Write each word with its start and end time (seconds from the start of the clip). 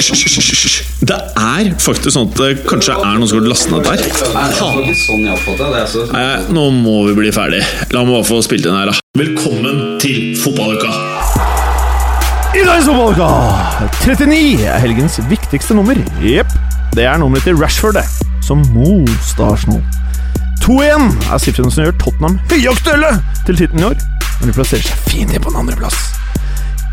hysj. 0.00 0.76
Det 1.06 1.16
er 1.16 1.70
faktisk 1.82 2.12
sånn 2.14 2.30
at 2.30 2.40
det 2.40 2.50
kanskje 2.68 2.96
er 2.96 3.18
noen 3.18 3.28
som 3.30 3.40
har 3.40 3.48
lastet 3.50 3.72
ned 3.72 3.86
der. 3.86 4.02
sånn. 4.56 5.26
Altså. 5.32 6.06
Nei, 6.12 6.26
nå 6.52 6.68
må 6.76 6.96
vi 7.08 7.16
bli 7.20 7.32
ferdig. 7.34 7.62
La 7.94 8.04
meg 8.04 8.16
bare 8.18 8.28
få 8.28 8.40
spilt 8.46 8.66
inn 8.68 8.76
her, 8.76 8.92
da. 8.92 8.96
Velkommen 9.18 9.98
til 10.02 10.34
fotballuka! 10.40 10.90
I 12.56 12.64
dagens 12.64 12.86
fotballuka 12.88 13.28
39 14.06 14.64
er 14.64 14.80
helgens 14.80 15.20
viktigste 15.28 15.76
nummer. 15.76 15.98
Jepp. 16.24 16.52
Det 16.96 17.04
er 17.04 17.20
nummeret 17.20 17.44
til 17.44 17.58
Rashford, 17.60 17.98
det. 17.98 18.06
Som 18.46 18.64
most 18.72 19.40
Arsenal. 19.42 19.82
2-1 20.64 21.10
er 21.30 21.42
sifrene 21.42 21.70
som 21.70 21.84
gjør 21.84 21.98
Tottenham 22.00 22.38
høyaktuelle 22.50 23.12
til 23.46 23.60
tittelen 23.60 23.84
i 23.84 23.90
år, 23.92 24.00
men 24.40 24.50
de 24.50 24.56
plasserer 24.56 24.88
seg 24.88 25.04
fint 25.10 25.34
inn 25.36 25.44
på 25.44 25.52
en 25.52 25.60
andreplass. 25.62 26.15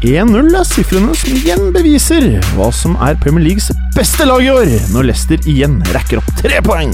1-0 0.03 0.49
er 0.52 0.66
sifrene 0.67 1.13
som 1.16 1.31
igjen 1.31 1.70
beviser 1.71 2.25
hva 2.57 2.66
som 2.75 2.98
er 2.99 3.16
Premier 3.23 3.45
Leagues 3.45 3.70
beste 3.95 4.26
lag 4.27 4.43
i 4.43 4.49
år, 4.52 4.67
når 4.91 5.07
Leicester 5.07 5.39
igjen 5.48 5.77
rekker 5.95 6.20
opp 6.20 6.27
tre 6.41 6.59
poeng. 6.66 6.91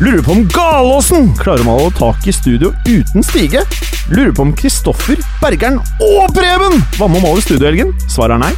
Lurer 0.00 0.22
på 0.24 0.32
om 0.38 0.46
Galåsen 0.48 1.28
klarer 1.36 1.60
å 1.60 1.66
male 1.68 1.90
tak 1.98 2.24
i 2.24 2.32
studio 2.32 2.72
uten 2.88 3.26
stige? 3.26 3.60
Lurer 4.08 4.32
på 4.32 4.46
om 4.46 4.54
Kristoffer, 4.56 5.20
Bergeren 5.42 5.76
og 6.00 6.32
Preben 6.32 6.80
var 6.96 7.12
med 7.12 7.20
å 7.20 7.26
male 7.26 7.44
studio 7.44 7.66
i 7.66 7.68
helgen? 7.68 7.92
Svaret 8.08 8.38
er 8.38 8.44
nei. 8.46 8.52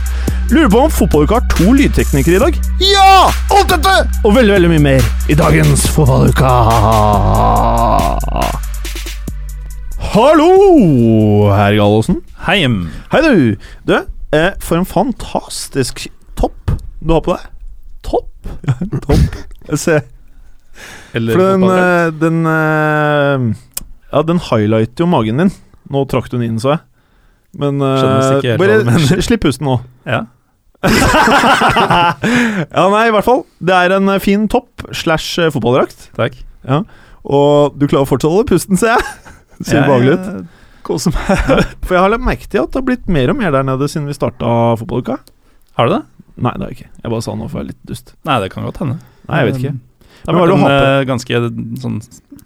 Lurer 0.52 0.70
på 0.70 0.84
om 0.84 0.94
fotballuka 0.94 1.40
har 1.40 1.48
to 1.56 1.74
lydteknikere 1.74 2.38
i 2.38 2.44
dag? 2.44 2.60
Ja! 2.84 3.26
Alt 3.50 3.74
dette 3.74 3.96
og 4.22 4.36
veldig, 4.38 4.54
veldig 4.54 4.70
mye 4.76 4.86
mer 4.92 5.10
i 5.26 5.34
dagens 5.40 5.88
Fotballuka. 5.96 6.52
Hallo, 10.12 11.48
herr 11.50 11.74
Gallosen. 11.74 12.20
Hei. 12.46 12.60
Hei, 13.10 13.20
du. 13.24 13.56
Du, 13.88 13.94
eh, 14.36 14.52
for 14.60 14.76
en 14.78 14.86
fantastisk 14.86 16.04
topp 16.36 16.74
du 17.00 17.14
har 17.14 17.22
på 17.24 17.32
deg. 17.32 17.46
Topp? 18.04 18.50
topp. 19.06 19.38
Jeg 19.70 19.80
ser. 19.80 20.04
Eller 21.16 21.38
For 21.38 21.54
den, 21.54 21.64
eh, 21.72 22.12
den 22.20 22.38
eh, 22.50 23.48
Ja, 24.12 24.22
den 24.28 24.42
highlighter 24.50 25.06
jo 25.06 25.10
magen 25.10 25.40
din. 25.40 25.54
Nå 25.90 26.04
trakk 26.10 26.28
du 26.30 26.36
den 26.36 26.46
inn, 26.52 26.60
så 26.62 26.76
jeg. 26.76 26.84
Men 27.64 27.80
eh, 27.82 28.54
bare 28.60 28.82
slipp 29.24 29.46
pusten 29.48 29.70
nå. 29.70 29.80
Ja. 30.14 30.26
ja, 32.76 32.82
nei, 32.92 33.06
i 33.08 33.12
hvert 33.14 33.24
fall. 33.24 33.46
Det 33.56 33.72
er 33.72 33.96
en 33.96 34.12
eh, 34.12 34.20
fin 34.22 34.44
topp 34.52 34.84
slash 34.92 35.40
fotballdrakt. 35.56 36.10
Takk. 36.18 36.42
Og 37.24 37.78
du 37.80 37.88
klarer 37.88 38.04
fortsatt 38.08 38.28
å 38.28 38.34
holde 38.36 38.52
pusten, 38.52 38.76
ser 38.76 38.98
jeg. 38.98 39.23
Ser 39.62 39.84
Jeg, 39.84 40.08
ut. 40.18 40.26
eh, 40.34 40.62
Koser 40.84 41.14
meg. 41.14 41.44
For 41.86 41.94
jeg 41.96 42.02
har 42.02 42.10
lagt 42.12 42.24
merke 42.26 42.48
til 42.50 42.60
at 42.64 42.72
det 42.74 42.80
har 42.80 42.86
blitt 42.88 43.06
mer 43.08 43.30
og 43.32 43.38
mer 43.38 43.50
der 43.54 43.62
nede 43.64 43.86
siden 43.88 44.06
vi 44.10 44.16
starta 44.16 44.50
fotballuka. 44.80 45.18
Har 45.78 45.88
du 45.88 45.94
det? 45.94 46.02
Nei, 46.36 46.52
det 46.58 46.64
har 46.66 46.70
jeg 46.72 46.78
ikke. 46.80 46.90
Jeg 47.04 47.12
bare 47.14 47.22
sa 47.24 47.34
noe 47.38 47.48
for 47.48 47.56
å 47.58 47.62
være 47.62 47.70
litt 47.72 47.82
dust. 47.88 48.14
Nei, 48.26 48.36
det 48.42 48.50
kan 48.52 48.66
godt 48.66 48.80
hende. 48.82 48.98
Nei, 49.30 49.38
jeg 49.40 49.48
vet 49.52 49.60
ikke. 49.62 49.74
Det 50.24 50.32
har 50.34 50.40
vært 50.40 50.54
en 50.56 50.74
eh, 50.74 51.04
ganske 51.08 51.40
sånn 51.84 51.96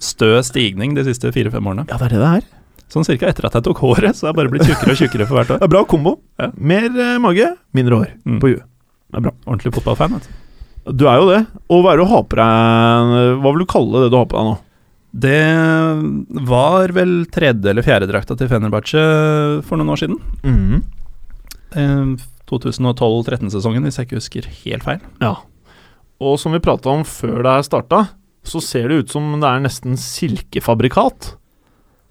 stø 0.03 0.31
stigning 0.47 0.95
de 0.99 1.05
siste 1.07 1.31
fire-fem 1.35 1.67
årene. 1.73 1.87
Ja, 1.91 1.99
det 2.01 2.09
er 2.11 2.15
det 2.15 2.21
det 2.23 2.31
er. 2.43 2.47
Sånn 2.93 3.05
cirka 3.05 3.29
etter 3.29 3.45
at 3.49 3.57
jeg 3.59 3.65
tok 3.67 3.81
håret, 3.85 4.17
så 4.17 4.27
har 4.27 4.33
jeg 4.33 4.39
bare 4.39 4.53
blitt 4.53 4.65
tjukkere 4.69 4.95
og 4.95 5.01
tjukkere 5.03 5.27
for 5.29 5.37
hvert 5.41 5.51
år. 5.57 5.59
Det 5.63 5.67
er 5.69 5.73
bra 5.75 5.83
kombo. 5.89 6.15
Ja. 6.41 6.49
Mer 6.57 6.87
eh, 6.89 7.17
mage, 7.21 7.49
mindre 7.77 7.99
hår 8.03 8.13
Mm. 8.25 8.39
på 8.43 8.53
huet. 8.53 8.63
Det 9.09 9.19
er 9.21 9.25
bra. 9.27 9.33
Ordentlig 9.49 9.75
fotballfan. 9.77 10.15
vet 10.19 10.29
du. 10.29 10.95
Du 11.03 11.05
er 11.11 11.19
jo 11.21 11.27
det. 11.29 11.41
Og 11.69 11.83
hva 11.85 11.93
er 11.93 12.01
det 12.01 12.07
du 12.07 12.13
har 12.15 12.23
på 12.25 12.39
deg 12.39 13.13
Hva 13.43 13.51
vil 13.53 13.61
du 13.65 13.69
kalle 13.69 14.03
det 14.07 14.11
du 14.13 14.17
har 14.17 14.29
på 14.31 14.39
deg 14.39 14.47
nå? 14.49 14.55
Det 15.13 15.41
var 16.49 16.93
vel 16.93 17.23
tredje 17.33 17.71
eller 17.71 17.87
fjerde 17.87 18.09
drakta 18.11 18.37
til 18.37 18.51
Fenerbahçe 18.51 19.03
for 19.67 19.81
noen 19.81 19.95
år 19.97 20.05
siden. 20.05 20.23
Mm 20.45 20.83
Eh, 21.77 22.17
2012-13-sesongen, 22.49 23.85
hvis 23.85 23.99
jeg 23.99 24.09
ikke 24.09 24.17
husker 24.17 24.47
helt 24.65 24.87
feil. 24.87 25.03
Ja. 25.21 25.35
Og 26.19 26.39
som 26.41 26.55
vi 26.57 26.63
prata 26.65 26.89
om 26.95 27.05
før 27.05 27.43
det 27.45 27.53
her 27.59 27.67
starta, 27.67 27.99
så 28.41 28.63
ser 28.65 28.89
det 28.89 29.03
ut 29.03 29.13
som 29.13 29.35
det 29.37 29.51
er 29.51 29.61
nesten 29.67 29.99
silkefabrikat. 30.01 31.35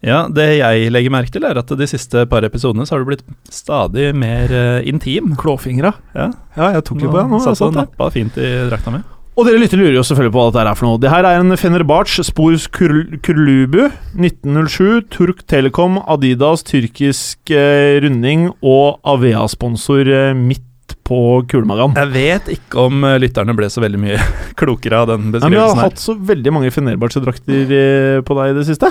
Ja, 0.06 0.28
det 0.30 0.46
jeg 0.60 0.92
legger 0.94 1.10
merke 1.10 1.34
til, 1.34 1.48
er 1.48 1.58
at 1.58 1.72
de 1.74 1.88
siste 1.90 2.28
par 2.30 2.46
episodene 2.46 2.86
så 2.86 2.96
har 2.96 3.02
du 3.02 3.10
blitt 3.10 3.26
stadig 3.50 4.12
mer 4.14 4.54
uh, 4.54 4.86
intim. 4.86 5.34
Klåfingra. 5.40 5.96
Ja, 6.14 6.30
Ja, 6.54 6.70
jeg 6.78 6.86
tok 6.86 7.02
jo 7.02 7.10
på 7.10 7.18
det 7.18 7.28
nå. 7.34 7.42
Satt 7.42 7.66
og 7.66 7.74
nappa 7.74 8.12
fint 8.14 8.38
i 8.38 8.52
drakta 8.70 8.94
mi. 8.94 9.02
Og 9.38 9.46
dere 9.46 9.60
lytter 9.62 9.78
lurer 9.78 9.94
jo 10.00 10.02
selvfølgelig 10.02 10.34
på 10.34 10.40
hva 10.42 10.46
dette 10.50 10.62
er 10.72 10.78
for 10.80 10.88
noe. 10.90 10.98
Det 11.02 11.10
her 11.14 11.26
er 11.30 11.40
en 11.44 11.54
Fenerbahçe 11.62 12.24
Spors 12.26 12.64
Kur- 12.74 13.20
Kurlubu 13.22 13.84
1907, 14.18 15.04
Turk 15.14 15.44
Telekom, 15.46 16.00
Adidas, 16.10 16.64
tyrkisk 16.66 17.52
eh, 17.54 18.00
runding 18.02 18.48
og 18.66 18.98
Avea-sponsor 19.14 20.10
eh, 20.10 20.32
midt 20.34 20.64
på 21.08 21.20
kulemagan. 21.52 21.94
Jeg 22.00 22.12
vet 22.16 22.50
ikke 22.58 22.88
om 22.88 23.06
eh, 23.06 23.20
lytterne 23.22 23.54
ble 23.56 23.70
så 23.72 23.84
veldig 23.86 24.02
mye 24.02 24.18
klokere 24.60 25.04
av 25.04 25.12
den 25.14 25.30
Nei, 25.30 25.44
men 25.44 25.54
vi 25.54 25.62
har 25.62 25.84
hatt 25.86 26.02
så 26.02 26.18
veldig 26.18 26.56
mange 26.58 26.74
Fenerbahçe-drakter 26.74 27.76
eh, 27.78 28.18
på 28.26 28.40
deg 28.42 28.56
i 28.56 28.58
det 28.58 28.66
siste. 28.72 28.90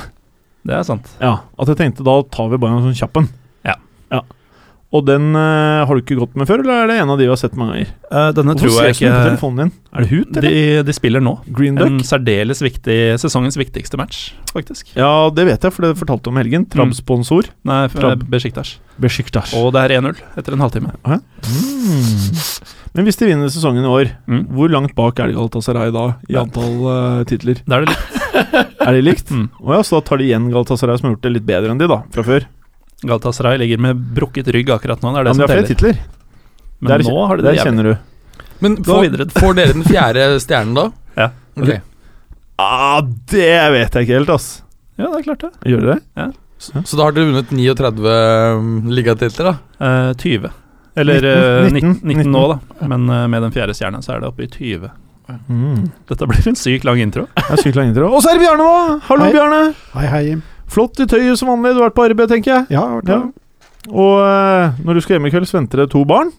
Det 0.67 0.79
er 0.79 0.87
sant. 0.87 1.11
Ja, 1.23 1.41
At 1.59 1.75
jeg 1.75 1.79
tenkte 1.83 2.07
da 2.07 2.21
tar 2.31 2.55
vi 2.55 2.63
bare 2.63 2.79
en 2.79 2.87
sånn 2.87 2.97
kjapp 3.03 3.19
en. 3.25 3.29
Og 4.95 5.03
den 5.05 5.33
uh, 5.35 5.83
har 5.85 5.91
du 5.99 6.01
ikke 6.01 6.15
gått 6.21 6.37
med 6.39 6.47
før, 6.47 6.61
eller 6.63 6.85
er 6.85 6.91
det 6.93 6.97
en 7.03 7.11
av 7.11 7.19
de 7.19 7.25
vi 7.27 7.31
har 7.33 7.39
sett 7.41 7.57
mange 7.59 7.73
ganger? 7.75 7.89
Uh, 8.07 8.29
denne 8.37 8.55
Hvorfor 8.55 8.71
tror 8.71 8.85
jeg 8.87 8.95
ikke 8.95 9.09
den 9.11 9.17
på 9.17 9.25
telefonen 9.27 9.59
din? 9.65 9.73
Er 9.91 10.05
det 10.05 10.11
Hoot, 10.13 10.37
eller? 10.39 10.85
de 10.87 10.95
spiller 10.95 11.25
nå. 11.27 11.33
Green 11.59 11.75
Duck. 11.81 11.91
En 11.91 11.99
særdeles 12.07 12.63
viktig 12.63 12.99
sesongens 13.21 13.59
viktigste 13.59 13.99
match, 13.99 14.21
faktisk. 14.55 14.93
Ja, 14.95 15.11
det 15.35 15.49
vet 15.51 15.67
jeg, 15.67 15.75
for 15.75 15.89
det 15.89 15.91
fortalte 15.99 16.29
du 16.29 16.31
om 16.31 16.39
helgen. 16.39 16.69
Trab-sponsor. 16.71 17.51
Nei, 17.67 17.81
f- 17.91 17.99
Trab. 17.99 18.23
Besiktas. 18.31 18.77
Besiktas. 19.03 19.53
Og 19.59 19.73
det 19.75 19.83
er 19.89 19.97
1-0 19.99 20.23
etter 20.39 20.55
en 20.57 20.63
halvtime. 20.65 20.95
Mm. 21.05 22.37
Men 22.97 23.05
hvis 23.09 23.19
de 23.21 23.29
vinner 23.29 23.51
sesongen 23.53 23.85
i 23.85 23.91
år, 23.91 24.13
Mm. 24.31 24.47
hvor 24.55 24.71
langt 24.73 24.95
bak 24.97 25.19
er 25.21 25.29
det 25.29 25.37
Galatasaray 25.37 25.91
da, 25.93 26.07
i 26.31 26.35
antall 26.41 26.79
uh, 26.87 27.25
titler? 27.29 27.59
Da 27.67 27.81
er 27.81 27.85
det 27.85 27.93
likt. 27.97 28.23
Er 28.87 28.93
det 28.95 29.03
likt? 29.03 29.31
Mm. 29.35 29.49
Oh, 29.65 29.73
ja, 29.75 29.81
så 29.83 29.97
da 29.99 30.05
tar 30.07 30.19
de 30.21 30.27
igjen 30.29 30.47
Galatasaray, 30.53 30.99
som 31.01 31.09
har 31.09 31.17
gjort 31.17 31.25
det 31.27 31.33
litt 31.33 31.47
bedre 31.49 31.73
enn 31.75 31.79
de, 31.81 31.89
da, 31.91 32.03
fra 32.15 32.23
før. 32.23 32.45
Galatasaray 33.03 33.59
ligger 33.59 33.79
med 33.79 33.97
brukket 34.17 34.49
rygg 34.49 34.71
akkurat 34.71 35.03
nå. 35.03 35.13
Det 35.13 35.21
er 35.21 35.25
det 35.25 35.31
Ja, 35.31 35.35
men 35.35 35.37
de 35.37 35.43
som 35.43 35.49
har 35.49 35.49
flere 35.49 35.67
teller. 35.67 35.75
titler. 35.75 35.99
Men 36.81 36.89
Der- 36.93 37.05
nå 37.11 37.27
har 37.27 37.37
de 37.37 37.43
det 37.43 37.59
kjenner 37.61 37.85
du. 37.85 37.97
Men 38.61 38.77
får, 38.85 39.31
får 39.41 39.55
dere 39.55 39.73
den 39.73 39.85
fjerde 39.85 40.41
stjernen 40.45 40.75
da? 40.75 40.87
Ja. 41.17 41.31
Okay. 41.57 41.81
Ah, 42.59 43.01
det 43.03 43.71
vet 43.73 43.93
jeg 43.95 44.07
ikke 44.07 44.17
helt, 44.17 44.31
ass. 44.33 44.63
Ja, 44.97 45.11
det 45.13 45.19
er 45.21 45.23
klart 45.29 45.41
det. 45.45 45.53
Gjør 45.69 45.81
de 45.81 45.95
det? 45.95 46.35
Så 46.59 46.97
da 46.97 47.05
har 47.05 47.13
dere 47.13 47.29
vunnet 47.29 47.51
39 47.53 48.07
um, 48.57 48.89
ligatitler, 48.89 49.51
da? 49.53 49.87
Eh, 50.09 50.13
20. 50.15 50.51
Eller 50.97 51.21
19, 51.21 51.29
eh, 51.29 51.71
19, 51.71 51.91
19, 52.01 52.09
19 52.09 52.33
nå, 52.33 52.45
da. 52.55 52.87
Men 52.89 53.05
uh, 53.13 53.27
med 53.29 53.43
den 53.45 53.53
fjerde 53.53 53.75
stjerna 53.77 54.01
så 54.01 54.15
er 54.17 54.21
det 54.25 54.31
oppe 54.31 54.47
i 54.47 54.49
20. 54.49 54.89
Mm. 55.51 55.91
Dette 56.09 56.27
blir 56.31 56.49
en 56.49 56.57
sykt 56.57 56.85
lang 56.89 57.01
intro. 57.03 57.27
Er 57.37 57.61
sykt 57.61 57.77
lang 57.77 57.91
intro. 57.93 58.09
Og 58.09 58.23
så 58.25 58.31
er 58.33 58.39
det 58.39 58.47
Bjarne, 58.47 58.65
da! 58.65 58.99
Hallo, 59.11 59.27
Hei. 59.27 59.33
Bjarne. 59.37 59.61
Hei, 59.93 60.07
hei. 60.07 60.25
Flott 60.67 60.99
i 61.01 61.07
tøyet 61.07 61.39
som 61.39 61.49
vanlig. 61.49 61.75
Du 61.77 61.81
har 61.83 61.91
vært 61.91 61.97
på 61.99 62.05
arbeid, 62.11 62.29
tenker 62.29 62.53
jeg. 62.55 62.67
Ja, 62.71 62.83
vært 62.99 63.09
Ja. 63.09 63.19
der. 63.19 63.33
Og 63.93 64.15
eh, 64.27 64.73
når 64.85 64.95
du 64.95 65.01
skal 65.01 65.15
hjem 65.17 65.27
i 65.27 65.31
kveld, 65.31 65.47
så 65.47 65.59
venter 65.61 65.77
det 65.85 65.91
to 65.93 66.05
barn. 66.05 66.33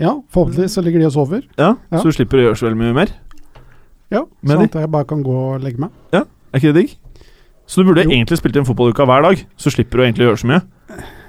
ja, 0.00 0.14
forhåpentligvis 0.32 0.72
så 0.72 0.82
ligger 0.82 1.00
de 1.00 1.06
og 1.06 1.12
sover. 1.12 1.42
Ja, 1.58 1.74
Ja. 1.92 1.98
Så 1.98 2.04
du 2.04 2.12
slipper 2.16 2.38
å 2.40 2.44
gjøre 2.48 2.56
så 2.56 2.66
veldig 2.70 2.78
mye 2.80 2.94
mer. 2.94 3.08
Ja, 4.10 4.22
Med 4.42 4.56
Sånn 4.56 4.62
de? 4.64 4.64
at 4.64 4.80
jeg 4.80 4.90
bare 4.90 5.04
kan 5.04 5.22
gå 5.22 5.30
og 5.54 5.60
legge 5.62 5.78
meg. 5.78 5.90
Er 6.12 6.24
ikke 6.54 6.72
det 6.72 6.74
digg? 6.74 6.96
Så 7.66 7.76
du 7.84 7.84
burde 7.92 8.02
Jo. 8.02 8.10
egentlig 8.10 8.38
spilt 8.38 8.56
inn 8.56 8.64
fotballuka 8.64 9.04
hver 9.06 9.22
dag, 9.22 9.44
så 9.56 9.70
slipper 9.70 9.98
du 9.98 10.02
egentlig 10.02 10.26
å 10.26 10.30
gjøre 10.32 10.40
så 10.40 10.46
mye. 10.48 10.62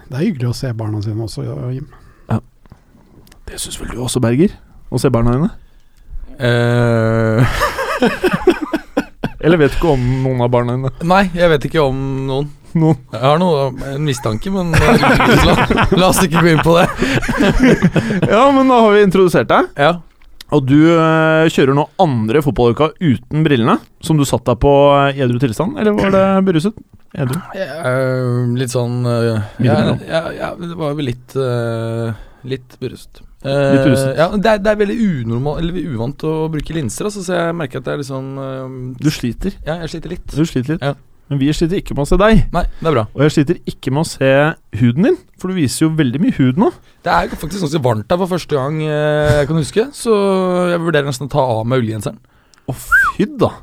Det 0.09 0.15
er 0.17 0.23
hyggelig 0.31 0.49
å 0.49 0.55
se 0.55 0.71
barna 0.73 1.01
sine 1.03 1.21
også, 1.21 1.43
Jim. 1.73 1.87
Det 3.45 3.59
syns 3.59 3.77
vel 3.81 3.89
du 3.89 3.97
også, 4.01 4.21
Berger? 4.21 4.49
Å 4.91 4.97
se 4.99 5.09
barna 5.09 5.33
dine? 5.33 5.49
Eh, 6.39 7.45
Eller 9.41 9.57
vet 9.57 9.73
du 9.73 9.79
ikke 9.79 9.93
om 9.95 10.03
noen 10.23 10.41
av 10.45 10.51
barna 10.53 10.75
dine? 10.77 10.91
nei, 11.09 11.23
jeg 11.33 11.49
vet 11.55 11.69
ikke 11.69 11.83
om 11.83 12.01
noen. 12.29 12.49
Noen. 12.71 12.99
Jeg 13.11 13.19
har 13.25 13.39
noe, 13.41 13.65
en 13.89 14.05
mistanke, 14.07 14.51
men 14.53 14.69
eh, 14.77 15.01
la, 15.43 15.55
la 15.97 16.07
oss 16.07 16.21
ikke 16.23 16.39
gå 16.45 16.53
inn 16.53 16.61
på 16.63 16.77
det. 16.77 16.85
Ja, 18.31 18.45
men 18.55 18.71
da 18.71 18.77
har 18.85 18.95
vi 18.95 19.01
introdusert 19.03 19.49
deg. 19.49 19.67
Ja. 19.75 19.97
Og 20.55 20.65
du 20.67 20.77
eh, 20.93 21.49
kjører 21.51 21.75
nå 21.75 21.85
andre 22.03 22.41
fotballuka 22.43 22.91
uten 22.99 23.43
brillene, 23.43 23.77
som 24.03 24.19
du 24.19 24.23
satt 24.27 24.45
deg 24.47 24.59
på 24.63 24.71
eh, 24.93 25.17
i 25.19 25.23
edru 25.25 25.39
tilstand, 25.41 25.77
eller 25.79 25.95
var 25.95 26.15
det 26.15 26.25
beruset? 26.47 26.79
Edru. 27.11 27.39
Eh, 27.55 28.55
litt 28.55 28.71
sånn 28.71 29.01
eh, 29.07 29.41
ja, 29.67 29.77
ja, 30.07 30.21
ja, 30.31 30.53
det 30.59 30.75
var 30.79 30.95
vel 30.95 31.09
litt 31.11 31.35
uh, 31.35 32.15
Litt 32.47 32.77
beruset. 32.79 33.19
Eh, 33.41 33.73
Litt. 33.73 34.01
Ja, 34.19 34.27
det 34.37 34.49
er, 34.51 34.59
det 34.61 34.69
er 34.69 34.75
veldig 34.77 34.95
unormal 35.01 35.55
Eller 35.63 35.77
uvant 35.95 36.21
å 36.29 36.31
bruke 36.53 36.75
linser, 36.75 37.07
altså, 37.09 37.23
så 37.25 37.33
jeg 37.39 37.55
merker 37.57 37.81
at 37.81 37.87
det 37.87 37.93
er 37.95 38.01
litt 38.03 38.09
sånn 38.11 38.27
eh, 38.37 38.75
Du 39.01 39.07
sliter. 39.09 39.55
Ja, 39.65 39.79
jeg 39.81 39.89
sliter 39.95 40.13
litt. 40.13 40.27
Du 40.29 40.43
sliter 40.45 40.75
litt. 40.75 40.83
Ja. 40.85 40.93
Men 41.31 41.39
vi 41.39 41.47
sliter 41.55 41.79
ikke 41.79 41.95
med 41.95 42.03
å 42.03 42.09
se 42.11 42.17
deg. 42.19 42.41
Nei, 42.51 42.63
det 42.81 42.89
er 42.91 42.95
bra. 42.97 43.05
Og 43.15 43.21
jeg 43.23 43.33
sliter 43.37 43.59
ikke 43.71 43.93
med 43.95 44.03
å 44.03 44.09
se 44.11 44.31
huden 44.81 45.07
din, 45.07 45.17
for 45.39 45.47
du 45.49 45.55
viser 45.57 45.85
jo 45.87 45.89
veldig 45.95 46.19
mye 46.21 46.35
hud 46.35 46.59
nå. 46.59 46.69
Det 47.07 47.13
er 47.15 47.31
faktisk 47.39 47.63
ganske 47.63 47.81
varmt 47.85 48.11
her 48.11 48.19
for 48.19 48.33
første 48.33 48.57
gang 48.59 48.81
eh, 48.83 49.37
jeg 49.39 49.47
kan 49.49 49.61
huske, 49.61 49.85
så 49.95 50.15
jeg 50.73 50.81
vurderer 50.83 51.07
nesten 51.07 51.29
å 51.29 51.31
ta 51.31 51.45
av 51.55 51.61
meg 51.71 51.81
ullgenseren. 51.85 52.19
Å, 52.67 52.75
fy 53.15 53.29
da. 53.41 53.53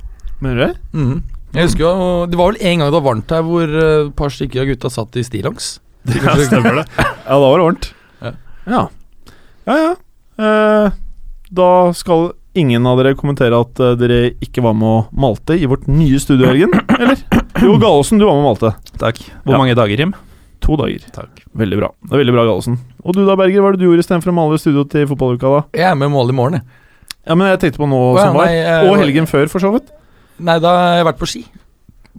Mener 0.40 0.56
du 0.58 0.64
det? 0.64 0.72
Mhm. 0.96 1.19
Jeg 1.54 1.64
husker 1.64 1.81
jo, 1.86 2.08
Det 2.28 2.36
var 2.36 2.50
vel 2.52 2.58
en 2.60 2.81
gang 2.82 2.90
det 2.90 2.96
var 2.98 3.06
varmt 3.06 3.31
her 3.32 3.44
hvor 3.46 3.70
et 3.72 4.10
par 4.19 4.32
stykker 4.32 4.60
av 4.64 4.66
gutta 4.72 4.90
satt 4.92 5.16
i 5.20 5.24
stillongs. 5.28 5.76
Ja, 6.19 6.34
stemmer 6.40 6.81
det. 6.82 6.86
Ja, 6.96 7.06
da 7.28 7.38
var 7.44 7.60
det 7.60 7.69
varmt. 7.69 7.86
Ja. 8.24 8.32
Ja, 8.69 8.82
ja. 9.69 9.76
ja. 9.85 9.94
Eh, 10.38 10.91
da 11.55 11.69
skal 11.97 12.31
ingen 12.59 12.87
av 12.91 12.99
dere 13.00 13.15
kommentere 13.19 13.56
at 13.61 13.79
eh, 13.85 13.94
dere 14.00 14.19
ikke 14.44 14.62
var 14.65 14.75
med 14.76 14.88
og 14.88 15.12
malte 15.25 15.55
i 15.59 15.69
vårt 15.70 15.87
nye 15.91 16.19
studio, 16.23 16.49
Jørgen? 16.50 16.75
Eller? 16.99 17.20
Jo, 17.62 17.76
Gallosen, 17.82 18.19
du 18.20 18.26
var 18.26 18.35
med 18.38 18.44
og 18.44 18.49
malte. 18.53 18.73
Takk. 19.00 19.20
Hvor 19.44 19.55
Ja. 19.56 19.61
mange 19.62 19.76
dager, 19.79 19.99
Jim? 20.03 20.12
To 20.65 20.75
dager. 20.81 21.05
Takk. 21.15 21.44
Veldig 21.59 21.79
bra. 21.79 21.93
Det 22.03 22.17
er 22.17 22.23
veldig 22.25 22.35
bra, 22.35 22.44
Gallosen. 22.49 22.79
Og 23.05 23.15
du 23.15 23.23
da, 23.26 23.37
Berger, 23.38 23.62
hva 23.62 23.70
er 23.73 23.76
det 23.79 23.82
du 23.85 23.87
gjorde 23.88 24.03
istedenfor 24.05 24.32
å 24.32 24.37
male 24.41 24.59
i 24.59 24.62
studio 24.62 24.82
til 24.91 25.06
fotballuka, 25.11 25.53
da? 25.55 25.61
Jeg 25.79 25.87
er 25.93 25.99
med 26.00 26.11
mål 26.15 26.32
i 26.32 26.37
morgen, 26.38 26.59
jeg. 26.59 26.67
Ja, 27.29 27.35
men 27.37 27.50
jeg 27.53 27.61
tenkte 27.62 27.82
på 27.82 27.88
nå 27.91 27.99
Å, 28.00 28.17
ja, 28.17 28.25
som 28.26 28.35
var. 28.38 28.47
nei, 28.49 28.55
jeg- 28.59 28.88
Og 28.91 28.97
helgen 29.03 29.26
før, 29.31 29.49
for 29.53 29.61
så 29.62 29.70
vidt. 29.75 29.91
Nei, 30.41 30.59
da 30.62 30.75
har 30.75 30.97
jeg 30.99 31.06
vært 31.11 31.19
på 31.23 31.29
ski. 31.31 31.44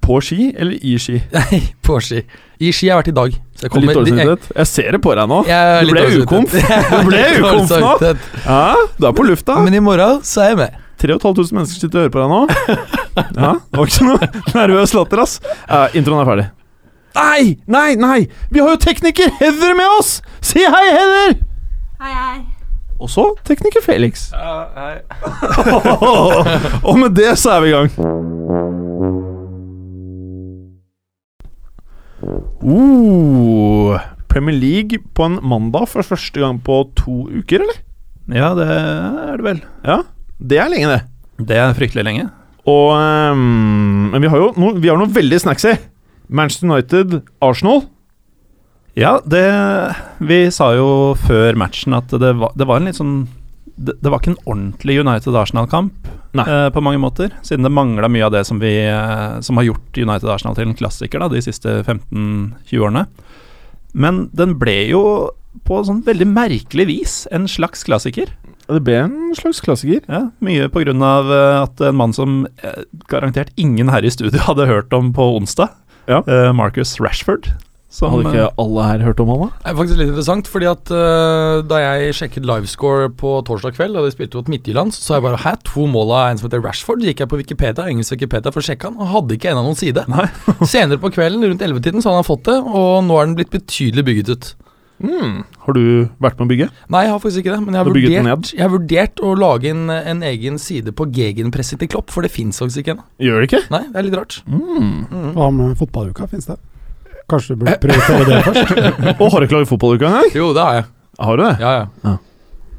På 0.06 0.20
ski 0.24 0.50
eller 0.56 0.78
i 0.86 0.96
ski? 1.02 1.18
Nei, 1.36 1.60
på 1.84 2.00
ski. 2.04 2.22
I 2.60 2.74
ski 2.76 2.90
har 2.90 2.98
jeg 2.98 3.00
vært 3.00 3.12
i 3.12 3.16
dag. 3.16 3.36
Så 3.56 3.68
jeg 3.68 3.82
Litt 3.84 3.96
dårlig 3.96 4.12
samvittighet. 4.12 4.48
Jeg 4.58 4.68
ser 4.68 4.92
det 4.96 5.00
på 5.04 5.14
deg 5.16 5.32
nå. 5.32 5.40
Du 5.88 5.92
ble 5.94 6.04
ukomf. 6.20 6.52
Du 6.52 7.08
ble 7.08 7.22
ukomf 7.40 7.72
nå. 7.72 8.12
Ja, 8.44 8.76
du 9.00 9.08
er 9.08 9.16
på 9.16 9.24
lufta. 9.28 9.56
Men 9.64 9.78
i 9.80 9.82
morgen 9.84 10.20
så 10.28 10.44
er 10.44 10.52
jeg 10.52 10.60
med. 10.60 10.78
3500 11.00 11.56
mennesker 11.56 11.80
sitter 11.80 12.02
og 12.02 12.04
hører 12.04 12.12
på 12.12 12.20
deg 12.20 12.30
nå. 12.34 12.42
Ja, 13.40 13.52
det 13.64 13.80
var 13.80 13.88
ikke 13.88 14.08
noe 14.10 14.28
nervøs 14.52 14.92
latter, 14.98 15.24
ass. 15.24 15.38
Uh, 15.72 15.88
introen 15.96 16.20
er 16.20 16.28
ferdig. 16.28 16.48
Nei, 17.16 17.44
nei, 17.72 17.90
nei! 18.00 18.20
Vi 18.52 18.60
har 18.62 18.76
jo 18.76 18.82
tekniker 18.84 19.32
Heather 19.40 19.74
med 19.80 19.96
oss! 19.96 20.18
Si 20.46 20.60
hei, 20.60 20.86
Heather! 20.92 21.40
Hei, 22.04 22.12
hei. 22.12 22.38
Og 23.00 23.08
så 23.12 23.24
tekniker 23.48 23.84
Felix. 23.84 24.28
og 26.84 27.00
med 27.00 27.16
det 27.16 27.32
så 27.40 27.56
er 27.56 27.64
vi 27.64 27.72
i 27.72 27.76
gang. 27.78 28.89
Uh, 32.60 34.00
Premier 34.30 34.56
League 34.56 35.00
på 35.16 35.28
en 35.28 35.40
mandag 35.42 35.88
for 35.92 36.06
første 36.06 36.42
gang 36.42 36.60
på 36.64 36.82
to 37.00 37.28
uker, 37.32 37.64
eller? 37.64 37.80
Ja, 38.30 38.52
det 38.58 38.68
er 38.70 39.40
det 39.40 39.46
vel. 39.46 39.62
Ja, 39.86 40.02
det 40.40 40.60
er 40.62 40.70
lenge, 40.72 40.92
det. 40.92 41.48
Det 41.50 41.58
er 41.58 41.78
fryktelig 41.78 42.06
lenge. 42.06 42.28
Og 42.70 42.92
um, 42.94 44.12
Men 44.12 44.22
vi 44.22 44.30
har 44.30 44.44
jo 44.44 44.52
noe, 44.60 44.76
vi 44.78 44.92
har 44.92 45.00
noe 45.00 45.10
veldig 45.10 45.40
snacksy. 45.42 45.78
Manchester 46.30 46.70
United, 46.70 47.22
Arsenal. 47.42 47.88
Ja, 49.00 49.18
det 49.26 49.46
Vi 50.20 50.40
sa 50.54 50.74
jo 50.76 51.16
før 51.18 51.58
matchen 51.58 51.96
at 51.96 52.12
det 52.12 52.34
var, 52.38 52.52
det 52.58 52.68
var 52.68 52.82
en 52.82 52.90
litt 52.90 53.00
sånn 53.00 53.22
det, 53.80 53.96
det 54.04 54.12
var 54.12 54.20
ikke 54.22 54.34
en 54.34 54.42
ordentlig 54.46 54.98
United-Arsenal-kamp 55.02 56.08
eh, 56.36 56.68
på 56.76 56.84
mange 56.84 57.00
måter, 57.02 57.32
siden 57.48 57.64
det 57.68 57.72
mangla 57.74 58.10
mye 58.12 58.26
av 58.28 58.34
det 58.36 58.44
som, 58.50 58.60
vi, 58.62 58.74
eh, 58.86 59.40
som 59.46 59.60
har 59.60 59.70
gjort 59.70 60.00
United-Arsenal 60.04 60.58
til 60.58 60.68
en 60.68 60.78
klassiker 60.80 61.24
da, 61.24 61.30
de 61.32 61.42
siste 61.46 61.80
15-20 61.88 62.84
årene. 62.84 63.06
Men 63.98 64.28
den 64.38 64.58
ble 64.62 64.78
jo 64.92 65.04
på 65.66 65.80
sånn 65.88 66.04
veldig 66.06 66.28
merkelig 66.30 66.86
vis 66.90 67.14
en 67.34 67.48
slags 67.50 67.82
klassiker. 67.88 68.30
Det 68.70 68.84
ble 68.86 69.00
en 69.08 69.32
slags 69.38 69.64
klassiker. 69.66 70.04
Ja, 70.06 70.28
Mye 70.46 70.68
pga. 70.70 70.94
Uh, 70.94 71.64
at 71.64 71.82
en 71.88 71.98
mann 71.98 72.14
som 72.14 72.44
eh, 72.62 72.84
garantert 73.10 73.50
ingen 73.58 73.90
her 73.90 74.06
i 74.06 74.12
studio 74.14 74.44
hadde 74.46 74.68
hørt 74.70 74.94
om 74.94 75.10
på 75.16 75.26
onsdag, 75.40 75.74
Ja. 76.10 76.22
eh, 76.28 76.52
Marcus 76.54 77.00
Rashford 77.02 77.50
som, 77.90 78.12
Hadde 78.14 78.30
ikke 78.30 78.50
alle 78.62 78.84
her 78.86 79.02
hørt 79.02 79.22
om 79.24 79.32
han, 79.34 79.40
da? 79.42 79.48
Det 79.64 79.72
er 79.72 79.78
faktisk 79.80 79.98
litt 79.98 80.12
interessant, 80.12 80.50
fordi 80.54 80.68
at 80.70 80.92
uh, 80.94 81.62
da 81.66 81.80
jeg 81.82 82.14
sjekket 82.20 82.46
livescore 82.46 83.08
på 83.18 83.32
torsdag 83.48 83.74
kveld, 83.80 83.98
da 83.98 84.04
de 84.06 84.14
spilte 84.14 84.38
mot 84.38 84.52
Midtjylland, 84.54 84.94
så 84.94 85.02
sa 85.02 85.18
jeg 85.18 85.26
bare 85.26 85.42
hæ, 85.42 85.56
to 85.66 85.88
mål 85.90 86.14
av 86.14 86.28
en 86.28 86.42
som 86.42 86.46
heter 86.46 86.62
Rashford. 86.62 87.02
Så 87.02 87.10
gikk 87.10 87.24
jeg 87.26 87.32
på 87.32 87.42
Wikipedia, 87.42 87.88
engelsk 87.90 88.14
Wikipedia 88.14 88.54
for 88.54 88.62
å 88.62 88.68
sjekke 88.70 88.92
han, 88.92 89.02
og 89.02 89.10
hadde 89.16 89.40
ikke 89.40 89.50
ennå 89.56 89.66
noen 89.66 89.80
side. 89.80 90.06
Nei. 90.12 90.28
Senere 90.76 91.02
på 91.02 91.10
kvelden, 91.18 91.48
rundt 91.50 91.66
11-tiden, 91.66 92.06
så 92.06 92.12
hadde 92.12 92.22
han 92.22 92.30
fått 92.30 92.46
det, 92.52 92.60
og 92.62 93.02
nå 93.10 93.18
er 93.18 93.32
den 93.32 93.38
blitt 93.42 93.54
betydelig 93.58 94.06
bygget 94.12 94.34
ut. 94.36 94.54
Mm. 95.00 95.44
Har 95.66 95.74
du 95.74 95.84
vært 96.22 96.38
med 96.38 96.46
å 96.46 96.50
bygge? 96.54 96.72
Nei, 96.94 97.04
jeg 97.08 97.14
har 97.16 97.22
faktisk 97.24 97.42
ikke 97.42 97.56
det, 97.56 97.62
men 97.66 97.74
jeg 97.74 97.82
har, 97.82 97.90
vurdert, 97.90 98.50
jeg 98.54 98.66
har 98.68 98.74
vurdert 98.74 99.22
å 99.24 99.36
lage 99.40 99.74
en, 99.74 99.86
en 99.90 100.26
egen 100.30 100.62
side 100.62 100.94
på 100.94 101.10
gegenpresset 101.16 101.82
til 101.82 101.90
Klopp, 101.90 102.14
for 102.14 102.22
det 102.22 102.30
fins 102.36 102.62
faktisk 102.62 102.84
ikke 102.84 103.00
ennå. 103.00 103.06
Gjør 103.24 103.42
det 103.42 103.50
ikke? 103.50 103.68
Nei, 103.74 103.88
det 103.90 103.98
er 103.98 104.12
litt 104.12 104.20
rart. 104.20 104.44
Mm. 104.46 105.32
Hva 105.34 105.50
med 105.56 105.80
fotballuka, 105.80 106.30
fins 106.30 106.52
det? 106.52 106.60
Kanskje 107.30 107.56
du 107.56 107.64
burde 107.64 107.78
prioritere 107.84 108.26
det 108.30 108.40
først? 108.48 108.72
Og 109.22 109.26
har 109.32 109.40
du 109.40 109.48
ikke 109.48 109.60
laget 109.60 109.70
fotballuke 109.72 110.10
engang? 110.10 110.32
Jo, 110.36 110.52
det 110.58 110.66
har 110.66 110.80
jeg. 110.80 110.88
Har 111.20 111.38
du 111.38 111.44
det? 111.46 111.56
Ja, 111.62 111.74
ja. 112.06 112.16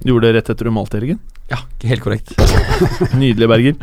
Gjorde 0.08 0.26
det 0.26 0.38
rett 0.38 0.50
etter 0.54 0.68
du 0.68 0.72
malte, 0.74 0.98
Jørgen? 1.00 1.20
Ja, 1.50 1.58
helt 1.82 2.02
korrekt. 2.04 2.30
Nydelig, 3.18 3.48
Berger. 3.50 3.74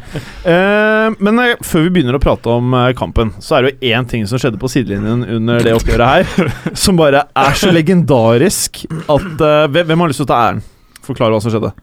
Eh, 0.48 1.16
men 1.20 1.42
eh, 1.44 1.58
før 1.68 1.84
vi 1.84 1.92
begynner 1.98 2.16
å 2.16 2.22
prate 2.24 2.54
om 2.54 2.72
eh, 2.80 2.94
kampen, 2.98 3.34
så 3.44 3.58
er 3.58 3.66
det 3.66 3.74
jo 3.74 3.92
én 3.92 4.08
ting 4.08 4.24
som 4.30 4.40
skjedde 4.40 4.60
på 4.62 4.70
sidelinjen 4.72 5.26
under 5.36 5.60
det 5.66 5.74
oppgjøret 5.76 6.14
her, 6.32 6.54
som 6.86 7.00
bare 7.00 7.26
er 7.36 7.60
så 7.60 7.74
legendarisk 7.76 8.86
at 8.88 9.44
eh, 9.50 9.84
hvem 9.84 10.06
har 10.06 10.14
lyst 10.14 10.24
til 10.24 10.30
å 10.30 10.32
ta 10.32 10.40
æren? 10.46 10.64
Forklare 11.04 11.36
hva 11.36 11.44
som 11.44 11.52
skjedde. 11.52 11.74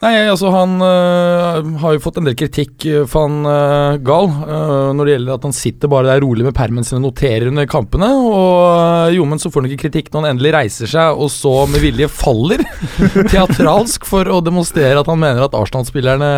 Nei, 0.00 0.14
altså 0.30 0.48
Han 0.54 0.78
øh, 0.80 1.66
har 1.82 1.92
jo 1.92 2.00
fått 2.00 2.16
en 2.20 2.28
del 2.30 2.36
kritikk, 2.38 2.86
van 3.12 3.34
øh, 3.44 3.98
Gaal, 4.00 4.30
øh, 4.32 4.92
når 4.96 5.04
det 5.04 5.16
gjelder 5.16 5.34
at 5.34 5.44
han 5.44 5.56
sitter 5.56 5.90
bare 5.92 6.08
der 6.08 6.22
rolig 6.24 6.46
med 6.46 6.56
permen 6.56 6.86
sin 6.88 6.96
og 7.02 7.10
noterer 7.10 7.50
under 7.50 7.68
kampene. 7.68 8.08
Og 8.08 9.10
øh, 9.10 9.18
jo, 9.18 9.26
men 9.28 9.42
så 9.42 9.52
får 9.52 9.60
han 9.60 9.68
ikke 9.68 9.82
kritikk 9.84 10.08
når 10.14 10.24
han 10.24 10.32
endelig 10.32 10.54
reiser 10.56 10.88
seg 10.88 11.20
og 11.20 11.28
så 11.34 11.52
med 11.68 11.84
vilje 11.84 12.08
faller 12.08 12.64
teatralsk 13.32 14.08
for 14.08 14.30
å 14.32 14.40
demonstrere 14.44 15.02
at 15.02 15.12
han 15.12 15.20
mener 15.20 15.44
at 15.44 15.58
Arsenal-spillerne 15.60 16.32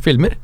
filmer. 0.00 0.38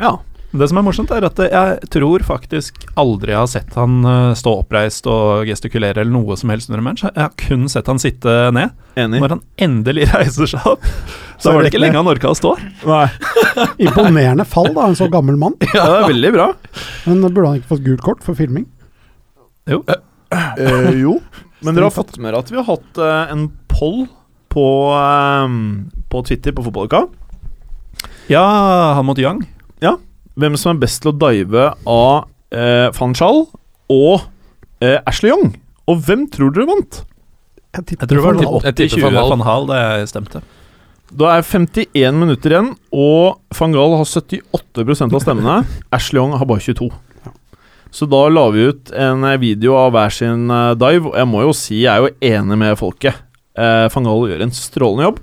Ja. 0.00 0.16
Det 0.56 0.68
som 0.70 0.78
er 0.80 0.84
morsomt, 0.86 1.10
er 1.12 1.24
at 1.26 1.40
jeg 1.42 1.88
tror 1.92 2.22
faktisk 2.24 2.86
aldri 2.98 3.32
jeg 3.34 3.40
har 3.40 3.50
sett 3.50 3.74
han 3.76 3.98
eh, 4.08 4.34
stå 4.38 4.52
oppreist 4.62 5.08
og 5.10 5.48
gestikulere 5.48 6.00
eller 6.02 6.14
noe 6.14 6.36
som 6.38 6.52
helst 6.52 6.70
under 6.70 6.80
en 6.80 6.86
match. 6.86 7.04
Jeg 7.06 7.16
har 7.18 7.32
kun 7.40 7.66
sett 7.72 7.90
han 7.90 8.00
sitte 8.00 8.34
ned. 8.56 8.74
Enig. 8.96 9.20
Når 9.22 9.34
han 9.36 9.42
endelig 9.66 10.06
reiser 10.14 10.50
seg 10.54 10.68
opp, 10.72 10.86
så 11.42 11.52
var 11.52 11.64
det 11.64 11.72
ikke 11.72 11.82
lenge 11.82 12.00
han 12.00 12.10
orka 12.10 12.30
å 12.32 12.38
stå. 12.38 12.54
Nei. 12.88 13.06
Imponerende 13.88 14.46
fall, 14.48 14.70
da, 14.76 14.86
en 14.88 14.96
så 14.98 15.10
gammel 15.12 15.38
mann. 15.40 15.58
Ja, 15.74 15.82
det 15.82 15.98
er 15.98 16.08
veldig 16.14 16.32
bra. 16.38 16.48
Men 17.08 17.26
burde 17.26 17.48
han 17.50 17.60
ikke 17.60 17.72
fått 17.74 17.84
gult 17.88 18.06
kort 18.06 18.24
for 18.24 18.38
filming? 18.38 18.64
Eh, 19.66 20.92
jo. 21.02 21.18
Men 21.64 21.76
dere 21.76 21.90
har 21.90 21.96
fått 21.96 22.16
med 22.20 22.30
dere 22.30 22.44
at 22.44 22.52
vi 22.54 22.60
har 22.60 22.68
hatt 22.70 23.02
eh, 23.02 23.34
en 23.34 23.48
poll 23.72 24.06
på, 24.52 24.66
eh, 24.94 25.58
på 26.12 26.24
Twitter 26.30 26.56
på 26.56 26.64
fotballuka. 26.64 27.04
Ja, 28.30 28.46
han 28.96 29.06
mot 29.06 29.18
Young. 29.20 29.44
Hvem 30.36 30.56
som 30.60 30.74
er 30.74 30.82
best 30.82 31.02
til 31.02 31.14
å 31.14 31.16
dive 31.16 31.70
av 31.88 32.26
eh, 32.52 32.88
van 32.96 33.14
Schall 33.16 33.46
og 33.92 34.26
eh, 34.84 34.98
Ashley 35.08 35.32
Young. 35.32 35.54
Og 35.88 36.02
hvem 36.04 36.26
tror 36.32 36.52
dere 36.52 36.68
vant? 36.68 37.00
Jeg 37.76 37.96
Jeg 38.00 38.08
tror 38.08 38.18
det 38.18 38.24
var 38.24 38.36
for 38.36 38.44
Hall. 38.50 38.62
Jeg 38.66 38.76
tipper 38.76 39.08
80-20 39.08 39.32
van 39.32 39.46
Hal. 39.46 39.66
da 39.68 39.80
jeg 39.80 40.10
stemte. 40.12 40.42
Da 41.16 41.30
er 41.36 41.44
51 41.46 42.16
minutter 42.18 42.52
igjen, 42.52 42.70
og 42.90 43.38
van 43.54 43.74
Gaal 43.76 43.94
har 44.00 44.08
78% 44.08 45.14
av 45.14 45.22
stemmene. 45.22 45.58
Ashley 45.96 46.18
Young 46.20 46.34
har 46.36 46.48
bare 46.48 46.64
22. 46.64 46.90
Så 47.94 48.08
da 48.10 48.26
la 48.28 48.48
vi 48.52 48.66
ut 48.68 48.90
en 48.92 49.24
eh, 49.24 49.38
video 49.40 49.76
av 49.78 49.94
hver 49.94 50.12
sin 50.12 50.50
eh, 50.50 50.72
dive, 50.76 51.12
og 51.12 51.20
jeg 51.20 51.30
må 51.30 51.44
jo 51.46 51.54
si 51.56 51.78
jeg 51.84 51.92
er 51.94 52.02
jo 52.04 52.34
enig 52.34 52.58
med 52.60 52.76
folket. 52.80 53.22
Eh, 53.56 53.86
van 53.94 54.08
Gaal 54.08 54.26
gjør 54.32 54.42
en 54.44 54.52
strålende 54.52 55.06
jobb, 55.06 55.22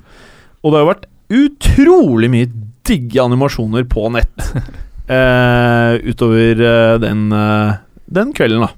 og 0.63 0.71
det 0.71 0.79
har 0.79 0.85
jo 0.85 0.93
vært 0.93 1.09
utrolig 1.33 2.29
mye 2.33 2.49
digge 2.87 3.21
animasjoner 3.21 3.85
på 3.91 4.07
nett 4.15 4.47
utover 5.07 6.61
eh, 6.63 6.95
den, 7.03 7.27
eh, 7.31 7.73
den 8.05 8.33
kvelden, 8.35 8.61
da. 8.63 8.69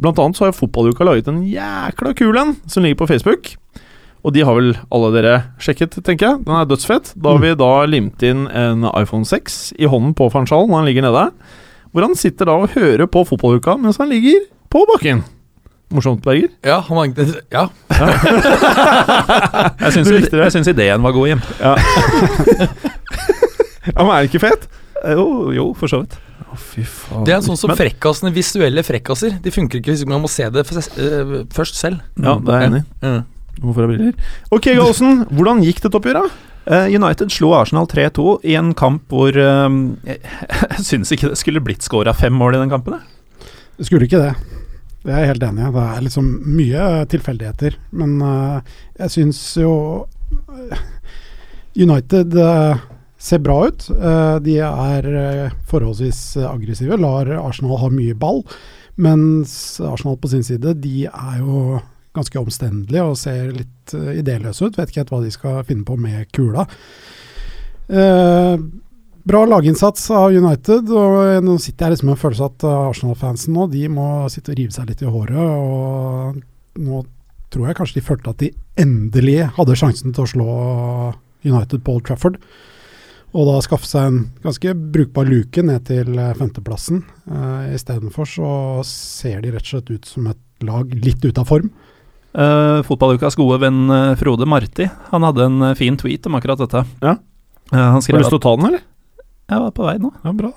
Blant 0.00 0.18
annet 0.20 0.36
så 0.36 0.44
har 0.46 0.52
Fotballuka 0.56 1.04
laget 1.04 1.28
en 1.28 1.42
jækla 1.44 2.14
kul 2.16 2.36
en 2.40 2.54
som 2.66 2.82
ligger 2.84 2.98
på 3.02 3.06
Facebook. 3.10 3.42
Og 4.24 4.32
de 4.36 4.40
har 4.44 4.54
vel 4.56 4.74
alle 4.92 5.10
dere 5.16 5.34
sjekket, 5.60 5.92
tenker 6.04 6.26
jeg. 6.26 6.36
Den 6.44 6.54
er 6.56 6.64
dødsfett. 6.68 7.12
Da 7.16 7.28
har 7.34 7.40
vi 7.40 7.54
da 7.56 7.72
limt 7.88 8.22
inn 8.24 8.46
en 8.48 8.84
iPhone 8.92 9.24
6 9.28 9.72
i 9.80 9.86
hånden 9.88 10.14
på 10.16 10.28
Fanchal 10.32 10.68
når 10.68 10.76
han 10.82 10.88
ligger 10.88 11.02
nede. 11.08 11.24
Hvor 11.92 12.02
han 12.04 12.16
sitter 12.16 12.44
da 12.48 12.52
og 12.60 12.72
hører 12.76 13.06
på 13.08 13.24
fotballuka 13.28 13.76
mens 13.80 13.96
han 14.00 14.08
ligger 14.12 14.40
på 14.72 14.84
bakken. 14.92 15.24
Morsomt, 15.90 16.22
Berger. 16.22 16.52
Ja, 16.62 16.78
han 16.86 16.96
var, 16.96 17.06
ja. 17.50 17.64
Jeg 19.80 19.92
syns, 20.52 20.68
ideen 20.70 21.02
var 21.02 21.12
god, 21.16 21.26
Jim. 21.32 21.40
Ja, 21.58 21.74
Men 23.96 24.12
er 24.12 24.22
det 24.22 24.28
ikke 24.30 24.44
fett? 24.44 24.68
Jo, 25.16 25.26
jo, 25.56 25.64
for 25.78 25.90
så 25.92 26.02
vidt. 26.02 26.16
Å, 26.50 26.56
fy 26.58 26.84
faen. 26.84 27.24
Det 27.28 27.34
er 27.34 27.42
sånn 27.44 27.58
som 27.58 27.70
Men- 27.72 27.78
frekkasene, 27.78 28.32
visuelle 28.34 28.82
frekkaser. 28.84 29.38
De 29.42 29.52
funker 29.54 29.80
ikke 29.80 29.94
hvis 29.94 30.06
man 30.08 30.22
må 30.24 30.28
se 30.28 30.48
det 30.52 30.66
øh, 30.66 31.34
først 31.54 31.78
selv. 31.78 32.02
Ja, 32.18 32.36
det 32.36 32.54
er 32.54 32.64
jeg 32.64 32.72
enig 32.72 32.82
i. 32.84 33.12
Hvorfor 33.60 33.84
har 33.84 33.90
briller? 33.92 34.14
Ok, 34.50 34.70
Gallosen. 34.72 35.24
Hvordan 35.30 35.62
gikk 35.64 35.82
dette 35.84 35.98
oppgjøret? 35.98 36.38
Eh, 36.70 36.92
United 36.92 37.32
slo 37.32 37.54
Arsenal 37.56 37.88
3-2 37.88 38.44
i 38.46 38.54
en 38.60 38.74
kamp 38.76 39.08
hvor 39.08 39.34
um, 39.40 39.96
Jeg, 40.08 40.20
jeg 40.20 40.84
syns 40.86 41.12
ikke 41.14 41.32
det 41.32 41.38
skulle 41.40 41.62
blitt 41.64 41.84
scora 41.84 42.12
fem 42.16 42.36
mål 42.36 42.58
i 42.58 42.62
den 42.62 42.72
kampen. 42.72 43.00
Det 43.78 43.88
skulle 43.88 44.06
ikke 44.08 44.20
det. 44.20 44.34
Det 45.00 45.12
er 45.14 45.22
jeg 45.24 45.30
helt 45.32 45.44
enig 45.48 45.64
i. 45.64 45.72
Det 45.72 45.84
er 45.88 46.04
liksom 46.04 46.30
mye 46.58 46.86
tilfeldigheter. 47.08 47.76
Men 47.96 48.18
uh, 48.20 48.80
jeg 49.00 49.14
syns 49.16 49.40
jo 49.56 49.72
eh, 50.68 50.82
United 51.80 52.36
eh, 52.36 52.82
ser 53.20 53.42
bra 53.44 53.60
ut. 53.68 53.86
Eh, 53.90 54.36
de 54.44 54.56
er 54.64 55.08
eh, 55.22 55.54
forholdsvis 55.70 56.40
aggressive, 56.48 56.98
lar 57.00 57.28
Arsenal 57.36 57.80
ha 57.82 57.90
mye 57.92 58.16
ball. 58.18 58.42
Mens 59.00 59.52
Arsenal 59.84 60.18
på 60.20 60.32
sin 60.32 60.44
side, 60.44 60.74
de 60.82 61.06
er 61.06 61.40
jo 61.40 61.78
ganske 62.16 62.40
omstendelige 62.40 63.06
og 63.06 63.18
ser 63.20 63.52
litt 63.54 63.94
idéløse 63.94 64.66
ut. 64.66 64.76
Vet 64.78 64.90
ikke 64.90 65.04
helt 65.04 65.12
hva 65.14 65.20
de 65.22 65.32
skal 65.34 65.60
finne 65.68 65.86
på 65.86 65.96
med 66.00 66.26
kula. 66.34 66.66
Eh, 67.90 68.56
bra 69.30 69.44
laginnsats 69.46 70.08
av 70.16 70.34
United. 70.34 70.90
og 70.90 71.44
Nå 71.44 71.56
sitter 71.62 71.86
jeg 71.86 71.96
liksom 71.96 72.10
med 72.10 72.16
en 72.16 72.24
følelse 72.24 72.50
at 72.50 72.66
Arsenal-fansen 72.72 73.54
nå 73.54 73.68
de 73.70 73.86
må 73.92 74.08
sitte 74.32 74.54
og 74.54 74.60
rive 74.60 74.74
seg 74.74 74.90
litt 74.90 75.04
i 75.04 75.12
håret. 75.12 75.38
og 75.38 76.80
Nå 76.80 77.04
tror 77.50 77.68
jeg 77.68 77.78
kanskje 77.78 78.00
de 78.00 78.06
følte 78.06 78.32
at 78.32 78.42
de 78.42 78.52
endelig 78.80 79.40
hadde 79.56 79.78
sjansen 79.78 80.14
til 80.14 80.24
å 80.24 80.32
slå 80.32 80.50
United 81.46 81.82
på 81.84 81.96
Old 81.96 82.06
Trafford. 82.06 82.38
Og 83.30 83.46
da 83.46 83.60
skaffe 83.62 83.86
seg 83.86 84.08
en 84.08 84.20
ganske 84.42 84.72
brukbar 84.94 85.28
luke 85.28 85.62
ned 85.62 85.84
til 85.86 86.16
eh, 86.18 86.32
femteplassen. 86.38 87.04
Uh, 87.30 87.70
Istedenfor 87.76 88.26
så 88.26 88.52
ser 88.86 89.44
de 89.44 89.52
rett 89.54 89.62
og 89.68 89.70
slett 89.70 89.92
ut 89.92 90.08
som 90.08 90.26
et 90.32 90.66
lag 90.66 90.90
litt 90.98 91.22
ute 91.22 91.38
av 91.38 91.46
form. 91.46 91.70
Uh, 92.30 92.82
fotballukas 92.86 93.34
gode 93.38 93.58
venn 93.58 93.90
uh, 93.90 94.12
Frode 94.14 94.46
Marti 94.46 94.84
Han 95.10 95.24
hadde 95.26 95.48
en 95.48 95.64
uh, 95.64 95.74
fin 95.74 95.96
tweet 95.98 96.26
om 96.30 96.36
akkurat 96.38 96.60
dette. 96.62 96.84
Ja. 97.02 97.16
han 97.74 97.96
Har 97.96 98.02
du 98.02 98.06
skrev 98.06 98.22
lyst 98.22 98.30
til 98.34 98.38
å 98.38 98.44
ta 98.44 98.52
den, 98.58 98.68
eller? 98.70 98.84
Jeg 99.50 99.62
var 99.64 99.72
på 99.74 99.86
vei 99.86 99.96
nå. 99.98 100.12
Ja, 100.22 100.34
bra. 100.34 100.50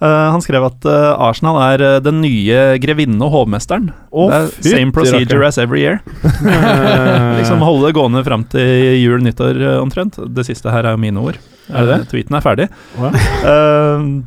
han 0.00 0.42
skrev 0.42 0.64
at 0.68 0.86
Arsenal 0.86 1.56
er 1.64 1.82
den 2.00 2.20
nye 2.22 2.78
grevinne 2.80 3.26
og 3.26 3.34
hovmesteren. 3.34 3.88
Det 4.14 4.36
er 4.36 4.46
same 4.62 4.94
procedure 4.94 5.48
as 5.48 5.58
every 5.58 5.82
year. 5.82 5.98
liksom 7.40 7.62
holde 7.66 7.90
det 7.90 7.96
gående 7.98 8.22
fram 8.26 8.46
til 8.50 8.70
jul, 9.02 9.18
nyttår 9.26 9.58
uh, 9.58 9.76
omtrent. 9.82 10.18
Det 10.30 10.46
siste 10.46 10.70
her 10.70 10.86
er 10.86 10.94
jo 10.94 11.02
mine 11.02 11.26
ord. 11.26 11.42
Er 11.70 11.86
det 11.86 11.92
det? 11.94 12.00
Eh, 12.00 12.08
tweeten 12.14 12.36
er 12.38 12.44
ferdig. 12.44 12.68
Oh, 12.98 13.06
ja. 13.06 13.12
Uh, 13.44 14.22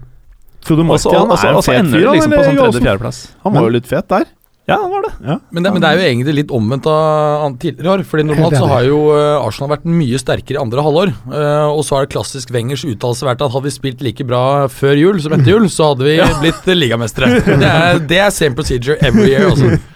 Frode 0.63 0.99
så- 0.99 1.11
er 1.11 1.49
en 1.51 1.61
fet 1.61 1.79
ender 1.81 1.99
fyr, 1.99 2.07
liksom 2.13 2.31
på 2.31 2.43
sånn 2.45 2.61
tredje-fjerdeplass. 2.61 3.27
Han 3.43 3.53
var 3.53 3.61
jo 3.67 3.75
litt 3.75 3.87
fet 3.89 4.07
der. 4.07 4.25
Ja, 4.63 4.77
han 4.79 4.91
var 4.93 5.01
det. 5.03 5.09
Ja. 5.27 5.35
Men 5.51 5.63
det, 5.65 5.71
men 5.75 5.81
det 5.83 5.87
er 5.89 5.97
jo 5.97 6.03
egentlig 6.07 6.33
litt 6.37 6.51
omvendt 6.55 6.85
av 6.87 7.57
tidligere 7.59 7.97
år. 7.97 8.03
Fordi 8.07 8.23
normalt 8.29 8.55
så 8.61 8.67
har 8.71 8.85
jo 8.87 8.99
eh, 9.11 9.43
Arsenal 9.43 9.73
vært 9.73 9.83
mye 9.91 10.21
sterkere 10.21 10.55
i 10.55 10.61
andre 10.61 10.85
halvår. 10.85 11.11
eh, 11.35 11.67
og 11.67 11.81
så 11.83 11.97
har 11.97 12.05
det 12.05 12.13
klassisk 12.13 12.53
Wengers 12.55 12.85
uttalelse 12.87 13.27
vært 13.27 13.43
at 13.43 13.51
hadde 13.51 13.67
vi 13.67 13.73
spilt 13.75 14.05
like 14.05 14.23
bra 14.23 14.69
før 14.71 14.95
jul 14.95 15.19
som 15.19 15.35
etter 15.35 15.51
jul, 15.51 15.67
så 15.67 15.91
hadde 15.91 16.07
vi 16.07 16.15
blitt 16.45 16.63
eh, 16.71 16.79
ligamestere. 16.79 17.41
Det 17.43 17.73
er, 17.73 17.99
det 18.07 18.21
er 18.23 18.31
same 18.31 18.55
procedure 18.55 18.95
every 19.03 19.33
year. 19.33 19.49
Altså. 19.51 19.75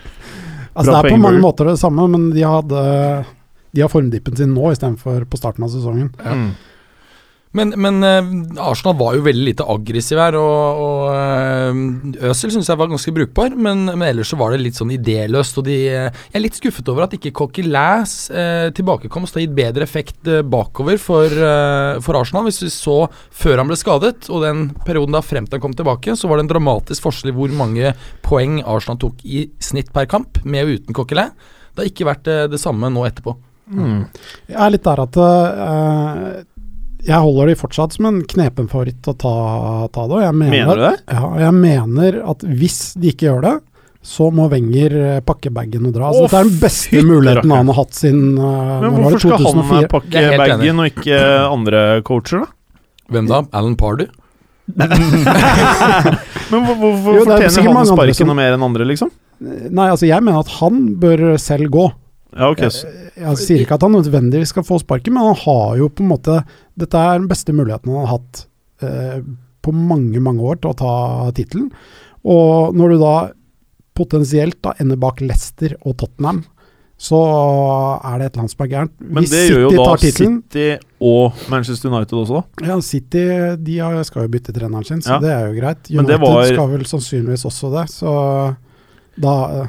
Altså, 0.78 0.92
det 0.94 0.98
er 1.00 1.16
på 1.16 1.18
mange 1.18 1.40
måter 1.42 1.66
det 1.66 1.80
samme, 1.82 2.04
men 2.06 2.28
de, 2.36 2.44
hadde, 2.46 2.82
de 3.74 3.82
har 3.82 3.90
formdippen 3.90 4.36
sin 4.38 4.52
nå 4.54 4.68
istedenfor 4.76 5.24
på 5.26 5.40
starten 5.40 5.66
av 5.66 5.72
sesongen. 5.74 6.12
Mm. 6.22 6.52
Men, 7.56 7.72
men 7.80 8.04
eh, 8.04 8.30
Arsenal 8.62 8.98
var 9.00 9.16
jo 9.16 9.24
veldig 9.26 9.46
lite 9.48 9.66
aggressiv 9.72 10.20
her, 10.20 10.36
og, 10.40 10.82
og 10.84 11.04
eh, 11.16 12.28
Øzil 12.30 12.52
syns 12.54 12.70
jeg 12.70 12.80
var 12.80 12.90
ganske 12.92 13.14
brukbar, 13.16 13.56
men, 13.56 13.86
men 13.94 14.06
ellers 14.10 14.34
så 14.34 14.40
var 14.40 14.54
det 14.54 14.60
litt 14.66 14.78
sånn 14.78 14.92
idéløst. 14.94 15.60
Og 15.62 15.68
de, 15.70 15.78
eh, 15.90 16.10
jeg 16.28 16.38
er 16.38 16.44
litt 16.44 16.60
skuffet 16.60 16.92
over 16.92 17.08
at 17.08 17.16
ikke 17.18 17.34
Coquelins 17.38 18.16
eh, 18.30 18.68
tilbakekomst 18.78 19.40
har 19.40 19.46
gitt 19.46 19.56
bedre 19.58 19.88
effekt 19.88 20.28
eh, 20.30 20.44
bakover 20.44 21.00
for, 21.02 21.32
eh, 21.32 21.98
for 22.04 22.20
Arsenal. 22.20 22.48
Hvis 22.50 22.62
vi 22.66 22.72
så 22.74 23.00
før 23.32 23.64
han 23.64 23.72
ble 23.72 23.80
skadet, 23.80 24.28
og 24.28 24.44
den 24.46 24.68
perioden 24.84 25.16
da 25.16 25.24
frem 25.26 25.48
til 25.48 25.60
han 25.60 25.66
kom 25.70 25.78
tilbake, 25.78 26.18
så 26.20 26.30
var 26.30 26.40
det 26.40 26.48
en 26.48 26.54
dramatisk 26.56 27.08
forskjell 27.08 27.32
i 27.32 27.38
hvor 27.38 27.56
mange 27.56 27.96
poeng 28.28 28.60
Arsenal 28.66 29.00
tok 29.02 29.24
i 29.26 29.48
snitt 29.64 29.94
per 29.96 30.10
kamp, 30.12 30.44
med 30.44 30.68
og 30.68 30.82
uten 30.82 30.98
Coquelin. 30.98 31.34
Det 31.78 31.84
har 31.84 31.92
ikke 31.92 32.10
vært 32.10 32.30
eh, 32.34 32.46
det 32.52 32.60
samme 32.62 32.90
nå 32.90 33.08
etterpå. 33.08 33.38
Mm. 33.68 34.06
Jeg 34.48 34.62
er 34.64 34.72
litt 34.72 34.86
der 34.86 35.02
at 35.04 35.18
eh, 35.22 36.30
jeg 37.08 37.20
holder 37.24 37.48
de 37.52 37.56
fortsatt 37.60 37.96
som 37.96 38.06
en 38.10 38.20
knepen 38.28 38.68
favoritt 38.72 39.08
å 39.08 39.14
ta, 39.16 39.34
ta 39.96 40.04
det. 40.10 40.18
Og 40.20 40.24
jeg 40.26 40.36
mener, 40.36 40.52
Mener 40.58 40.76
du 40.76 40.84
det? 40.84 40.96
Ja, 41.16 41.30
jeg 41.46 41.54
mener 41.58 42.20
at 42.34 42.44
hvis 42.44 42.80
de 43.00 43.14
ikke 43.14 43.30
gjør 43.30 43.42
det, 43.48 43.56
så 44.08 44.28
må 44.32 44.46
Wenger 44.52 44.94
eh, 45.02 45.20
pakke 45.26 45.52
bagen 45.52 45.88
og 45.90 45.96
dra. 45.96 46.12
Altså, 46.12 46.22
Å, 46.22 46.28
dette 46.28 46.40
er 46.40 46.46
den 46.48 46.60
beste 46.62 46.92
fytti 46.94 47.08
muligheten 47.08 47.52
han 47.56 47.72
har 47.72 47.78
hatt 47.82 47.98
siden 47.98 48.38
uh, 48.40 48.46
Men 48.84 48.94
hvorfor 48.94 49.18
det, 49.18 49.22
skal 49.24 49.32
han 49.34 49.42
2004. 49.48 49.82
eh, 49.82 49.90
pakke 49.96 50.24
bagen 50.44 50.80
og 50.84 50.88
ikke 50.94 51.20
andre 51.58 51.82
coacher, 52.08 52.46
da? 52.46 52.80
Hvem 53.16 53.26
da? 53.32 53.42
Alan 53.56 53.76
Pardy? 53.80 54.08
Men 56.52 56.64
hvorfor 56.68 57.24
det 57.24 57.36
er 57.38 57.48
fortjener 57.48 57.80
han 57.80 57.88
sparken 57.90 58.20
som- 58.20 58.28
noe 58.32 58.40
mer 58.40 58.56
enn 58.56 58.64
andre, 58.68 58.88
liksom? 58.88 59.12
Nei, 59.40 59.88
altså 59.92 60.08
jeg 60.10 60.24
mener 60.24 60.40
at 60.42 60.52
han 60.60 60.96
bør 61.00 61.38
selv 61.40 61.70
gå. 61.72 61.86
Ja, 62.36 62.50
okay. 62.52 62.68
Jeg, 62.70 63.12
jeg 63.24 63.38
sier 63.40 63.62
ikke 63.64 63.78
at 63.78 63.86
han 63.88 63.96
nødvendigvis 63.96 64.52
skal 64.52 64.66
få 64.68 64.80
sparken, 64.84 65.14
men 65.16 65.24
han 65.30 65.38
har 65.46 65.78
jo 65.80 65.88
på 65.90 66.04
en 66.04 66.10
måte 66.12 66.42
Dette 66.78 67.00
er 67.00 67.20
den 67.22 67.30
beste 67.32 67.54
muligheten 67.56 67.94
han 67.94 68.04
har 68.06 68.18
hatt 68.18 68.42
eh, 68.84 69.22
på 69.64 69.72
mange, 69.74 70.20
mange 70.22 70.44
år 70.46 70.60
til 70.62 70.70
å 70.74 70.78
ta 70.78 70.92
tittelen. 71.36 71.72
Og 72.28 72.76
når 72.78 72.94
du 72.94 72.98
da 73.02 73.16
potensielt 73.98 74.60
da 74.62 74.76
ender 74.82 75.00
bak 75.02 75.24
Leicester 75.24 75.74
og 75.82 75.96
Tottenham, 75.98 76.44
så 76.98 77.18
er 78.02 78.18
det 78.20 78.28
et 78.28 78.36
eller 78.38 78.44
annet 78.44 78.54
som 78.54 78.64
er 78.66 78.70
gærent. 78.72 78.94
Men 79.02 79.24
Hvis 79.26 79.34
det 79.34 79.42
gjør 79.52 79.64
jo 79.64 79.72
da 79.78 79.98
City 80.02 80.68
og 81.10 81.42
Manchester 81.54 81.92
United 81.94 82.16
også, 82.24 82.40
da. 82.40 82.70
Ja, 82.72 82.78
City 82.82 83.26
de 83.68 83.76
skal 84.10 84.26
jo 84.26 84.32
bytte 84.34 84.54
treneren 84.56 84.86
sin, 84.88 85.02
så 85.06 85.16
Ja. 85.16 85.20
det 85.22 85.34
er 85.34 85.44
jo 85.48 85.60
greit. 85.62 85.92
United 85.94 86.20
var- 86.22 86.46
skal 86.46 86.70
vel 86.70 86.86
sannsynligvis 86.90 87.46
også 87.46 87.72
det, 87.76 87.86
så 87.94 88.14
da, 89.18 89.36
eh, 89.62 89.68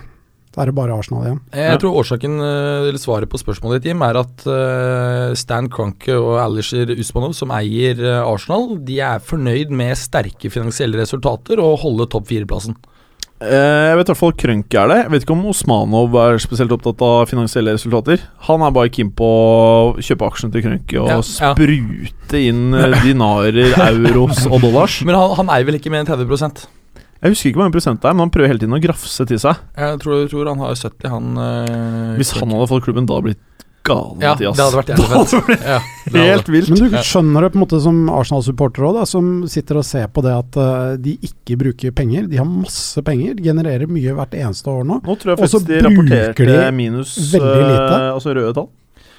da 0.58 0.64
er 0.64 0.72
det 0.72 0.74
bare 0.74 0.96
Arsenal 0.98 1.22
igjen. 1.28 1.40
Jeg 1.54 1.70
Ja. 1.70 1.76
tror 1.78 2.00
årsaken, 2.02 2.32
eh, 2.42 2.88
eller 2.90 2.98
svaret 2.98 3.30
på 3.30 3.38
spørsmålet 3.38 3.78
ditt, 3.78 3.92
Jim, 3.92 4.02
er 4.02 4.18
at 4.18 4.42
eh, 4.50 5.34
Stan 5.38 5.68
Kronke 5.70 6.18
og 6.18 6.34
Alisher 6.42 6.90
Usmanov, 6.98 7.32
som 7.38 7.50
eier 7.54 7.94
eh, 8.02 8.26
Arsenal, 8.26 8.74
de 8.82 8.98
er 8.98 9.22
fornøyd 9.22 9.70
med 9.70 9.94
sterke 9.96 10.50
finansielle 10.50 10.98
resultater 10.98 11.62
og 11.62 11.78
holde 11.84 12.08
topp 12.10 12.26
fire-plassen. 12.26 12.74
Eh, 13.40 13.46
Jeg 13.92 13.96
vet 14.00 14.08
i 14.08 14.10
hvert 14.10 14.18
fall 14.18 14.32
Krønke 14.34 14.74
er 14.82 14.88
det. 14.90 14.96
Jeg 15.04 15.10
vet 15.12 15.22
ikke 15.22 15.36
om 15.36 15.44
Osmanov 15.46 16.16
er 16.18 16.40
spesielt 16.42 16.72
opptatt 16.74 17.00
av 17.06 17.28
finansielle 17.30 17.70
resultater. 17.76 18.18
Han 18.48 18.64
er 18.66 18.72
bare 18.74 18.90
keen 18.90 19.12
på 19.14 19.22
å 19.22 19.94
kjøpe 20.02 20.26
aksjene 20.26 20.50
til 20.56 20.64
Krønke 20.66 20.98
og 20.98 21.06
Ja, 21.06 21.20
ja. 21.22 21.52
sprute 21.54 22.40
inn 22.42 22.74
eh, 22.74 22.98
dinarer, 23.06 23.70
euros 23.92 24.42
og 24.50 24.58
dollars. 24.66 25.04
Men 25.06 25.14
han, 25.14 25.36
han 25.38 25.54
eier 25.54 25.68
vel 25.70 25.78
ikke 25.78 25.92
mer 25.94 26.02
enn 26.02 26.10
30 26.10 26.66
Jeg 27.18 27.34
husker 27.34 27.50
ikke 27.50 27.58
hvor 27.58 27.66
mange 27.66 27.74
prosent 27.74 28.02
det 28.02 28.08
er, 28.08 28.14
men 28.14 28.26
han 28.28 28.32
prøver 28.34 28.52
hele 28.52 28.62
tiden 28.62 28.76
å 28.76 28.82
grafse 28.82 29.24
til 29.26 29.40
seg. 29.42 29.62
Jeg 29.74 30.00
tror, 30.04 30.26
tror 30.30 30.50
han 30.52 30.60
har 30.62 30.76
70, 30.78 31.08
han 31.10 31.40
øh, 31.42 32.12
Hvis 32.20 32.30
han 32.38 32.52
hadde 32.54 32.68
fått 32.70 32.84
klubben, 32.86 33.08
da 33.08 33.16
hadde 33.18 33.32
blitt 33.32 33.44
gale, 33.88 34.14
Ja, 34.22 34.34
Mathias. 34.34 34.56
det 34.58 34.66
hadde 34.66 34.78
vært 34.78 34.90
jævlig 34.92 35.08
fett. 35.10 35.66
Ja, 35.66 35.80
Helt 36.28 36.50
vilt. 36.52 36.70
Men 36.70 36.82
du 36.92 36.96
skjønner 37.10 37.46
det 37.46 37.50
på 37.54 37.58
en 37.58 37.64
måte 37.64 37.80
som 37.82 38.00
Arsenal-supporter 38.12 38.86
òg, 38.90 39.00
som 39.10 39.30
sitter 39.50 39.80
og 39.80 39.86
ser 39.88 40.06
på 40.14 40.24
det 40.26 40.34
at 40.36 40.58
uh, 40.60 40.94
de 41.00 41.16
ikke 41.26 41.58
bruker 41.60 41.94
penger. 41.96 42.28
De 42.30 42.38
har 42.40 42.48
masse 42.48 43.02
penger, 43.06 43.38
genererer 43.42 43.90
mye 43.90 44.14
hvert 44.18 44.38
eneste 44.38 44.70
år 44.72 44.86
nå. 44.88 45.00
Nå 45.02 45.18
tror 45.18 45.34
jeg 45.34 45.42
faktisk 45.42 45.70
de 45.70 45.80
rapporterte 45.88 46.60
minus 46.76 47.16
uh, 47.34 48.14
Altså 48.14 48.36
røde 48.36 48.54
tall. 48.56 48.70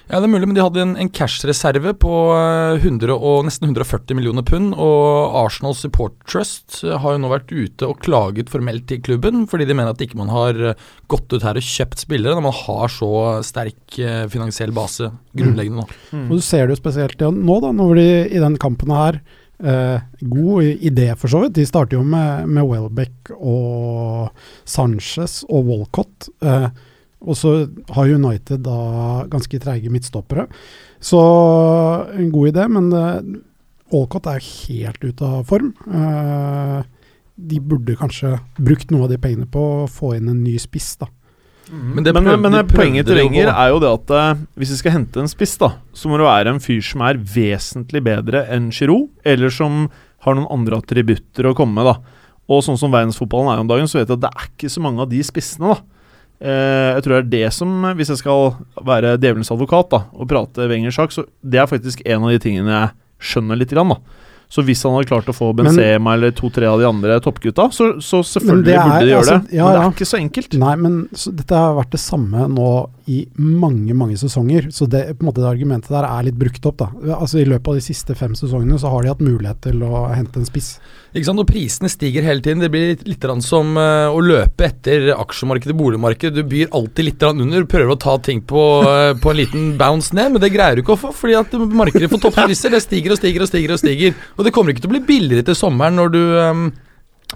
Ja, 0.10 0.18
det 0.18 0.25
er 0.25 0.32
mulig, 0.34 0.48
men 0.50 0.56
de 0.58 0.63
hadde 0.63 0.82
en, 0.82 0.96
en 0.98 1.10
cash-reserve 1.13 1.92
på 2.01 2.13
eh, 2.34 2.80
100 2.82 3.13
og 3.13 3.44
nesten 3.46 3.68
140 3.70 4.18
millioner 4.18 4.42
pund. 4.42 4.72
Og 4.74 5.36
Arsenal 5.38 5.75
Support 5.78 6.16
Trust 6.25 6.80
eh, 6.82 6.96
har 6.98 7.13
jo 7.13 7.20
nå 7.22 7.30
vært 7.30 7.54
ute 7.54 7.86
og 7.86 8.00
klaget 8.01 8.50
formelt 8.50 8.88
til 8.89 9.04
klubben, 9.06 9.44
fordi 9.51 9.68
de 9.70 9.75
mener 9.78 9.94
at 9.94 10.01
ikke 10.01 10.18
man 10.18 10.32
har 10.34 10.58
eh, 10.72 10.88
gått 11.13 11.30
ut 11.30 11.46
her 11.46 11.60
og 11.62 11.68
kjøpt 11.68 12.01
spillere 12.08 12.34
når 12.34 12.48
man 12.48 12.58
har 12.58 12.89
så 12.94 13.12
sterk 13.46 14.00
eh, 14.01 14.24
finansiell 14.34 14.74
base 14.74 15.12
grunnleggende 15.38 15.84
nå. 15.84 16.25
Og 16.25 16.39
du 16.39 16.42
ser 16.42 16.66
det 16.66 16.74
jo 16.74 16.82
spesielt 16.82 17.22
ja, 17.22 17.30
nå, 17.30 17.60
da, 17.62 17.70
når 17.78 18.01
de 18.01 18.10
i 18.34 18.42
den 18.42 18.58
kampen 18.62 18.96
her 18.98 19.22
eh, 19.62 20.01
God 20.22 20.63
idé, 20.63 21.12
for 21.22 21.30
så 21.30 21.44
vidt. 21.44 21.58
De 21.62 21.70
starter 21.70 22.00
jo 22.00 22.04
med, 22.08 22.50
med 22.50 22.66
Welbeck 22.66 23.34
og 23.38 24.34
Sanchez 24.66 25.44
og 25.46 25.70
Walcott. 25.70 26.32
Eh, 26.42 26.72
og 27.19 27.35
så 27.35 27.53
har 27.95 28.13
United 28.15 28.63
da 28.63 29.25
ganske 29.31 29.59
treige 29.59 29.91
midtstoppere. 29.91 30.47
Så 31.03 31.19
en 32.15 32.31
god 32.31 32.51
idé, 32.53 32.67
men 32.71 32.89
eh, 32.95 33.19
er 33.89 34.39
jo 34.39 34.53
helt 34.69 35.03
ute 35.03 35.25
av 35.27 35.43
form. 35.49 35.73
Eh, 35.88 36.81
de 37.39 37.59
burde 37.63 37.95
kanskje 37.99 38.38
brukt 38.59 38.91
noe 38.91 39.07
av 39.07 39.13
de 39.13 39.19
pengene 39.21 39.47
på 39.49 39.63
å 39.83 39.88
få 39.91 40.15
inn 40.17 40.29
en 40.31 40.43
ny 40.43 40.57
spiss, 40.59 40.95
da. 40.99 41.07
Men 41.69 42.03
det 42.03 42.15
men, 42.15 42.25
prøvde- 42.25 42.49
men 42.49 42.67
poenget 42.67 43.05
til 43.05 43.19
Wenger 43.19 43.51
er 43.53 43.67
jo 43.69 43.79
det 43.83 43.89
at 43.93 44.09
uh, 44.09 44.39
hvis 44.57 44.71
vi 44.73 44.77
skal 44.79 44.95
hente 44.95 45.21
en 45.21 45.29
spiss, 45.29 45.53
da, 45.61 45.75
så 45.93 46.09
må 46.09 46.17
det 46.17 46.25
være 46.25 46.55
en 46.55 46.63
fyr 46.63 46.81
som 46.81 47.03
er 47.05 47.19
vesentlig 47.21 48.01
bedre 48.07 48.41
enn 48.49 48.71
Giroud, 48.73 49.11
eller 49.23 49.53
som 49.53 49.83
har 50.25 50.35
noen 50.35 50.49
andre 50.49 50.79
attributter 50.81 51.45
å 51.45 51.53
komme 51.55 51.77
med. 51.77 51.85
da. 51.85 52.25
Og 52.49 52.63
sånn 52.65 52.79
som 52.81 52.91
verdensfotballen 52.91 53.53
er 53.53 53.61
om 53.61 53.69
dagen, 53.69 53.88
så 53.88 53.99
vet 53.99 54.09
jeg 54.09 54.17
at 54.17 54.25
det 54.25 54.33
er 54.33 54.49
ikke 54.49 54.71
så 54.73 54.81
mange 54.81 55.05
av 55.05 55.11
de 55.13 55.21
spissene. 55.23 55.75
da. 55.77 55.99
Eh, 56.39 56.96
jeg 56.96 57.03
tror 57.03 57.15
det 57.17 57.19
er 57.25 57.31
det 57.34 57.53
som, 57.53 57.74
hvis 58.00 58.13
jeg 58.13 58.22
skal 58.22 58.53
være 58.88 59.17
djevelens 59.19 59.51
advokat 59.51 59.89
da, 59.91 60.03
og 60.15 60.29
prate 60.31 60.69
Wengers 60.72 60.96
sak, 60.96 61.12
så 61.12 61.25
det 61.43 61.60
er 61.60 61.67
faktisk 61.67 62.01
en 62.05 62.24
av 62.24 62.31
de 62.31 62.39
tingene 62.39 62.72
jeg 62.72 62.91
skjønner 63.31 63.60
litt. 63.60 63.74
Grann, 63.75 63.91
da. 63.91 64.00
Så 64.50 64.63
hvis 64.65 64.81
han 64.81 64.96
hadde 64.96 65.05
klart 65.12 65.27
å 65.29 65.34
få 65.36 65.51
Benzema 65.53 66.15
eller 66.15 66.31
to-tre 66.34 66.65
av 66.65 66.79
de 66.81 66.88
andre 66.88 67.19
toppgutta, 67.22 67.67
så, 67.75 67.91
så 68.01 68.24
selvfølgelig 68.25 68.74
er- 68.74 68.88
burde 68.88 69.03
de 69.03 69.12
gjøre 69.12 69.19
altså, 69.19 69.36
det. 69.43 69.58
ja, 69.60 69.65
Men 69.67 69.75
det 69.75 69.77
ja. 69.77 69.84
er 69.84 69.93
ikke 69.93 70.08
så 70.10 70.17
enkelt. 70.17 70.55
Nei, 70.63 70.72
men 70.79 70.96
dette 71.12 71.60
har 71.60 71.75
vært 71.77 71.91
det 71.93 72.01
samme 72.01 72.48
nå 72.55 72.69
i 73.10 73.20
mange, 73.42 73.96
mange 73.98 74.18
sesonger. 74.22 74.68
Så 74.75 74.86
det, 74.89 75.01
på 75.18 75.24
en 75.24 75.30
måte, 75.32 75.42
det 75.42 75.50
argumentet 75.50 75.94
der 75.94 76.06
er 76.06 76.28
litt 76.28 76.38
brukt 76.38 76.66
opp. 76.70 76.78
da. 76.82 77.16
Altså 77.18 77.42
I 77.42 77.48
løpet 77.50 77.72
av 77.72 77.80
de 77.80 77.84
siste 77.84 78.16
fem 78.18 78.36
sesongene 78.38 78.78
så 78.82 78.92
har 78.94 79.04
de 79.04 79.12
hatt 79.13 79.24
mulighet 79.24 79.62
til 79.66 79.82
å 79.88 80.04
hente 80.13 80.42
en 80.42 80.48
spiss. 80.48 80.75
Ikke 81.10 81.25
sant, 81.25 81.42
og 81.42 81.50
Prisene 81.50 81.89
stiger 81.89 82.28
hele 82.28 82.44
tiden. 82.46 82.62
Det 82.62 82.70
blir 82.74 82.92
litt, 82.92 83.08
litt 83.10 83.28
som 83.46 83.74
eh, 83.82 84.10
å 84.13 84.22
løpe 84.22 84.68
etter 84.68 85.10
aksjemarkedet, 85.16 85.78
boligmarkedet. 85.80 86.36
Du 86.38 86.51
byr 86.51 86.70
alltid 86.75 87.08
litt 87.08 87.25
under, 87.30 87.66
prøver 87.70 87.96
å 87.96 88.00
ta 88.00 88.18
ting 88.22 88.44
på, 88.46 88.66
eh, 88.86 89.13
på 89.18 89.34
en 89.34 89.39
liten 89.39 89.72
bounce 89.80 90.13
ned, 90.13 90.36
men 90.36 90.44
det 90.44 90.54
greier 90.54 90.78
du 90.78 90.84
ikke 90.84 90.98
å 90.98 91.04
få, 91.08 91.13
fordi 91.16 91.39
at 91.39 91.56
markedet 91.58 92.12
for 92.12 92.22
toppspisser 92.22 92.75
det 92.75 92.84
stiger 92.86 93.16
og 93.16 93.22
stiger 93.22 93.46
og 93.46 93.51
stiger. 93.51 93.74
Og 93.74 93.82
stiger. 93.82 94.22
Og 94.38 94.46
det 94.46 94.54
kommer 94.54 94.74
ikke 94.74 94.86
til 94.86 94.92
å 94.92 94.98
bli 94.98 95.08
billigere 95.08 95.50
til 95.50 95.58
sommeren 95.58 95.98
når 95.98 96.13
du 96.13 96.22
eh, 96.30 96.63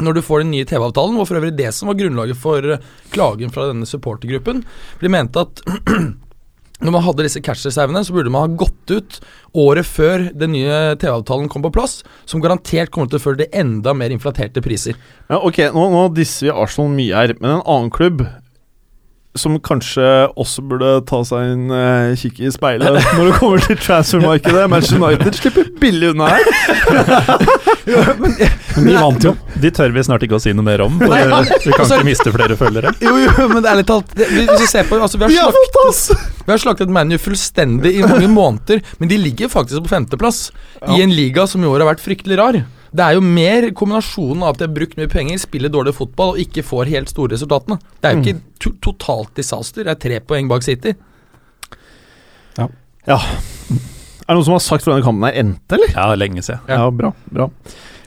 når 0.01 0.17
du 0.17 0.25
får 0.25 0.41
den 0.41 0.53
nye 0.55 0.65
TV-avtalen, 0.65 1.19
og 1.19 1.27
for 1.29 1.37
øvrig 1.37 1.53
det 1.57 1.69
som 1.75 1.91
var 1.91 1.99
grunnlaget 1.99 2.39
for 2.39 2.75
eh, 2.75 2.91
klagen 3.13 3.53
fra 3.53 3.69
denne 3.69 3.87
supportergruppen, 3.89 4.63
de 5.01 5.11
mente 5.11 5.43
at 5.43 5.61
når 6.83 6.95
man 6.95 7.05
hadde 7.05 7.25
disse 7.27 7.41
cash-reservene, 7.45 8.01
så 8.03 8.15
burde 8.15 8.31
man 8.33 8.47
ha 8.47 8.57
gått 8.59 8.91
ut 8.91 9.19
året 9.53 9.87
før 9.87 10.27
den 10.33 10.55
nye 10.55 10.79
TV-avtalen 10.99 11.49
kom 11.51 11.63
på 11.65 11.71
plass, 11.75 12.01
som 12.25 12.41
garantert 12.43 12.91
kommer 12.91 13.11
til 13.11 13.21
å 13.21 13.23
føre 13.23 13.43
til 13.43 13.59
enda 13.61 13.93
mer 13.95 14.13
inflaterte 14.13 14.63
priser. 14.65 14.97
Ja, 15.29 15.39
ok, 15.39 15.61
nå, 15.75 15.85
nå 15.93 16.07
disser 16.17 16.49
vi 16.49 16.55
Arsenal 16.55 16.91
mye 16.95 17.21
her, 17.21 17.35
men 17.39 17.59
en 17.59 17.67
annen 17.67 17.93
klubb 17.93 18.25
som 19.35 19.55
kanskje 19.65 20.05
også 20.37 20.61
burde 20.69 20.89
ta 21.09 21.19
seg 21.25 21.53
en 21.55 21.71
uh, 21.73 22.11
kikk 22.19 22.41
i 22.45 22.51
speilet 22.53 22.99
når 23.17 23.31
det 23.31 23.37
kommer 23.39 23.63
til 23.65 23.79
transfermarkedet. 23.81 24.65
Manchester 24.69 25.01
United 25.01 25.39
slipper 25.39 25.71
billig 25.81 26.11
unna 26.13 26.29
her. 26.33 26.43
Men 28.77 28.87
de 28.89 28.97
vant 28.97 29.25
jo. 29.27 29.33
De 29.63 29.71
tør 29.73 29.93
vi 29.95 30.03
snart 30.05 30.25
ikke 30.25 30.37
å 30.37 30.43
si 30.43 30.53
noe 30.55 30.65
mer 30.65 30.83
om, 30.85 30.99
for 31.01 31.11
Nei, 31.11 31.23
vi 31.25 31.31
kan 31.31 31.83
altså- 31.83 31.99
ikke 31.99 32.09
miste 32.09 32.33
flere 32.35 32.57
følgere. 32.59 32.93
Jo, 33.03 33.15
jo, 33.21 33.47
men 33.51 33.65
ærlig 33.69 33.85
talt 33.89 34.13
Hvis 34.17 34.49
vi 34.49 34.67
ser 34.69 34.87
på 34.89 34.97
altså, 34.97 35.19
vi, 35.21 35.27
har 35.29 35.51
slaktet, 35.53 36.23
vi 36.45 36.53
har 36.53 36.61
slaktet 36.61 36.93
ManU 36.93 37.17
fullstendig 37.21 37.93
i 37.99 38.05
mange 38.05 38.29
måneder, 38.31 38.81
men 38.99 39.11
de 39.11 39.19
ligger 39.21 39.51
faktisk 39.51 39.85
på 39.85 39.93
femteplass 39.93 40.47
i 40.93 41.01
en 41.03 41.13
liga 41.13 41.45
som 41.49 41.63
i 41.63 41.69
år 41.69 41.83
har 41.83 41.93
vært 41.93 42.03
fryktelig 42.03 42.39
rar. 42.39 42.63
Det 42.93 43.01
er 43.01 43.15
jo 43.17 43.23
mer 43.25 43.71
kombinasjonen 43.73 44.43
av 44.45 44.53
at 44.53 44.59
de 44.61 44.67
har 44.67 44.75
brukt 44.75 44.99
mye 44.99 45.09
penger, 45.09 45.39
spiller 45.41 45.71
dårlig 45.73 45.95
fotball 45.97 46.35
og 46.35 46.43
ikke 46.43 46.61
får 46.65 46.91
helt 46.93 47.09
store 47.09 47.33
resultatene. 47.33 47.79
Det 47.97 48.09
er 48.09 48.13
jo 48.13 48.21
ikke 48.21 48.61
to 48.61 48.73
totalt 48.85 49.33
disaster. 49.39 49.87
Det 49.87 49.95
er 49.95 50.03
tre 50.03 50.19
poeng 50.29 50.51
bak 50.51 50.65
City. 50.65 50.93
Ja. 53.09 53.17
Er 54.23 54.29
det 54.29 54.37
noen 54.37 54.45
som 54.47 54.55
har 54.55 54.63
sagt 54.63 54.85
hvordan 54.87 55.03
kampen 55.03 55.25
her 55.27 55.41
endte, 55.41 55.75
eller? 55.75 55.89
Ja, 55.91 56.05
lenge 56.15 56.45
siden. 56.45 56.61
Ja, 56.69 56.85
bra. 56.93 57.11
bra. 57.33 57.49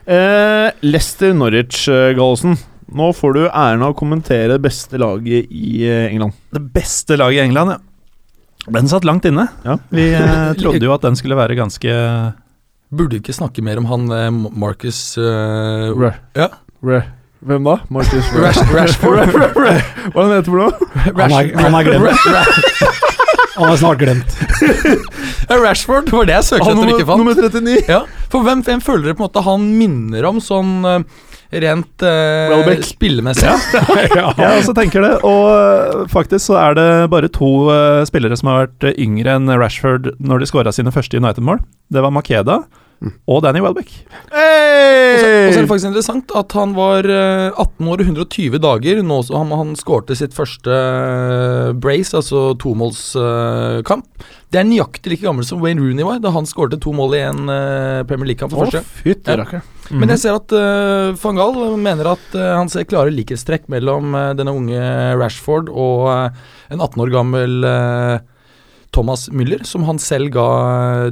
Eh, 0.06 0.70
Leicester 0.86 1.34
Norwich, 1.36 1.82
eh, 1.92 2.14
Gallosen. 2.16 2.56
Nå 2.96 3.10
får 3.18 3.34
du 3.34 3.42
æren 3.48 3.82
av 3.82 3.92
å 3.92 3.98
kommentere 3.98 4.54
det 4.54 4.62
beste 4.64 5.00
laget 5.02 5.50
i 5.50 5.82
eh, 5.84 6.06
England. 6.12 6.38
Det 6.54 6.62
beste 6.72 7.18
laget 7.18 7.42
i 7.42 7.44
England, 7.48 7.74
ja. 7.74 8.72
Den 8.78 8.88
satt 8.90 9.04
langt 9.06 9.26
inne. 9.28 9.48
Ja. 9.66 9.76
Vi 9.90 10.08
eh, 10.14 10.52
trodde 10.58 10.86
jo 10.86 10.94
at 10.94 11.04
den 11.04 11.18
skulle 11.18 11.38
være 11.38 11.58
ganske 11.58 11.92
Burde 12.94 13.18
ikke 13.18 13.34
snakke 13.34 13.64
mer 13.66 13.80
om 13.80 13.88
han 13.90 14.06
eh, 14.14 14.28
Marcus 14.54 15.16
uh, 15.18 15.90
Re. 15.98 16.12
Ja. 16.38 16.52
Re. 16.86 17.00
Hvem 17.46 17.66
da? 17.66 17.80
Marcus 17.90 18.28
Re. 18.30 18.44
Rash, 18.44 18.62
Rashford. 18.70 19.32
Hva 19.34 19.64
er 19.66 19.80
det 19.80 20.14
han 20.14 20.34
heter 20.36 20.52
for 20.52 20.60
noe? 20.60 20.70
Han 21.18 21.34
er, 21.74 21.88
glemt. 21.88 22.94
Han 23.56 23.72
er 23.72 23.80
snart 23.80 24.00
glemt. 24.00 24.38
Rashford 25.64 26.10
var 26.14 26.28
det 26.28 26.36
jeg 26.36 26.46
søkte 26.46 26.62
etter, 26.62 26.78
nummer, 26.78 26.94
ikke 26.94 27.08
fant. 27.08 27.22
nummer 27.22 27.34
39. 27.38 27.76
Ja, 27.90 28.00
for 28.32 28.46
hvem, 28.46 28.62
hvem 28.66 28.82
føler 28.84 29.08
dere 29.08 29.18
på 29.18 29.24
en 29.24 29.28
måte 29.28 29.44
han 29.46 29.66
minner 29.80 30.28
om 30.30 30.38
sånn 30.42 30.72
eh, 30.86 31.25
rent 31.62 32.04
uh, 32.04 32.72
spillemessig. 32.84 33.48
ja. 34.18 34.30
Jeg 34.36 34.62
også 34.62 34.74
tenker 34.76 35.04
det. 35.04 35.12
Og 35.26 35.50
øh, 35.52 36.06
faktisk 36.12 36.48
så 36.50 36.58
er 36.62 36.78
det 36.78 36.88
bare 37.12 37.30
to 37.32 37.52
uh, 37.70 38.02
spillere 38.08 38.38
som 38.38 38.52
har 38.52 38.66
vært 38.66 38.96
yngre 38.96 39.38
enn 39.38 39.52
Rashford 39.56 40.12
når 40.18 40.42
de 40.42 40.50
skåra 40.50 40.74
sine 40.74 40.94
første 40.94 41.20
United-mål. 41.20 41.62
Det 41.92 42.04
var 42.04 42.14
Makeda 42.14 42.62
og 43.28 43.42
Danny 43.44 43.60
Welbeck. 43.60 43.90
Og 44.32 45.20
så, 45.20 45.26
og 45.26 45.52
så 45.52 45.58
er 45.58 45.64
det 45.64 45.68
faktisk 45.68 45.90
interessant 45.90 46.32
at 46.38 46.56
han 46.56 46.72
var 46.76 47.04
eh, 47.04 47.52
18 47.52 47.90
år 47.92 48.02
og 48.02 48.08
120 48.08 48.58
dager 48.62 49.02
nå 49.04 49.20
så 49.26 49.36
han, 49.42 49.52
han 49.60 49.76
skårte 49.78 50.16
sitt 50.18 50.34
første 50.36 50.72
eh, 50.72 51.70
brace, 51.76 52.16
altså 52.16 52.48
tomålskamp. 52.62 54.26
det 54.52 54.60
er 54.60 54.68
nøyaktig 54.68 55.12
like 55.12 55.26
gammel 55.26 55.46
som 55.46 55.62
Wayne 55.62 55.82
Rooney 55.82 56.08
var 56.08 56.22
da 56.24 56.32
han 56.34 56.48
skårte 56.48 56.80
to 56.80 56.94
mål 56.96 57.18
i 57.18 57.24
en 57.26 57.48
uh, 57.50 58.04
Premier 58.08 58.32
League-kamp 58.32 58.54
for 58.54 58.64
oh, 58.64 58.70
første 58.70 58.86
gang. 59.26 59.72
Men 59.90 60.12
jeg 60.14 60.22
ser 60.24 60.38
at 60.38 60.54
uh, 60.56 61.16
van 61.22 61.38
Gaal 61.38 61.60
mener 61.80 62.12
at 62.14 62.38
uh, 62.38 62.54
han 62.58 62.70
ser 62.72 62.88
klare 62.88 63.14
likhetstrekk 63.14 63.68
mellom 63.72 64.16
uh, 64.16 64.30
denne 64.36 64.54
unge 64.54 64.80
Rashford 65.20 65.70
og 65.70 66.08
en 66.10 66.82
18 66.82 67.04
år 67.04 67.12
gammel 67.14 67.68
Thomas 68.96 69.26
Müller, 69.28 69.60
som 69.68 69.82
han 69.84 69.98
selv 70.00 70.30
ga 70.32 70.46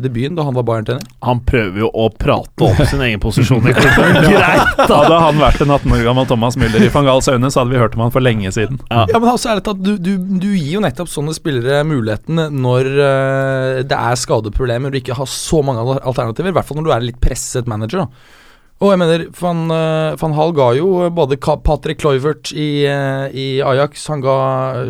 debuten 0.01 0.39
da 0.39 0.47
han 0.47 0.57
var 0.57 0.65
Bayern-trener. 0.65 1.05
Han 1.27 1.43
prøver 1.45 1.83
jo 1.83 1.91
å 1.93 2.07
prate 2.09 2.65
opp 2.65 2.81
sin 2.89 3.03
egen 3.05 3.21
posisjon 3.21 3.67
i 3.69 3.75
klubben. 3.77 4.21
Greit! 4.31 4.81
Hadde 4.81 5.19
han 5.21 5.41
vært 5.43 5.61
en 5.61 5.75
18 5.75 5.93
år 5.99 6.05
gammel 6.07 6.29
Thomas 6.31 6.57
Müller 6.61 6.81
i 6.81 6.89
van 6.95 7.05
Gahls 7.09 7.29
øyne, 7.29 7.51
så 7.53 7.61
hadde 7.61 7.75
vi 7.75 7.83
hørt 7.83 7.99
om 7.99 8.07
han 8.07 8.15
for 8.15 8.25
lenge 8.25 8.55
siden. 8.57 8.81
Ja. 8.89 9.05
Ja, 9.13 9.21
men 9.21 9.29
altså 9.35 9.53
er 9.53 9.61
det 9.61 9.75
at 9.75 9.83
du, 9.85 9.93
du, 10.01 10.15
du 10.17 10.49
gir 10.55 10.79
jo 10.79 10.85
nettopp 10.85 11.13
sånne 11.13 11.37
spillere 11.37 11.83
muligheten 11.85 12.41
når 12.57 12.89
uh, 12.95 13.83
det 13.85 13.99
er 13.99 14.23
skadeproblemer 14.23 14.89
og 14.89 14.97
du 14.97 15.03
ikke 15.03 15.19
har 15.21 15.29
så 15.29 15.61
mange 15.67 15.85
alternativer. 16.01 16.55
I 16.55 16.57
hvert 16.57 16.71
fall 16.71 16.81
når 16.81 16.89
du 16.89 16.95
er 16.95 17.03
en 17.03 17.11
litt 17.11 17.21
presset 17.21 17.69
manager. 17.69 18.07
da. 18.07 18.41
Og 18.85 18.91
jeg 18.93 19.01
mener, 19.01 19.23
Van, 19.41 19.65
uh, 19.73 20.13
Van 20.21 20.35
Hall 20.37 20.53
ga 20.57 20.69
jo 20.77 21.09
både 21.17 21.39
Patrick 21.41 22.03
Kluivert 22.03 22.51
i, 22.53 22.85
eh, 22.85 23.33
i 23.33 23.47
Ajax, 23.65 24.03
han 24.13 24.21
ga 24.21 24.35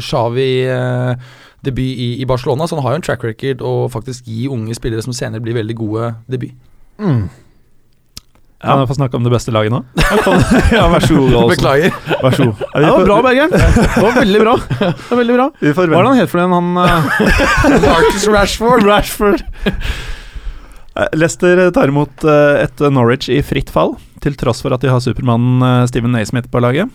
Xavi 0.03 0.49
eh, 0.67 1.15
debut 1.63 2.03
i, 2.03 2.09
i 2.19 2.27
Barcelona, 2.27 2.67
så 2.67 2.75
han 2.75 2.83
har 2.83 2.97
jo 2.97 3.01
en 3.01 3.07
track 3.07 3.23
record 3.23 3.63
å 3.63 3.87
faktisk 3.93 4.27
gi 4.27 4.49
unge 4.51 4.75
spillere 4.75 5.05
som 5.05 5.15
senere 5.15 5.45
blir 5.45 5.55
veldig 5.61 5.77
gode, 5.79 6.11
debut. 6.27 6.57
Mm. 6.99 7.29
Kan 8.65 8.81
jeg 8.81 8.89
få 8.89 8.97
snakke 8.97 9.19
om 9.21 9.27
det 9.27 9.31
beste 9.35 9.53
laget 9.55 9.75
nå? 9.75 9.83
Ja, 10.75 10.89
vær 10.91 11.05
så 11.05 11.21
god. 11.21 11.53
Beklager. 11.53 11.95
Vær 12.25 12.35
så 12.35 12.49
god. 12.49 12.65
Ja, 12.65 12.81
det 12.81 12.91
var 12.91 13.07
bra, 13.07 13.21
Bergeren. 13.29 13.55
Det 13.95 14.03
var 14.03 14.19
veldig 14.19 14.41
bra. 14.41 14.57
Det 14.65 15.11
var 15.11 15.21
veldig 15.21 15.37
bra. 15.37 15.49
Hva 15.61 15.85
er 15.85 15.93
det 15.93 16.11
han 16.11 16.21
het 16.23 16.33
for 16.33 16.43
den, 16.43 16.55
han 16.57 16.83
eh, 16.83 17.85
Marcus 17.87 18.27
Rashford. 18.33 18.89
Rashford? 18.89 19.45
Eh, 20.95 21.11
Leicester 21.19 21.71
tar 21.75 21.91
imot 21.91 22.25
eh, 22.25 22.63
et 22.65 22.85
Norwich 22.93 23.29
i 23.33 23.41
fritt 23.47 23.73
fall, 23.75 23.97
til 24.23 24.37
tross 24.39 24.63
for 24.65 24.75
at 24.75 24.85
de 24.85 24.93
har 24.93 25.03
supermannen 25.03 25.65
eh, 25.67 25.87
Steven 25.91 26.15
Naismith 26.15 26.51
på 26.53 26.63
laget. 26.63 26.91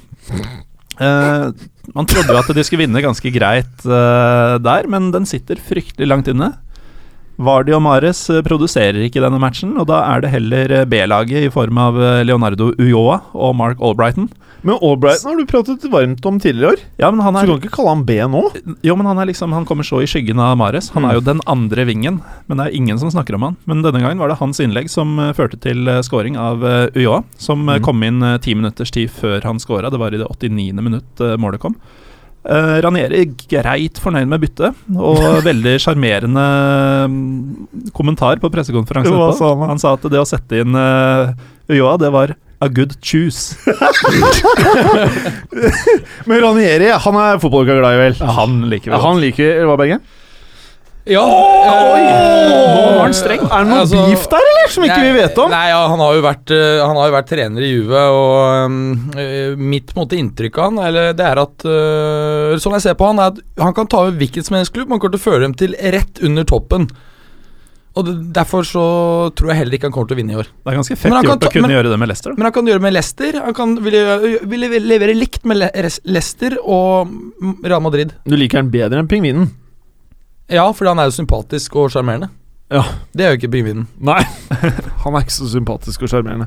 Man 1.00 2.08
trodde 2.12 2.34
jo 2.34 2.40
at 2.42 2.50
de 2.52 2.64
skulle 2.68 2.84
vinne 2.84 3.00
ganske 3.00 3.32
greit 3.32 3.86
der, 3.86 4.88
men 4.92 5.14
den 5.16 5.24
sitter 5.30 5.62
fryktelig 5.64 6.10
langt 6.10 6.28
inne. 6.28 6.50
Vardy 7.40 7.72
og 7.72 7.80
Mares 7.86 8.26
eh, 8.34 8.42
produserer 8.44 9.00
ikke 9.06 9.22
denne 9.24 9.40
matchen, 9.40 9.72
og 9.80 9.88
da 9.88 10.02
er 10.10 10.24
det 10.24 10.34
heller 10.34 10.74
eh, 10.76 10.86
B-laget 10.90 11.48
i 11.48 11.52
form 11.54 11.80
av 11.80 11.96
eh, 11.96 12.22
Leonardo 12.28 12.74
Uyoa 12.76 13.22
og 13.32 13.54
Mark 13.56 13.80
Albrighton. 13.80 14.28
Men 14.68 14.76
Albrighton 14.84 15.32
har 15.32 15.40
du 15.40 15.48
pratet 15.48 15.86
varmt 15.88 16.26
om 16.28 16.36
tidligere 16.44 16.66
i 16.66 16.76
år. 16.76 16.82
Ja, 17.00 17.12
men 17.14 17.24
han 17.24 17.38
Så 17.38 17.46
er 17.46 17.48
du 17.48 17.54
kan 17.54 17.62
ikke 17.64 17.78
kalle 17.78 17.94
han 17.94 18.04
B 18.10 18.18
nå? 18.28 18.42
Jo, 18.84 18.98
men 19.00 19.08
han 19.08 19.22
er 19.24 19.30
liksom 19.30 19.56
Han 19.56 19.64
kommer 19.70 19.88
så 19.88 20.02
i 20.04 20.10
skyggen 20.10 20.42
av 20.44 20.58
Mares. 20.60 20.90
Han 20.98 21.08
er 21.08 21.16
jo 21.16 21.24
den 21.24 21.40
andre 21.48 21.88
vingen, 21.88 22.20
men 22.52 22.60
det 22.60 22.68
er 22.68 22.76
ingen 22.76 23.00
som 23.00 23.14
snakker 23.14 23.40
om 23.40 23.48
han. 23.48 23.58
Men 23.64 23.86
denne 23.88 24.04
gangen 24.04 24.20
var 24.20 24.34
det 24.34 24.42
hans 24.42 24.60
innlegg 24.60 24.92
som 24.92 25.16
førte 25.38 25.62
til 25.64 25.88
scoring 26.04 26.36
av 26.36 26.60
Ulloa, 26.92 27.24
som 27.40 27.64
mm. 27.64 27.78
kom 27.88 28.04
inn 28.04 28.20
ti 28.44 28.58
minutters 28.58 28.92
tid 28.92 29.16
før 29.16 29.48
han 29.48 29.64
scora. 29.64 29.88
Det 29.88 30.02
var 30.02 30.12
i 30.12 30.20
det 30.20 30.28
89. 30.28 30.76
minutt 30.84 31.28
målet 31.40 31.64
kom. 31.64 31.80
Uh, 32.50 32.80
Ranieri 32.82 33.28
greit 33.46 34.00
fornøyd 34.02 34.30
med 34.32 34.42
byttet, 34.42 34.78
og 34.98 35.20
veldig 35.50 35.76
sjarmerende 35.84 36.46
mm, 37.12 37.92
kommentar 37.94 38.42
på 38.42 38.50
pressekonferansen 38.50 39.14
etterpå. 39.14 39.38
sa 39.38 39.54
han? 39.54 39.74
Han 39.76 39.82
sa 39.82 39.94
at 39.94 40.08
det 40.10 40.18
å 40.18 40.26
sette 40.26 40.64
inn 40.64 40.74
uh, 40.74 41.30
Uyoa, 41.70 42.00
det 42.02 42.10
var 42.16 42.34
a 42.60 42.68
good 42.68 42.96
choose. 43.06 43.56
Men 46.28 46.42
Ranieri, 46.44 46.90
han 46.92 47.20
er 47.22 47.38
fotballglad 47.40 47.86
i, 47.86 48.00
vel? 48.02 48.18
Han 48.40 48.58
liker 48.72 48.90
vi 48.90 48.96
Ja, 48.98 49.04
han 49.06 49.22
liker 49.22 49.62
Hva, 49.70 49.78
Bergen? 49.80 50.02
Ja, 51.08 51.22
Oi! 51.24 52.02
eh, 52.04 52.50
Nå 52.76 52.82
var 52.98 53.06
han 53.06 53.14
streng. 53.18 53.42
Er 53.48 53.64
det 53.64 53.70
noe 53.72 53.80
Altså, 53.86 54.02
beef 54.06 54.26
der, 54.30 54.44
eller? 54.52 54.72
Som 54.74 54.84
ikke 54.86 55.00
vi 55.02 55.14
vet 55.16 55.40
om? 55.42 55.50
Nei, 55.54 55.64
ja, 55.72 55.80
han 55.90 56.02
har 56.04 56.18
jo 56.18 56.24
vært, 56.26 56.52
eh, 56.54 56.82
han 56.84 57.00
har 57.00 57.08
jo 57.10 57.16
vært 57.16 57.30
trener 57.32 57.66
i 57.66 57.70
Juve, 57.72 58.02
og 58.14 58.66
um, 58.68 58.80
eh, 59.18 59.56
mitt 59.58 59.94
måte, 59.98 60.20
inntrykk 60.20 60.60
av 60.60 60.68
han 60.70 60.82
eller, 60.90 61.14
det 61.18 61.26
er 61.26 61.42
at 61.42 61.66
uh, 61.66 62.58
Sånn 62.62 62.76
jeg 62.78 62.84
ser 62.90 62.98
på 63.00 63.08
han, 63.10 63.22
er 63.24 63.32
at 63.32 63.40
han 63.64 63.74
kan 63.78 63.88
ta 63.90 64.04
over 64.04 64.18
hvilken 64.20 64.46
som 64.46 64.60
helst 64.60 64.76
klubb, 64.76 64.92
man 64.92 65.00
kommer 65.02 65.16
til 65.18 65.24
å 65.24 65.28
føre 65.32 65.42
dem 65.48 65.56
til 65.58 65.74
rett 65.96 66.22
under 66.26 66.46
toppen. 66.52 66.90
Og 67.98 68.06
det, 68.06 68.14
Derfor 68.36 68.68
så 68.68 68.84
tror 69.40 69.50
jeg 69.54 69.64
heller 69.64 69.80
ikke 69.80 69.90
han 69.90 69.96
kommer 69.96 70.12
til 70.12 70.20
å 70.20 70.22
vinne 70.22 70.36
i 70.36 70.40
år. 70.44 70.52
Det 70.52 70.70
er 70.74 70.78
ganske 70.78 70.98
fett 71.00 71.10
Men 71.10 71.18
han 71.24 71.30
gjort 71.32 71.48
å 71.48 71.54
kunne 71.56 71.68
men- 71.72 71.76
gjøre 71.80 71.90
det 71.96 72.00
med 72.04 72.12
Leicester. 72.12 72.30
da. 72.36 72.38
Men 72.38 72.46
han 72.50 72.54
kan 72.60 72.70
gjøre 72.70 72.80
det 72.84 72.86
med 72.86 72.94
Leicester. 72.94 73.40
Han 73.48 73.58
kan 73.58 73.74
ville, 73.88 74.04
ville 74.54 74.70
levere 74.84 75.16
likt 75.18 75.48
med 75.50 75.58
Leicester 76.06 76.60
og 76.62 77.10
Real 77.66 77.82
Madrid. 77.82 78.14
Du 78.30 78.38
liker 78.38 78.62
han 78.62 78.70
bedre 78.70 79.02
enn 79.02 79.10
pingvinen? 79.10 79.50
Ja, 80.50 80.66
fordi 80.74 80.90
han 80.94 81.00
er 81.04 81.10
jo 81.12 81.16
sympatisk 81.20 81.76
og 81.80 81.92
sjarmerende. 81.94 82.30
Ja. 82.74 82.84
Det 83.18 83.26
er 83.26 83.32
jo 83.34 83.40
ikke 83.40 83.52
pingvinen. 83.54 83.88
Nei. 84.02 84.22
Han 85.04 85.16
er 85.18 85.24
ikke 85.26 85.34
så 85.34 85.48
sympatisk 85.50 86.04
og 86.06 86.12
sjarmerende. 86.12 86.46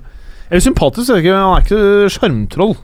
Eller 0.53 0.63
sympatisk, 0.63 1.11
er 1.11 1.23
ikke, 1.23 1.35
han 1.35 1.55
er 1.57 1.63
ikke 1.65 2.11
sjarmtroll. 2.13 2.75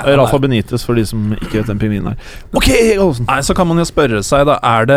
Rafa 0.00 0.38
Benitez, 0.40 0.86
for 0.88 0.96
de 0.96 1.02
som 1.04 1.34
ikke 1.36 1.58
vet 1.58 1.68
hvem 1.68 1.80
pingvinen 1.82 2.14
er. 2.14 2.30
Ok, 2.56 2.70
Olsen. 3.02 3.26
Nei, 3.28 3.42
Så 3.44 3.52
kan 3.54 3.68
man 3.68 3.76
jo 3.76 3.84
spørre 3.84 4.22
seg, 4.24 4.46
da. 4.48 4.54
Er, 4.64 4.86
det, 4.88 4.96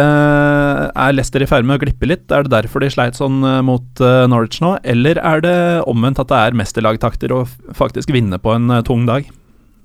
er 0.96 1.12
Leicester 1.18 1.44
i 1.44 1.50
ferd 1.52 1.68
med 1.68 1.76
å 1.78 1.84
glippe 1.84 2.08
litt? 2.08 2.24
Er 2.32 2.46
det 2.48 2.54
derfor 2.54 2.80
de 2.86 2.90
sleit 2.94 3.20
sånn 3.20 3.42
eh, 3.44 3.60
mot 3.68 4.02
eh, 4.02 4.24
Norwich 4.32 4.62
nå? 4.64 4.78
Eller 4.88 5.20
er 5.20 5.44
det 5.44 5.58
omvendt 5.92 6.22
at 6.24 6.32
det 6.32 6.40
er 6.48 6.56
mesterlagtakter 6.62 7.34
å 7.36 7.42
faktisk 7.76 8.14
vinne 8.16 8.40
på 8.40 8.56
en 8.56 8.72
eh, 8.72 8.86
tung 8.88 9.04
dag? 9.10 9.28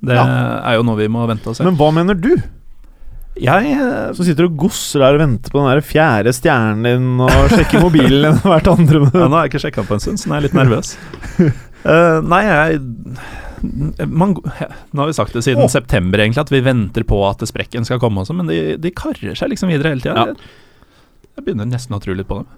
Det 0.07 0.15
Ja. 0.17 0.25
er 0.71 0.79
jo 0.79 0.87
noe 0.87 0.97
vi 1.03 1.11
må 1.13 1.27
vente 1.29 1.51
og 1.51 1.59
se. 1.59 1.67
Men 1.67 1.77
hva 1.81 1.91
mener 1.93 2.15
du? 2.17 2.31
Jeg 3.41 3.75
eh, 3.75 4.13
Som 4.17 4.27
sitter 4.27 4.49
og 4.49 4.57
gosser 4.61 5.05
der 5.05 5.17
og 5.17 5.23
venter 5.23 5.53
på 5.53 5.61
den 5.61 5.71
der 5.71 5.85
fjerde 5.85 6.35
stjernen 6.37 6.87
din 6.87 7.23
og 7.25 7.53
sjekker 7.53 7.85
mobilen 7.85 8.41
hvert 8.45 8.71
andre 8.71 9.05
ja. 9.07 9.27
Nå 9.27 9.31
har 9.35 9.47
jeg 9.47 9.53
ikke 9.53 9.63
sjekka 9.67 9.87
på 9.89 9.97
en 9.97 10.03
stund, 10.05 10.21
så 10.21 10.31
nå 10.31 10.37
er 10.37 10.43
jeg 10.43 10.49
litt 10.51 10.59
nervøs. 10.61 10.95
Uh, 11.41 12.19
nei, 12.33 12.43
jeg 12.47 12.81
man, 14.09 14.33
Nå 14.37 15.03
har 15.03 15.11
vi 15.11 15.17
sagt 15.17 15.37
det 15.37 15.45
siden 15.45 15.67
oh. 15.67 15.73
september, 15.73 16.23
egentlig, 16.23 16.41
at 16.41 16.53
vi 16.53 16.63
venter 16.65 17.05
på 17.05 17.21
at 17.29 17.45
sprekken 17.49 17.85
skal 17.85 18.01
komme 18.01 18.23
også, 18.23 18.37
men 18.37 18.49
de, 18.49 18.61
de 18.81 18.93
karrer 18.97 19.37
seg 19.37 19.53
liksom 19.53 19.73
videre 19.73 19.93
hele 19.93 20.05
tida. 20.05 20.31
Ja. 20.31 21.31
Jeg 21.37 21.47
begynner 21.47 21.69
nesten 21.69 21.97
å 21.97 22.01
tro 22.03 22.17
litt 22.17 22.29
på 22.29 22.41
dem. 22.41 22.49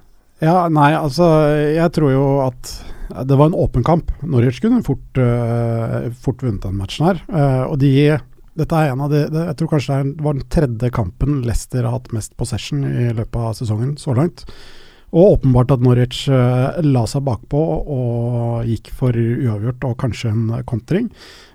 Ja, 0.42 0.66
nei, 0.73 0.90
altså 0.99 1.27
Jeg 1.71 1.92
tror 1.95 2.11
jo 2.11 2.27
at 2.49 2.73
det 3.29 3.37
var 3.37 3.51
en 3.51 3.59
åpen 3.59 3.85
kamp. 3.85 4.11
Norwich 4.25 4.62
kunne 4.64 4.81
fort, 4.87 5.05
uh, 5.21 6.09
fort 6.23 6.42
vunnet 6.42 6.64
den 6.64 6.79
matchen 6.79 7.11
her. 7.11 7.21
uh, 7.29 7.66
og 7.68 7.77
de 7.83 7.92
Dette 8.59 8.77
er 8.77 8.93
en 8.93 9.01
av 9.01 9.12
de 9.12 9.23
Jeg 9.25 9.57
tror 9.59 9.71
kanskje 9.73 9.99
det 10.11 10.25
var 10.25 10.37
den 10.37 10.49
tredje 10.53 10.93
kampen 10.93 11.41
Leicester 11.47 11.87
har 11.87 11.97
hatt 11.97 12.12
mest 12.12 12.35
possession 12.37 12.85
i 12.85 13.09
løpet 13.17 13.38
av 13.41 13.55
sesongen 13.57 13.95
så 14.01 14.17
langt. 14.17 14.45
Og 15.12 15.37
åpenbart 15.37 15.73
at 15.75 15.85
Norwich 15.85 16.25
eh, 16.33 16.81
la 16.85 17.05
seg 17.09 17.25
bakpå 17.27 17.61
og 17.93 18.69
gikk 18.69 18.88
for 18.97 19.17
uavgjort 19.17 19.85
og 19.88 19.97
kanskje 20.01 20.33
en 20.33 20.45
kontring. 20.69 21.11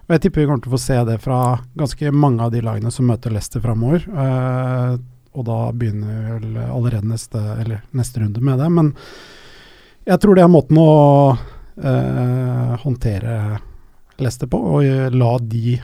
Og 0.08 0.14
Jeg 0.14 0.24
tipper 0.24 0.44
vi 0.44 0.50
kommer 0.50 0.62
til 0.64 0.72
å 0.72 0.76
få 0.78 0.82
se 0.82 0.98
det 1.10 1.18
fra 1.24 1.40
ganske 1.78 2.14
mange 2.14 2.46
av 2.46 2.54
de 2.54 2.62
lagene 2.66 2.94
som 2.94 3.10
møter 3.10 3.34
Leicester 3.34 3.64
framover. 3.64 4.06
Eh, 4.06 4.98
og 5.38 5.46
da 5.46 5.58
begynner 5.74 6.38
vel 6.38 6.62
allerede 6.66 7.10
neste, 7.10 7.42
neste 7.98 8.22
runde 8.24 8.42
med 8.42 8.62
det. 8.62 8.70
Men 8.74 8.94
jeg 10.08 10.22
tror 10.24 10.38
det 10.38 10.46
er 10.46 10.54
måten 10.54 10.80
å 10.82 10.94
eh, 11.34 12.74
håndtere 12.86 13.36
Leicester 14.18 14.50
på, 14.50 14.58
og 14.58 15.14
la 15.14 15.34
de 15.46 15.78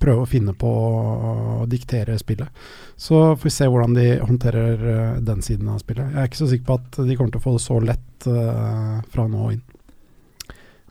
prøve 0.00 0.24
å 0.24 0.28
finne 0.28 0.54
på 0.56 0.70
å 0.70 1.64
diktere 1.68 2.16
spillet. 2.18 2.48
Så 2.96 3.20
får 3.36 3.44
vi 3.44 3.52
se 3.52 3.68
hvordan 3.68 3.96
de 3.96 4.06
håndterer 4.22 4.84
eh, 4.92 5.16
den 5.24 5.42
siden 5.44 5.68
av 5.72 5.80
spillet. 5.82 6.12
Jeg 6.12 6.22
er 6.22 6.30
ikke 6.30 6.42
så 6.42 6.50
sikker 6.52 6.68
på 6.68 6.78
at 6.80 7.00
de 7.08 7.16
kommer 7.18 7.34
til 7.34 7.42
å 7.42 7.46
få 7.46 7.56
det 7.56 7.64
så 7.66 7.80
lett 7.84 8.28
uh, 8.30 9.00
fra 9.12 9.26
nå 9.28 9.42
og 9.48 9.56
inn. 9.56 9.64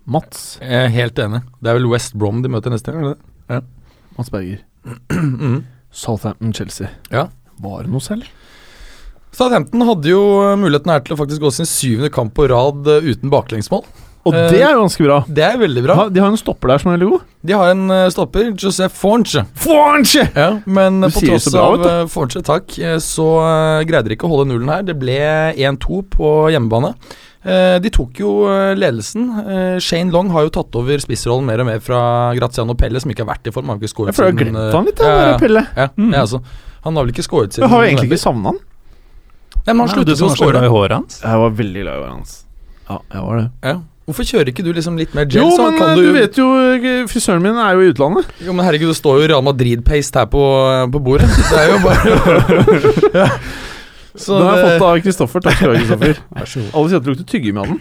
Mats. 0.05 0.43
Jeg 0.61 0.85
er 0.85 0.93
helt 0.93 1.21
enig. 1.21 1.41
Det 1.59 1.71
er 1.71 1.79
vel 1.79 1.89
West 1.89 2.13
Brom 2.13 2.43
de 2.45 2.51
møter 2.53 2.73
neste 2.73 2.93
gang? 2.93 3.07
eller 3.07 3.17
det 3.49 3.63
Mats 4.19 4.29
Berger. 4.31 4.61
mm. 5.11 5.63
Southampton-Chelsea. 5.95 6.91
Ja. 7.09 7.29
Var 7.61 7.85
det 7.85 7.93
noe 7.93 8.03
selv? 8.03 8.29
Southampton 9.35 9.83
hadde 9.83 10.11
jo 10.13 10.21
muligheten 10.59 10.93
her 10.93 11.01
til 11.03 11.15
å 11.15 11.19
faktisk 11.19 11.43
gå 11.43 11.51
sin 11.51 11.67
syvende 11.67 12.11
kamp 12.13 12.35
på 12.37 12.45
rad 12.51 12.87
eh, 12.87 13.09
uten 13.09 13.33
baklengsmål. 13.33 13.83
Og 14.25 14.33
Eh, 14.33 14.47
det 14.49 14.61
er 14.65 14.71
jo 14.73 14.81
ganske 14.81 15.03
bra. 15.05 15.17
Det 15.29 15.43
er 15.45 15.57
veldig 15.61 15.81
bra. 15.85 15.95
Ha- 15.99 16.09
De 16.09 16.19
har 16.19 16.27
en 16.31 16.38
stopper 16.38 16.67
der 16.71 16.79
som 16.81 16.91
er 16.91 16.97
veldig 16.97 17.09
god. 17.11 17.21
De 17.45 17.53
har 17.53 17.69
en 17.75 17.83
eh, 17.93 18.07
stopper, 18.09 18.47
Josef 18.57 18.91
Fornche. 18.97 19.43
Fornche! 19.53 20.23
Ja, 20.33 20.47
men 20.65 21.01
Du 21.01 21.09
på 21.13 21.21
tross 21.27 21.51
bra, 21.53 21.61
av 21.67 21.77
vet 21.77 21.85
uh, 21.91 22.07
Fornche, 22.09 22.41
takk, 22.41 22.73
eh, 22.79 22.97
så 22.97 23.27
eh, 23.45 23.83
greide 23.85 24.09
de 24.09 24.15
ikke 24.17 24.25
å 24.25 24.33
holde 24.33 24.47
nullen 24.49 24.71
her. 24.73 24.81
Det 24.88 24.97
ble 24.97 25.19
1-2 25.53 26.01
på 26.09 26.31
hjemmebane. 26.55 26.95
Eh, 27.45 27.77
de 27.77 27.91
tok 27.93 28.17
jo 28.23 28.31
eh, 28.49 28.73
ledelsen. 28.73 29.27
Eh, 29.45 29.77
Shane 29.85 30.09
Long 30.09 30.31
har 30.33 30.47
jo 30.47 30.49
tatt 30.57 30.73
over 30.81 30.97
spissrollen 30.97 31.45
mer 31.45 31.61
og 31.61 31.67
mer 31.69 31.79
fra 31.85 32.33
Graziano 32.33 32.73
Pelle, 32.73 32.97
som 32.99 33.11
ikke 33.13 33.21
har 33.27 33.35
vært 33.35 33.45
i 33.45 33.53
form. 33.53 33.69
Jeg 33.77 33.93
føler 33.93 34.09
jeg 34.09 34.25
har 34.25 34.39
glemt 34.41 34.57
eh, 34.57 34.71
han 34.73 34.85
litt, 34.89 34.99
ja, 35.05 35.38
Pelle. 35.38 35.67
ja, 35.77 35.88
Mm. 35.93 36.13
ja, 36.17 36.21
altså. 36.25 36.41
Han 36.83 36.95
har 36.97 37.05
vel 37.05 37.13
ikke 37.13 37.25
skåret 37.29 37.53
siden 37.53 37.69
Jeg 37.69 37.69
har 37.69 37.83
jo 37.85 37.89
egentlig 37.93 38.09
ikke 38.09 38.23
savna 38.25 38.49
han. 38.55 38.57
Nei, 39.65 39.73
men 39.73 39.79
han 39.79 39.88
Nei, 39.88 39.93
du 39.93 39.99
sluttet 40.01 40.17
som 40.17 40.27
å 40.27 40.29
var 40.33 40.38
så 40.38 40.49
glad 40.49 40.55
skåre. 40.57 40.65
i 40.65 40.73
håret 40.73 40.91
hans. 40.97 41.21
Jeg 41.21 41.38
var 41.45 41.53
veldig 41.61 41.81
glad 41.85 41.93
i 41.93 42.01
håret 42.01 42.13
hans. 42.17 42.33
Ja, 42.89 42.97
jeg 43.13 43.21
var 43.29 43.38
det. 43.38 43.45
Ja. 43.69 43.75
Hvorfor 44.05 44.27
kjører 44.27 44.51
ikke 44.51 44.61
du 44.61 44.69
liksom 44.69 44.99
litt 45.01 45.15
mer 45.17 45.25
gel? 45.25 45.41
Jo, 45.41 45.53
men 45.57 45.79
kan 45.79 45.95
eh, 45.95 45.97
du 45.97 46.11
vet 46.13 46.35
jo 46.37 46.45
eh, 46.61 47.05
Frisøren 47.09 47.41
min 47.41 47.57
er 47.57 47.73
jo 47.73 47.81
i 47.81 47.89
utlandet. 47.89 48.27
Jo, 48.45 48.53
men 48.53 48.67
herregud, 48.67 48.91
det 48.91 48.97
står 48.99 49.23
jo 49.23 49.29
Real 49.31 49.45
Madrid-paste 49.45 50.21
her 50.21 50.27
på, 50.29 50.43
på 50.93 51.01
bordet. 51.07 51.29
Det 51.49 51.57
er 51.57 51.71
jo 51.71 51.79
bare 51.81 52.03
ja. 53.23 53.29
Så 54.15 54.37
Den 54.37 54.45
har 54.47 54.61
jeg 54.61 54.67
fått 54.67 54.85
av 54.87 55.01
Kristoffer. 55.03 55.43
Takk 55.43 55.57
skal 55.57 55.73
du 55.73 55.73
ha, 55.73 55.79
Kristoffer. 55.81 56.21
Alle 56.77 56.85
sier 56.91 57.01
at 57.01 57.03
det 57.07 57.11
lukter 57.15 57.27
tyggegummi 57.33 57.59
av 57.63 57.67
den. 57.73 57.79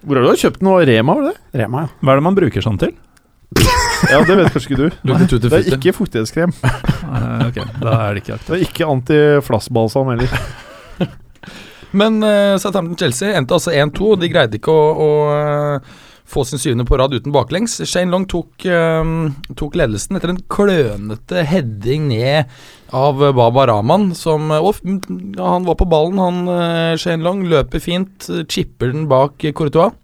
Hvor 0.00 0.16
har 0.16 0.24
du 0.24 0.40
kjøpt 0.40 0.64
den? 0.64 0.72
Og 0.72 0.82
Rema, 0.88 1.14
var 1.20 1.28
det 1.28 1.34
det? 1.36 1.60
Rema, 1.60 1.84
ja. 1.84 1.94
Hva 2.00 2.14
er 2.14 2.22
det 2.22 2.26
man 2.30 2.40
bruker 2.40 2.64
sånn 2.64 2.80
til? 2.80 2.96
Ja, 4.08 4.22
det 4.24 4.32
vet 4.38 4.48
kanskje 4.54 4.70
ikke 4.70 4.80
du. 4.80 5.00
Lukter 5.10 5.44
Det 5.44 5.52
er 5.60 5.76
ikke 5.76 5.92
fuktighetskrem. 6.00 6.56
Nei, 6.64 7.50
okay. 7.50 7.68
da 7.84 7.98
er 8.06 8.16
det 8.16 8.24
ikke 8.24 8.38
aktivt. 8.38 8.48
Det 8.48 8.56
er 8.56 8.64
ikke 8.70 8.88
antiflassbalsam 8.96 10.14
heller. 10.14 10.32
Men 11.96 12.22
uh, 12.22 12.54
Southampton-Chelsea 12.60 13.34
endte 13.34 13.56
altså 13.56 13.74
1-2, 13.74 14.14
de 14.20 14.30
greide 14.30 14.60
ikke 14.60 14.72
å, 14.74 14.86
å 14.94 15.10
eh, 15.34 15.90
få 16.30 16.44
sin 16.46 16.60
syvende 16.62 16.86
på 16.86 16.98
rad 17.00 17.14
uten 17.14 17.34
baklengs. 17.34 17.80
Shane 17.88 18.12
Long 18.12 18.26
tok, 18.30 18.64
um, 18.70 19.32
tok 19.58 19.78
ledelsen 19.78 20.18
etter 20.18 20.32
en 20.34 20.42
klønete 20.52 21.44
heading 21.48 22.08
ned 22.12 22.52
av 22.94 23.22
eh, 23.24 23.34
Baba 23.36 23.66
Rahman, 23.72 24.10
som 24.18 24.50
eh, 24.54 24.62
og, 24.62 24.78
Han 25.40 25.66
var 25.66 25.78
på 25.80 25.88
ballen, 25.90 26.22
han 26.22 26.54
eh, 26.54 27.00
Shane 27.00 27.26
Long. 27.26 27.42
Løper 27.50 27.82
fint, 27.82 28.30
eh, 28.30 28.46
chipper 28.50 28.94
den 28.94 29.08
bak 29.10 29.42
eh, 29.44 29.54
Courtois. 29.56 29.96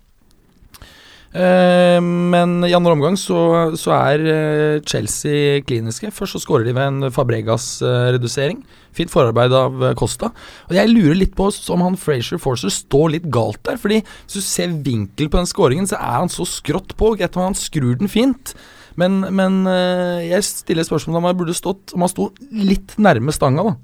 Eh, 1.37 1.99
men 2.01 2.62
i 2.64 2.72
andre 2.77 2.94
omgang 2.94 3.16
så, 3.20 3.38
så 3.77 3.92
er 3.92 4.22
eh, 4.31 4.79
Chelsea 4.88 5.61
kliniske. 5.66 6.09
Først 6.14 6.37
så 6.37 6.40
skårer 6.40 6.64
de 6.68 6.75
ved 6.77 6.87
en 6.87 7.12
Fabregas-redusering. 7.12 8.62
Fint 8.96 9.12
forarbeid 9.12 9.53
av 9.57 9.83
eh, 9.85 9.96
Costa. 9.99 10.31
Og 10.70 10.77
jeg 10.79 10.92
lurer 10.92 11.18
litt 11.18 11.35
på 11.37 11.51
om 11.75 11.85
han 11.85 11.99
Frazier 12.01 12.40
Forcer 12.40 12.72
står 12.72 13.12
litt 13.16 13.27
galt 13.33 13.61
der. 13.68 13.77
Fordi 13.81 14.01
hvis 14.01 14.38
du 14.38 14.44
ser 14.44 14.79
vinkel 14.87 15.29
på 15.29 15.40
den 15.40 15.51
skåringen, 15.51 15.88
så 15.90 15.99
er 15.99 16.22
han 16.22 16.33
så 16.33 16.46
skrått 16.49 16.96
på. 16.96 17.12
Greit 17.18 17.37
om 17.37 17.51
han 17.51 17.59
skrur 17.59 17.99
den 18.01 18.12
fint. 18.12 18.55
Men, 18.96 19.20
men 19.37 19.66
eh, 19.68 20.31
jeg 20.31 20.46
stiller 20.46 20.87
spørsmål 20.88 21.18
om 21.20 21.29
han 21.29 21.37
burde 21.37 21.53
stått 21.53 21.92
Om 21.92 22.01
han 22.07 22.09
sto 22.09 22.31
litt 22.49 22.94
nærme 22.96 23.35
stanga, 23.35 23.66
da. 23.66 23.75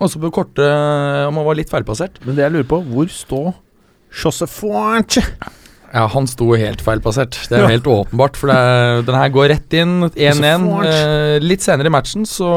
Også 0.00 0.16
på 0.22 0.30
korte 0.32 0.64
Om 1.28 1.36
han 1.36 1.46
var 1.50 1.58
litt 1.58 1.72
feilplassert. 1.72 2.16
Men 2.24 2.38
det 2.38 2.46
jeg 2.46 2.54
lurer 2.54 2.70
på, 2.70 2.80
hvor 2.88 3.12
står 3.12 3.52
Josef 4.14 4.56
Fornche? 4.62 5.26
Ja, 5.94 6.08
han 6.10 6.26
sto 6.26 6.48
helt 6.58 6.80
feilplassert. 6.82 7.36
Det 7.46 7.54
er 7.54 7.62
jo 7.62 7.70
helt 7.70 7.86
åpenbart. 7.86 8.38
For 8.38 8.50
det 8.50 9.04
den 9.06 9.14
her 9.14 9.30
går 9.34 9.52
rett 9.52 9.76
inn. 9.78 10.08
1-1. 10.10 10.64
Eh, 10.90 11.36
litt 11.44 11.62
senere 11.62 11.86
i 11.86 11.94
matchen 11.94 12.26
så, 12.26 12.48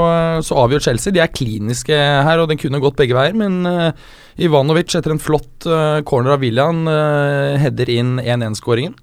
så 0.41 0.57
avgjør 0.63 0.87
Chelsea. 0.87 1.13
De 1.13 1.21
er 1.21 1.29
kliniske 1.29 1.93
her, 1.93 2.41
og 2.41 2.49
den 2.49 2.57
kunne 2.57 2.81
gått 2.81 2.97
begge 2.97 3.13
veier. 3.17 3.37
Men 3.37 3.61
eh, 3.69 4.07
Ivanovic, 4.47 4.95
etter 4.97 5.13
en 5.13 5.21
flott 5.21 5.69
eh, 5.69 5.99
corner 6.07 6.33
av 6.33 6.41
William, 6.41 6.81
uh, 6.89 7.53
header 7.61 7.93
inn 7.93 8.17
1-1-skåringen. 8.23 8.97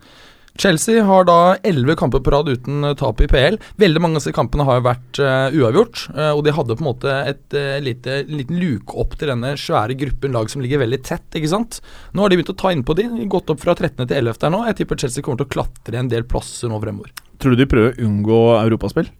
Chelsea 0.54 1.02
har 1.02 1.24
da 1.26 1.56
elleve 1.66 1.96
kamper 1.98 2.20
på 2.22 2.30
rad 2.30 2.48
uten 2.48 2.84
eh, 2.86 2.94
tap 2.98 3.18
i 3.24 3.26
PL. 3.30 3.56
Veldig 3.82 4.02
mange 4.02 4.18
av 4.18 4.22
disse 4.22 4.34
kampene 4.36 4.66
har 4.68 4.84
vært 4.86 5.18
uh, 5.18 5.50
uavgjort, 5.50 6.04
uh, 6.14 6.30
og 6.30 6.44
de 6.46 6.54
hadde 6.54 6.76
på 6.78 6.84
en 6.84 6.88
måte 6.92 7.16
et 7.26 7.56
uh, 7.58 7.80
lite, 7.82 8.20
liten 8.30 8.60
luke 8.62 8.94
opp 9.02 9.16
til 9.18 9.32
denne 9.32 9.56
svære 9.58 9.96
gruppen 9.98 10.36
lag 10.36 10.52
som 10.52 10.62
ligger 10.62 10.84
veldig 10.84 11.00
tett, 11.06 11.26
ikke 11.34 11.50
sant. 11.50 11.80
Nå 12.14 12.22
har 12.22 12.30
de 12.30 12.38
begynt 12.38 12.54
å 12.54 12.58
ta 12.62 12.70
innpå 12.70 12.94
de, 13.00 13.08
gått 13.30 13.50
opp 13.50 13.64
fra 13.66 13.74
13. 13.74 14.06
til 14.06 14.14
11. 14.20 14.38
der 14.46 14.54
nå. 14.54 14.62
Jeg 14.70 14.78
tipper 14.78 15.02
Chelsea 15.02 15.26
kommer 15.26 15.42
til 15.42 15.50
å 15.50 15.54
klatre 15.56 15.98
en 15.98 16.12
del 16.12 16.26
plasser 16.30 16.70
nå 16.70 16.78
fremover. 16.86 17.10
Tror 17.42 17.54
du 17.54 17.64
de 17.64 17.70
prøver 17.74 17.98
å 17.98 18.06
unngå 18.06 18.40
europaspill? 18.62 19.10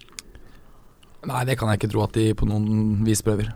Nei, 1.27 1.45
det 1.49 1.59
kan 1.59 1.73
jeg 1.73 1.83
ikke 1.83 1.95
tro 1.97 2.07
at 2.07 2.15
de 2.15 2.31
på 2.39 2.47
noen 2.47 3.03
vis 3.07 3.25
prøver. 3.27 3.51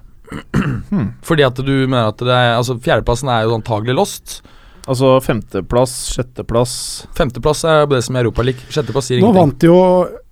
Fordi 1.28 1.46
at 1.46 1.62
du 1.62 1.74
mener 1.86 2.10
at 2.10 2.20
det 2.20 2.34
er 2.34 2.56
Altså, 2.58 2.76
fjerdeplassen 2.82 3.30
er 3.32 3.46
jo 3.46 3.54
antagelig 3.56 3.94
lost. 3.96 4.40
Altså 4.88 5.18
femteplass, 5.20 5.94
sjetteplass 6.14 6.74
Femteplass 7.16 7.64
er 7.68 7.86
det 7.90 8.02
som 8.06 8.16
er 8.16 8.24
Europaligaen. 8.24 8.70
Sjetteplass 8.72 9.10
sier 9.10 9.18
ingenting. 9.20 9.34
Nå 9.34 9.40
vant 9.42 9.66
jo 9.68 9.78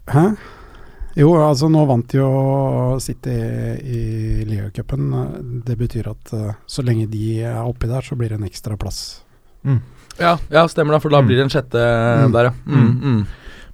Hæ? 0.09 0.27
Jo, 1.17 1.31
altså 1.41 1.69
nå 1.73 1.83
vant 1.89 2.13
jo 2.13 2.27
City 3.01 3.33
i 3.33 4.01
ligacupen. 4.49 5.07
Det 5.65 5.77
betyr 5.81 6.11
at 6.13 6.33
eh, 6.37 6.51
så 6.69 6.85
lenge 6.85 7.07
de 7.09 7.23
er 7.41 7.57
oppi 7.65 7.89
der, 7.89 8.05
så 8.05 8.17
blir 8.21 8.29
det 8.35 8.37
en 8.41 8.45
ekstra 8.49 8.77
plass. 8.77 9.23
Ja, 10.21 10.35
ja, 10.53 10.67
stemmer 10.69 10.93
det, 10.97 11.01
for 11.03 11.11
da 11.13 11.23
Mm. 11.23 11.27
blir 11.27 11.37
det 11.41 11.45
en 11.47 11.55
sjette 11.57 11.81
Mm. 12.27 12.33
der, 12.33 12.45
ja. 12.45 12.53
Mm, 12.67 13.01
mm. 13.03 13.27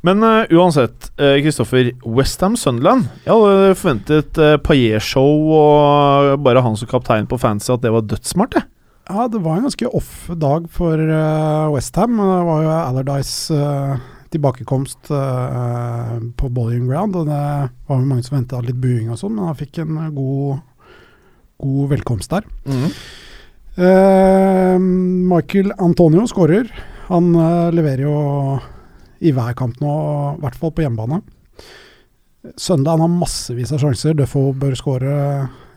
Men 0.05 0.23
uh, 0.23 0.47
uansett, 0.51 1.11
uh, 1.21 1.37
Kristoffer. 1.43 1.93
Westham 2.07 2.57
Sunderland. 2.57 3.09
Jeg 3.27 3.35
hadde 3.35 3.75
forventet 3.79 4.39
uh, 4.39 4.57
Paillet-show 4.59 5.53
og 5.55 6.43
bare 6.43 6.63
han 6.63 6.77
som 6.77 6.89
kaptein 6.91 7.27
på 7.31 7.39
fancy, 7.39 7.71
at 7.75 7.83
det 7.83 7.93
var 7.93 8.03
dødssmart, 8.03 8.55
jeg. 8.55 8.65
Ja, 9.13 9.27
det 9.29 9.43
var 9.45 9.59
en 9.59 9.67
ganske 9.67 9.89
off 9.93 10.31
dag 10.41 10.71
for 10.73 10.97
uh, 10.97 11.69
Westham. 11.75 12.17
Det 12.17 12.45
var 12.49 12.63
jo 12.65 12.71
Allardyce 12.73 13.53
uh, 13.53 13.99
tilbakekomst 14.33 15.11
uh, 15.13 16.15
på 16.41 16.49
Bowling 16.49 16.87
Ground, 16.89 17.19
og 17.21 17.27
det 17.29 17.41
var 17.91 17.99
jo 17.99 18.09
mange 18.09 18.25
som 18.25 18.39
venta 18.39 18.63
litt 18.65 18.79
buing 18.81 19.11
og 19.13 19.19
sånn, 19.21 19.35
men 19.37 19.51
han 19.51 19.59
fikk 19.59 19.83
en 19.83 19.99
eh, 20.01 20.15
god, 20.17 20.63
god 21.61 21.91
velkomst 21.93 22.33
der. 22.33 22.49
Eh, 23.77 24.79
Michael 24.81 25.75
Antonio 25.77 26.25
skårer. 26.29 26.73
Han 27.11 27.35
eh, 27.37 27.69
leverer 27.77 28.07
jo 28.07 28.17
i 29.21 29.33
hver 29.37 29.53
kamp 29.59 29.77
nå, 29.85 29.97
i 30.39 30.43
hvert 30.47 30.57
fall 30.57 30.73
på 30.73 30.87
hjemmebane. 30.87 31.21
Søndag 32.57 32.97
han 32.97 33.05
har 33.05 33.13
massevis 33.13 33.75
av 33.77 33.85
sjanser. 33.85 34.17
Duffo 34.17 34.49
bør 34.57 34.73
skåre. 34.79 35.19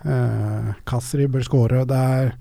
Uh, 0.06 0.72
Kasri 0.86 1.26
bør 1.30 1.42
skåre. 1.46 1.84
Det 1.90 1.98
er 1.98 2.32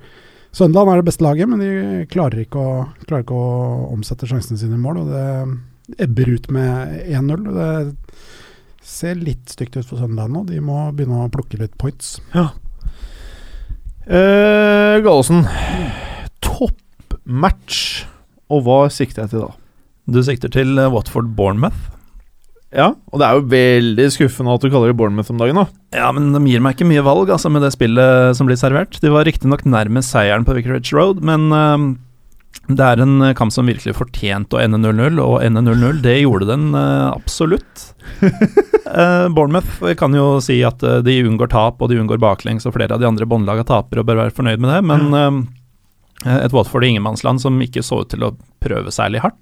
Søndag 0.54 0.86
er 0.86 1.00
det 1.00 1.08
beste 1.08 1.24
laget, 1.26 1.50
men 1.50 1.58
de 1.58 2.04
klarer 2.12 2.44
ikke, 2.44 2.62
å, 2.62 2.84
klarer 3.08 3.24
ikke 3.24 3.38
å 3.38 3.88
omsette 3.90 4.28
sjansene 4.30 4.60
sine 4.60 4.78
i 4.78 4.82
mål. 4.82 5.00
og 5.02 5.08
Det 5.10 6.04
ebber 6.06 6.30
ut 6.30 6.46
med 6.54 7.00
1-0. 7.10 7.48
Det 7.56 8.84
ser 8.84 9.18
litt 9.18 9.50
stygt 9.50 9.80
ut 9.80 9.88
for 9.88 9.98
Søndag 9.98 10.30
nå. 10.30 10.44
De 10.46 10.60
må 10.62 10.78
begynne 10.94 11.24
å 11.24 11.32
plukke 11.32 11.58
litt 11.58 11.74
points. 11.80 12.20
Eh, 14.06 15.00
Gallosen. 15.02 15.42
Toppmatch. 16.44 18.04
Og 18.52 18.62
hva 18.66 18.78
sikter 18.92 19.24
jeg 19.24 19.34
til 19.34 19.46
da? 19.46 19.52
Du 20.06 20.20
sikter 20.22 20.52
til 20.52 20.78
eh, 20.78 20.92
Watford 20.92 21.34
Bournemouth. 21.34 21.93
Ja, 22.74 22.88
og 23.14 23.20
det 23.20 23.26
er 23.26 23.36
jo 23.38 23.50
veldig 23.52 24.06
skuffende 24.10 24.54
at 24.56 24.64
du 24.64 24.66
kaller 24.66 24.90
det 24.90 24.98
Bournemouth 24.98 25.30
om 25.30 25.38
dagen, 25.38 25.60
da. 25.60 25.66
Ja, 25.94 26.08
men 26.14 26.32
de 26.34 26.40
gir 26.50 26.62
meg 26.64 26.74
ikke 26.74 26.88
mye 26.90 27.04
valg 27.06 27.30
altså 27.30 27.50
med 27.52 27.62
det 27.62 27.70
spillet 27.74 28.34
som 28.34 28.48
blir 28.48 28.58
servert. 28.58 28.98
De 29.02 29.12
var 29.14 29.26
riktignok 29.28 29.62
nærmest 29.62 30.10
seieren 30.10 30.46
på 30.46 30.56
Vicarage 30.56 30.90
Road, 30.96 31.20
men 31.22 31.46
uh, 31.54 31.84
det 32.66 32.82
er 32.82 33.02
en 33.04 33.28
kamp 33.38 33.54
som 33.54 33.70
virkelig 33.70 33.94
fortjente 33.94 34.58
å 34.58 34.62
ende 34.62 34.80
0-0, 34.82 35.20
og 35.22 35.36
ende 35.46 35.62
0-0, 35.62 36.00
det 36.02 36.16
gjorde 36.24 36.48
den 36.50 36.72
uh, 36.74 37.12
absolutt. 37.12 37.84
uh, 38.24 39.30
Bournemouth 39.36 39.94
kan 40.00 40.16
jo 40.18 40.40
si 40.42 40.58
at 40.66 40.82
de 41.06 41.18
unngår 41.28 41.52
tap, 41.54 41.78
og 41.78 41.92
de 41.92 42.00
unngår 42.02 42.18
baklengs, 42.22 42.66
og 42.66 42.74
flere 42.74 42.98
av 42.98 43.04
de 43.04 43.06
andre 43.10 43.28
båndlagene 43.30 43.68
taper 43.70 44.02
og 44.02 44.08
bør 44.10 44.24
være 44.24 44.34
fornøyd 44.34 44.64
med 44.64 44.74
det, 44.74 44.82
men 44.90 45.46
et 46.24 46.54
Watford 46.56 46.86
i 46.86 46.90
ingenmannsland 46.94 47.42
som 47.42 47.58
ikke 47.60 47.82
så 47.84 48.00
ut 48.02 48.10
til 48.10 48.22
å 48.24 48.32
prøve 48.64 48.90
særlig 48.94 49.20
hardt. 49.22 49.38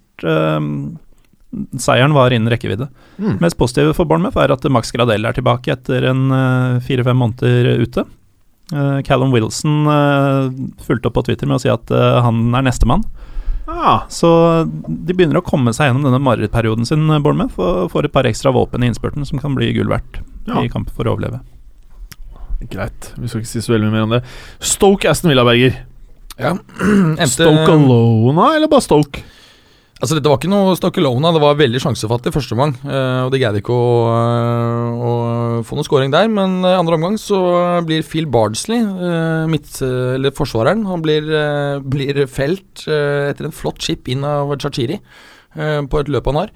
Seieren 1.77 2.15
var 2.17 2.33
innen 2.33 2.49
rekkevidde. 2.53 2.89
Mm. 3.19 3.37
Mest 3.43 3.59
positive 3.61 3.93
for 3.95 4.09
Bournemouth 4.09 4.39
er 4.41 4.55
at 4.55 4.65
Max 4.73 4.91
Gradell 4.95 5.27
er 5.29 5.37
tilbake 5.37 5.75
etter 5.75 6.07
en 6.09 6.23
fire-fem 6.87 7.19
måneder 7.21 7.83
ute. 7.83 8.07
Uh, 8.73 9.03
Callum 9.05 9.33
Wilson 9.35 9.85
uh, 9.87 10.49
fulgte 10.87 11.11
opp 11.11 11.19
på 11.19 11.25
Twitter 11.27 11.49
med 11.51 11.59
å 11.59 11.61
si 11.61 11.69
at 11.69 11.91
uh, 11.93 12.23
han 12.25 12.55
er 12.57 12.65
nestemann. 12.65 13.03
Ah, 13.69 14.07
Så 14.11 14.29
de 14.65 15.13
begynner 15.15 15.39
å 15.39 15.45
komme 15.45 15.75
seg 15.77 15.91
gjennom 15.91 16.07
denne 16.07 16.21
marerittperioden 16.25 16.89
sin, 16.89 17.05
Bournemouth, 17.23 17.59
og 17.61 17.93
får 17.93 18.09
et 18.09 18.15
par 18.15 18.27
ekstra 18.29 18.53
våpen 18.55 18.83
i 18.83 18.89
innspurten 18.91 19.27
som 19.29 19.41
kan 19.43 19.55
bli 19.59 19.71
gull 19.77 19.93
verdt 19.93 20.23
Ja. 20.49 20.63
i 20.65 20.71
kamp 20.73 20.89
for 20.97 21.07
å 21.07 21.15
overleve. 21.15 21.43
greit. 22.71 23.13
Vi 23.19 23.29
skal 23.29 23.43
ikke 23.43 23.51
si 23.53 23.61
så 23.63 23.73
veldig 23.75 23.89
mye 23.91 23.95
mer 23.97 24.07
om 24.07 24.13
det. 24.17 24.23
Stoke 24.63 25.11
Aston 25.11 25.31
Villa-Berger. 25.33 25.77
Ja. 26.39 26.55
Stoke 27.29 27.69
Alona, 27.75 28.55
eller 28.57 28.71
bare 28.71 28.85
Stoke? 28.85 29.23
Altså 30.03 30.17
Dette 30.19 30.27
var 30.27 30.41
ikke 30.41 30.51
noe 30.51 30.73
Stokkelona, 30.75 31.31
det 31.31 31.41
var 31.45 31.59
veldig 31.61 31.79
sjansefattig 31.79 32.33
første 32.35 32.57
omgang. 32.57 32.73
eh, 32.83 33.21
og 33.23 33.31
de 33.31 33.39
greide 33.39 33.61
ikke 33.63 33.71
å, 33.71 33.91
eh, 34.11 34.97
å 34.99 35.13
få 35.63 35.77
noen 35.79 35.87
scoring 35.87 36.11
der, 36.11 36.27
men 36.27 36.57
i 36.67 36.75
andre 36.75 36.99
omgang 36.99 37.15
så 37.23 37.39
blir 37.87 38.03
Phil 38.03 38.27
Bardsley, 38.27 38.81
eh, 38.83 39.47
midt, 39.47 39.71
eh, 39.81 40.17
eller 40.17 40.35
forsvareren, 40.35 40.83
han 40.91 41.03
blir, 41.03 41.23
eh, 41.23 41.79
blir 41.79 42.27
felt 42.27 42.83
eh, 42.89 43.31
etter 43.31 43.47
en 43.47 43.55
flott 43.55 43.79
chip 43.79 44.09
inn 44.09 44.25
av 44.25 44.51
Chachiri 44.59 44.99
eh, 45.55 45.81
på 45.87 46.01
et 46.01 46.11
løp 46.11 46.27
han 46.27 46.35
har. 46.35 46.51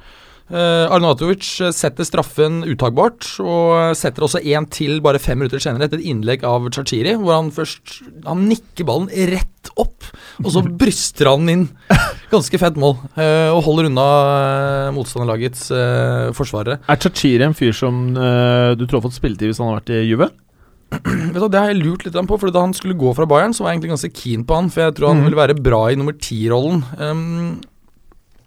Uh, 0.46 0.86
Arnatovic 0.94 1.42
setter 1.74 2.06
straffen 2.06 2.60
utagbart, 2.68 3.26
og 3.42 3.96
setter 3.98 4.26
også 4.26 4.42
én 4.46 4.68
til 4.70 5.00
bare 5.02 5.18
fem 5.22 5.40
minutter 5.40 5.62
senere 5.62 5.88
etter 5.88 5.98
et 5.98 6.06
innlegg 6.12 6.46
av 6.46 6.68
Chachiri, 6.70 7.16
hvor 7.18 7.40
han 7.40 7.50
først 7.54 7.96
Han 8.28 8.46
nikker 8.46 8.86
ballen 8.86 9.10
rett 9.32 9.72
opp, 9.74 10.06
og 10.44 10.50
så 10.54 10.62
bryster 10.82 11.32
han 11.32 11.50
inn. 11.50 11.66
Ganske 12.30 12.60
fett 12.62 12.78
mål, 12.78 12.94
uh, 13.18 13.50
og 13.56 13.64
holder 13.66 13.90
unna 13.90 14.06
uh, 14.06 14.94
motstanderlagets 14.94 15.68
uh, 15.74 16.32
forsvarere. 16.36 16.78
Er 16.86 17.02
Chachiri 17.02 17.46
en 17.46 17.56
fyr 17.56 17.74
som 17.76 18.08
eh, 18.14 18.72
du 18.78 18.84
tror 18.86 19.00
har 19.00 19.08
fått 19.08 19.18
spilletid 19.18 19.50
hvis 19.50 19.60
han 19.62 19.70
har 19.70 19.80
vært 19.80 19.94
i 19.94 20.02
Juve? 20.06 20.28
Vet 21.02 21.40
du, 21.42 21.48
Det 21.50 21.60
har 21.60 21.72
jeg 21.72 21.82
lurt 21.82 22.04
litt 22.06 22.16
på, 22.16 22.38
for 22.38 22.54
da 22.54 22.62
han 22.62 22.74
skulle 22.76 22.98
gå 22.98 23.12
fra 23.16 23.26
Bayern, 23.28 23.54
så 23.56 23.64
var 23.64 23.72
jeg 23.72 23.80
egentlig 23.80 23.94
ganske 23.96 24.12
keen 24.14 24.44
på 24.46 24.58
han, 24.58 24.70
for 24.72 24.86
jeg 24.86 24.96
tror 24.98 25.12
han 25.12 25.22
mm. 25.22 25.26
ville 25.26 25.40
være 25.40 25.58
bra 25.58 25.80
i 25.90 25.98
nummer 25.98 26.16
ti-rollen. 26.18 26.84
Um, 27.00 27.56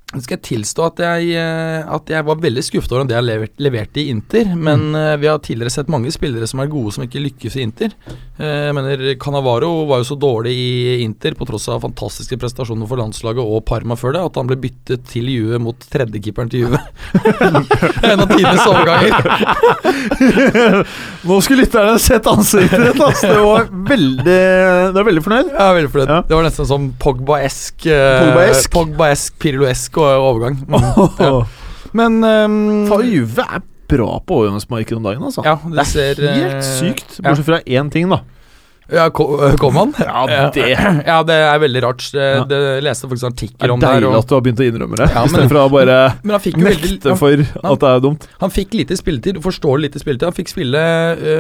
skal 0.10 0.40
jeg 0.40 0.46
tilstå 0.48 0.86
at 0.88 1.02
jeg, 1.04 1.26
eh, 1.38 1.86
at 1.86 2.10
jeg 2.10 2.26
var 2.26 2.40
veldig 2.42 2.64
skuffet 2.66 2.94
over 2.96 3.06
det 3.06 3.14
jeg 3.14 3.26
levert, 3.28 3.52
leverte 3.62 4.02
i 4.02 4.08
Inter, 4.10 4.48
men 4.58 4.96
eh, 4.98 5.14
vi 5.22 5.28
har 5.30 5.38
tidligere 5.46 5.70
sett 5.76 5.92
mange 5.92 6.10
spillere 6.10 6.48
som 6.50 6.64
er 6.64 6.72
gode 6.72 6.96
som 6.96 7.04
ikke 7.06 7.22
lykkes 7.22 7.58
i 7.60 7.62
Inter. 7.62 7.94
Eh, 8.10 8.70
jeg 8.70 8.74
mener 8.74 9.04
Canavaro 9.22 9.86
var 9.90 10.02
jo 10.02 10.08
så 10.10 10.18
dårlig 10.18 10.56
i 10.58 11.04
Inter 11.04 11.38
på 11.38 11.46
tross 11.46 11.70
av 11.70 11.84
fantastiske 11.86 12.40
prestasjoner 12.42 12.90
for 12.90 12.98
landslaget 12.98 13.44
og 13.44 13.62
Parma 13.70 13.94
før 14.00 14.16
det, 14.16 14.24
at 14.32 14.40
han 14.42 14.50
ble 14.50 14.58
byttet 14.64 15.06
til 15.12 15.30
Juve 15.30 15.60
mot 15.62 15.86
tredjekeeperen 15.94 16.50
til 16.50 16.66
Juve. 16.66 16.82
en 18.10 18.26
av 18.26 18.34
tidenes 18.34 18.66
overganger. 18.66 19.14
Nå 21.30 21.40
skulle 21.46 21.68
lytterne 21.68 22.02
sett 22.02 22.26
ansiktet 22.34 22.88
ditt! 22.88 22.98
altså. 22.98 23.30
Du 23.30 23.46
var 23.46 23.70
veldig 23.70 24.42
Du 24.96 25.00
er 25.04 25.06
veldig 25.12 25.26
fornøyd? 25.28 25.54
Ja, 25.54 25.70
veldig 25.78 25.94
fornøyd. 25.94 26.16
Ja. 26.16 26.20
Det 26.26 26.38
var 26.40 26.50
nesten 26.50 26.72
sånn 26.74 26.90
Pogba-esk 26.98 27.86
Pogba-esk? 27.86 28.74
Pogba-esk, 28.74 29.38
Pirlo-esk 29.46 29.99
overgang. 30.06 30.60
Mm. 30.68 30.90
Ja. 31.20 31.46
Men 31.92 32.20
um, 32.24 32.88
Faen, 32.90 33.08
Juve 33.10 33.42
er 33.50 33.62
bra 33.90 34.20
på 34.22 34.44
overgangsmarkedet 34.44 34.98
om 35.00 35.04
dagen, 35.08 35.24
altså. 35.26 35.42
ja, 35.44 35.56
det, 35.64 35.72
det 35.74 35.82
er 35.82 35.88
ser 35.90 36.20
eh, 36.22 36.36
helt 36.44 36.68
sykt. 36.68 37.16
Bortsett 37.26 37.48
fra 37.48 37.58
én 37.66 37.90
ting, 37.90 38.06
da. 38.12 38.20
Ja, 38.90 39.04
ko- 39.14 39.36
eh, 39.46 39.54
kom 39.62 39.76
han? 39.78 39.92
Ja, 40.02 40.24
det 40.54 40.64
Ja, 40.74 41.20
det 41.26 41.36
er 41.46 41.60
veldig 41.62 41.82
rart. 41.86 42.06
Det, 42.14 42.24
Ja. 42.40 42.44
leste 42.82 43.06
faktisk 43.10 43.28
artikkel 43.30 43.66
er 43.68 43.74
om 43.74 43.80
det 43.82 43.86
deilig 43.90 44.10
at 44.18 44.28
du 44.30 44.34
har 44.36 44.42
begynt 44.46 44.62
å 44.62 44.66
innrømme 44.70 44.98
det, 44.98 45.08
Ja, 45.14 45.20
men- 45.26 45.30
istedenfor 45.30 45.60
å 45.62 45.66
bare 45.74 45.98
jo 46.62 46.66
veldig 46.70 47.18
for 47.18 47.36
han, 47.38 47.72
at 47.74 47.80
det 47.84 47.90
er 47.90 48.00
dumt. 48.06 48.28
han 48.42 48.50
fikk 48.54 48.74
lite 48.74 48.98
spilletid, 48.98 49.42
forståelig 49.46 49.82
lite 49.90 50.00
spilletid. 50.02 50.26
Han 50.30 50.38
fikk 50.38 50.50
spille 50.54 50.82
ø, 50.82 51.36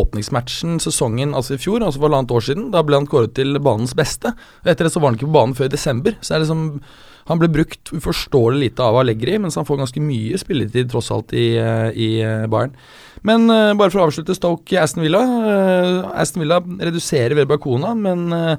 åpningsmatchen 0.00 0.80
sesongen 0.80 1.32
altså 1.36 1.56
i 1.56 1.60
fjor, 1.60 1.80
altså 1.84 2.00
for 2.00 2.08
halvannet 2.08 2.32
år 2.36 2.44
siden. 2.48 2.70
Da 2.72 2.82
ble 2.84 2.96
han 3.00 3.06
kåret 3.08 3.34
til 3.36 3.56
banens 3.60 3.92
beste. 3.96 4.32
Etter 4.64 4.84
det 4.88 4.92
så 4.92 5.00
var 5.00 5.10
han 5.12 5.18
ikke 5.20 5.28
på 5.28 5.36
banen 5.40 5.56
før 5.56 5.68
i 5.70 5.72
desember. 5.76 6.16
Så 6.20 6.34
er 6.34 6.40
det 6.40 6.48
liksom 6.48 6.80
Han 7.30 7.38
ble 7.38 7.46
brukt 7.52 7.92
uforståelig 7.94 8.58
lite 8.64 8.82
av 8.82 8.98
Allegri, 8.98 9.36
mens 9.38 9.54
han 9.58 9.66
får 9.66 9.84
ganske 9.84 10.02
mye 10.02 10.38
spilletid 10.40 10.90
tross 10.90 11.12
alt 11.14 11.30
i, 11.38 11.52
eh, 11.62 11.88
i 11.94 12.08
eh, 12.26 12.46
Bayern. 12.50 12.72
Men 13.26 13.44
uh, 13.52 13.74
bare 13.78 13.92
for 13.92 14.00
å 14.00 14.06
avslutte 14.08 14.34
Stoke 14.34 14.78
Aston 14.80 15.04
Villa. 15.04 15.20
Uh, 15.20 16.08
Aston 16.18 16.42
Villa 16.42 16.58
reduserer 16.58 17.36
ved 17.38 17.50
Bakona, 17.50 17.92
men 17.94 18.24
uh, 18.32 18.56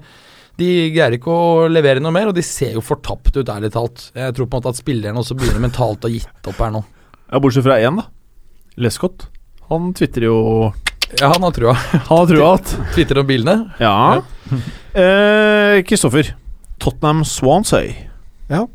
de 0.62 0.70
greier 0.94 1.18
ikke 1.18 1.34
å 1.34 1.66
levere 1.72 2.04
noe 2.04 2.14
mer, 2.16 2.30
og 2.30 2.38
de 2.38 2.44
ser 2.46 2.78
jo 2.78 2.84
fortapt 2.86 3.36
ut, 3.36 3.50
ærlig 3.52 3.74
talt. 3.74 4.06
Jeg 4.16 4.38
tror 4.38 4.48
på 4.48 4.60
en 4.60 4.64
måte 4.64 4.76
at 4.76 4.80
spillerne 4.80 5.24
også 5.24 5.36
begynner 5.40 5.66
mentalt 5.66 6.06
å 6.06 6.12
ha 6.12 6.14
gitt 6.14 6.52
opp 6.52 6.62
her 6.62 6.72
nå. 6.76 6.84
Ja, 7.26 7.42
Bortsett 7.44 7.66
fra 7.66 7.80
én, 7.82 8.00
da. 8.00 8.08
Lescott. 8.80 9.28
Han 9.72 9.92
tvitrer 9.98 10.28
jo 10.30 10.38
Ja, 11.20 11.34
han 11.34 11.44
har 11.44 11.56
trua. 11.56 11.74
Han 12.08 12.22
har 12.22 12.30
trua 12.30 12.54
at 12.56 12.72
Tvitrer 12.94 13.20
om 13.24 13.28
bilene. 13.28 13.58
Ja. 13.84 14.22
Eh, 14.96 15.82
Kristoffer. 15.88 16.34
Tottenham 16.80 17.26
Swansea. 17.28 18.11
Ja. 18.52 18.66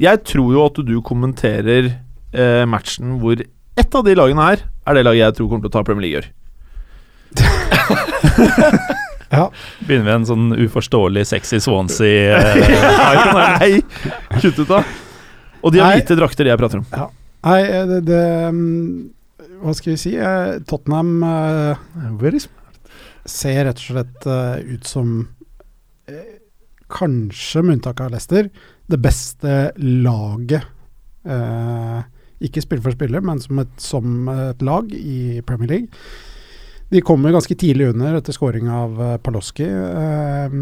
Jeg 0.00 0.22
tror 0.26 0.54
jo 0.54 0.64
at 0.64 0.78
du 0.86 0.94
kommenterer 1.06 1.90
eh, 2.34 2.64
matchen 2.70 3.18
hvor 3.22 3.38
ett 3.40 3.94
av 3.94 4.06
de 4.06 4.14
lagene 4.14 4.42
her 4.46 4.64
er 4.86 4.96
det 4.96 5.04
laget 5.06 5.22
jeg 5.24 5.36
tror 5.38 5.50
kommer 5.50 5.66
til 5.66 5.72
å 5.72 5.76
ta 5.76 5.84
Premier 5.86 6.06
League 6.06 6.18
i 6.18 6.22
år. 6.22 6.28
Ja. 9.34 9.48
Begynner 9.82 10.06
vi 10.06 10.12
en 10.14 10.26
sånn 10.28 10.52
uforståelig 10.66 11.24
sexy 11.26 11.58
Swansea 11.64 12.36
eh, 12.38 13.30
Nei, 13.34 13.70
kutt 14.38 14.60
ut, 14.60 14.68
da. 14.68 14.82
Og 15.64 15.74
de 15.74 15.80
har 15.82 15.90
Nei. 15.90 16.00
hvite 16.00 16.16
drakter, 16.18 16.46
de 16.46 16.52
jeg 16.52 16.60
prater 16.60 16.82
om. 16.82 16.86
Nei, 17.44 17.60
eh, 17.64 17.86
det, 17.88 18.00
det 18.06 18.20
mm, 18.54 19.56
Hva 19.64 19.74
skal 19.74 19.94
vi 19.94 19.98
si? 20.04 20.14
eh, 20.20 20.52
Tottenham 20.68 21.16
eh, 21.26 22.38
ser 23.24 23.64
rett 23.64 23.80
og 23.80 23.86
slett 23.88 24.26
uh, 24.28 24.60
ut 24.60 24.84
som 24.84 25.12
eh, 26.10 26.36
Kanskje 26.92 27.62
med 27.64 27.78
unntak 27.78 28.02
av 28.04 28.12
Leicester, 28.12 28.50
det 28.86 29.00
beste 29.00 29.72
laget. 29.76 30.62
eh, 31.24 32.02
ikke 32.44 32.62
spiller 32.62 32.84
for 32.84 32.96
spiller, 32.96 33.22
men 33.24 33.40
som 33.40 33.58
et, 33.62 33.74
som 33.80 34.28
et 34.28 34.62
lag 34.62 34.92
i 34.92 35.40
Premier 35.46 35.70
League. 35.70 35.88
De 36.92 37.00
kommer 37.00 37.32
ganske 37.32 37.54
tidlig 37.54 37.88
under 37.94 38.18
etter 38.18 38.36
scoring 38.36 38.68
av 38.70 39.00
uh, 39.00 39.16
Paloski, 39.16 39.64
eh, 39.66 40.58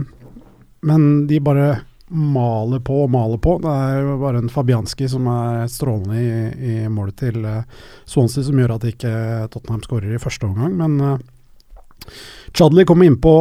men 0.82 1.26
de 1.26 1.40
bare 1.42 1.66
maler 2.12 2.80
på 2.85 3.02
og 3.04 3.11
maler 3.12 3.40
på. 3.42 3.56
Det 3.62 3.72
er 3.72 4.00
jo 4.04 4.16
bare 4.20 4.42
en 4.42 4.52
Fabianski 4.52 5.08
som 5.08 5.28
er 5.32 5.66
strålende 5.72 6.20
i, 6.20 6.32
i 6.72 6.88
målet 6.92 7.18
til 7.24 7.44
eh, 7.48 7.68
Swansea, 8.08 8.44
som 8.46 8.58
gjør 8.61 8.76
at 8.76 8.88
ikke 8.90 9.12
Tottenham 9.52 9.85
skårer 9.85 10.14
i 10.14 10.22
første 10.22 10.48
omgang. 10.48 10.76
Men 10.76 10.98
uh, 11.00 12.08
Chadley 12.52 12.85
kommer 12.88 13.08
innpå 13.08 13.35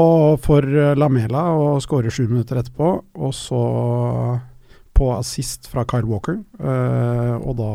for 0.43 0.63
uh, 0.63 0.93
Lamela 0.95 1.49
og 1.57 1.81
skårer 1.83 2.13
sju 2.13 2.25
minutter 2.29 2.61
etterpå. 2.61 2.93
Og 3.19 3.35
så 3.35 3.61
på 5.01 5.09
assist 5.15 5.69
fra 5.71 5.85
Kyle 5.89 6.07
Walker. 6.09 6.39
uh, 6.61 7.35
og 7.41 7.57
da, 7.57 7.71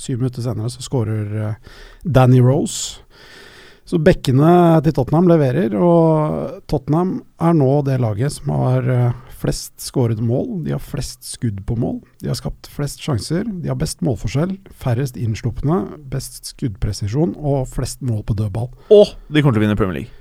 syv 0.00 0.22
minutter 0.22 0.44
senere, 0.44 0.72
så 0.72 0.84
skårer 0.84 1.32
uh, 1.36 1.80
Danny 2.02 2.40
Rose. 2.40 3.02
Så 3.84 3.98
bekkene 4.00 4.80
til 4.86 4.94
Tottenham 4.96 5.28
leverer, 5.28 5.74
og 5.76 6.62
Tottenham 6.70 7.18
er 7.42 7.56
nå 7.58 7.72
det 7.84 7.98
laget 8.00 8.32
som 8.32 8.52
har 8.54 8.88
uh, 8.88 9.32
flest 9.42 9.74
skårede 9.82 10.22
mål, 10.24 10.62
de 10.66 10.74
har 10.76 10.82
flest 10.82 11.26
skudd 11.26 11.58
på 11.66 11.76
mål, 11.76 11.98
de 12.22 12.30
har 12.30 12.38
skapt 12.38 12.70
flest 12.72 13.02
sjanser, 13.02 13.44
de 13.44 13.68
har 13.68 13.78
best 13.80 14.00
målforskjell, 14.06 14.54
færrest 14.84 15.18
innslupne, 15.20 15.82
best 16.12 16.54
skuddpresisjon 16.54 17.34
og 17.40 17.66
flest 17.74 18.04
mål 18.06 18.22
på 18.28 18.38
dødball. 18.38 18.70
Og 18.94 19.12
de 19.28 19.42
kommer 19.42 19.58
til 19.58 19.64
å 19.64 19.66
vinne 19.66 19.78
Premier 19.78 20.02
League. 20.02 20.14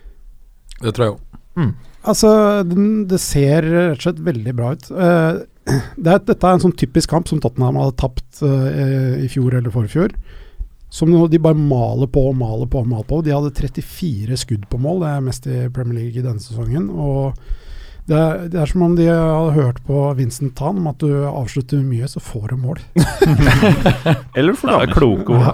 Det 0.82 0.96
tror 0.98 1.08
jeg 1.08 1.16
òg. 1.16 1.72
Altså, 2.08 2.30
den, 2.66 3.08
det 3.10 3.20
ser 3.22 3.66
rett 3.68 4.00
og 4.00 4.06
slett 4.08 4.22
veldig 4.26 4.54
bra 4.58 4.72
ut. 4.74 4.88
Uh, 4.90 5.42
det 6.02 6.14
er, 6.16 6.22
dette 6.26 6.40
er 6.48 6.56
en 6.58 6.64
sånn 6.64 6.78
typisk 6.78 7.12
kamp 7.14 7.30
som 7.30 7.42
Tottenham 7.44 7.78
hadde 7.78 7.98
tapt 8.02 8.42
uh, 8.42 9.18
i 9.22 9.28
fjor 9.32 9.54
eller 9.60 9.74
forfjor. 9.74 10.16
Som 10.92 11.14
de 11.32 11.40
bare 11.40 11.56
maler 11.56 12.10
på 12.12 12.26
og 12.32 12.36
maler 12.36 12.68
på 12.68 12.82
og 12.82 12.90
maler 12.92 13.08
på. 13.08 13.22
De 13.24 13.32
hadde 13.32 13.54
34 13.56 14.36
skudd 14.42 14.66
på 14.68 14.80
mål, 14.82 15.04
det 15.06 15.12
er 15.14 15.22
mest 15.24 15.46
i 15.48 15.60
Premier 15.72 16.02
League 16.02 16.20
i 16.20 16.26
denne 16.26 16.42
sesongen. 16.44 16.90
Og 16.92 17.38
det 18.10 18.18
er, 18.18 18.42
det 18.52 18.60
er 18.60 18.68
som 18.68 18.84
om 18.84 18.98
de 18.98 19.06
hadde 19.08 19.54
hørt 19.56 19.80
på 19.88 20.02
Vincent 20.18 20.52
Tan 20.60 20.82
om 20.82 20.90
at 20.92 21.00
du 21.00 21.14
avslutter 21.30 21.80
mye, 21.86 22.10
så 22.12 22.20
får 22.20 22.52
du 22.52 22.58
mål. 22.66 22.82
Eller 24.36 24.58
for 24.58 24.68
Det 24.68 24.74
er 24.74 24.90
damer. 24.90 24.96
kloke 24.98 25.38
ord. 25.38 25.46
Ja. 25.46 25.54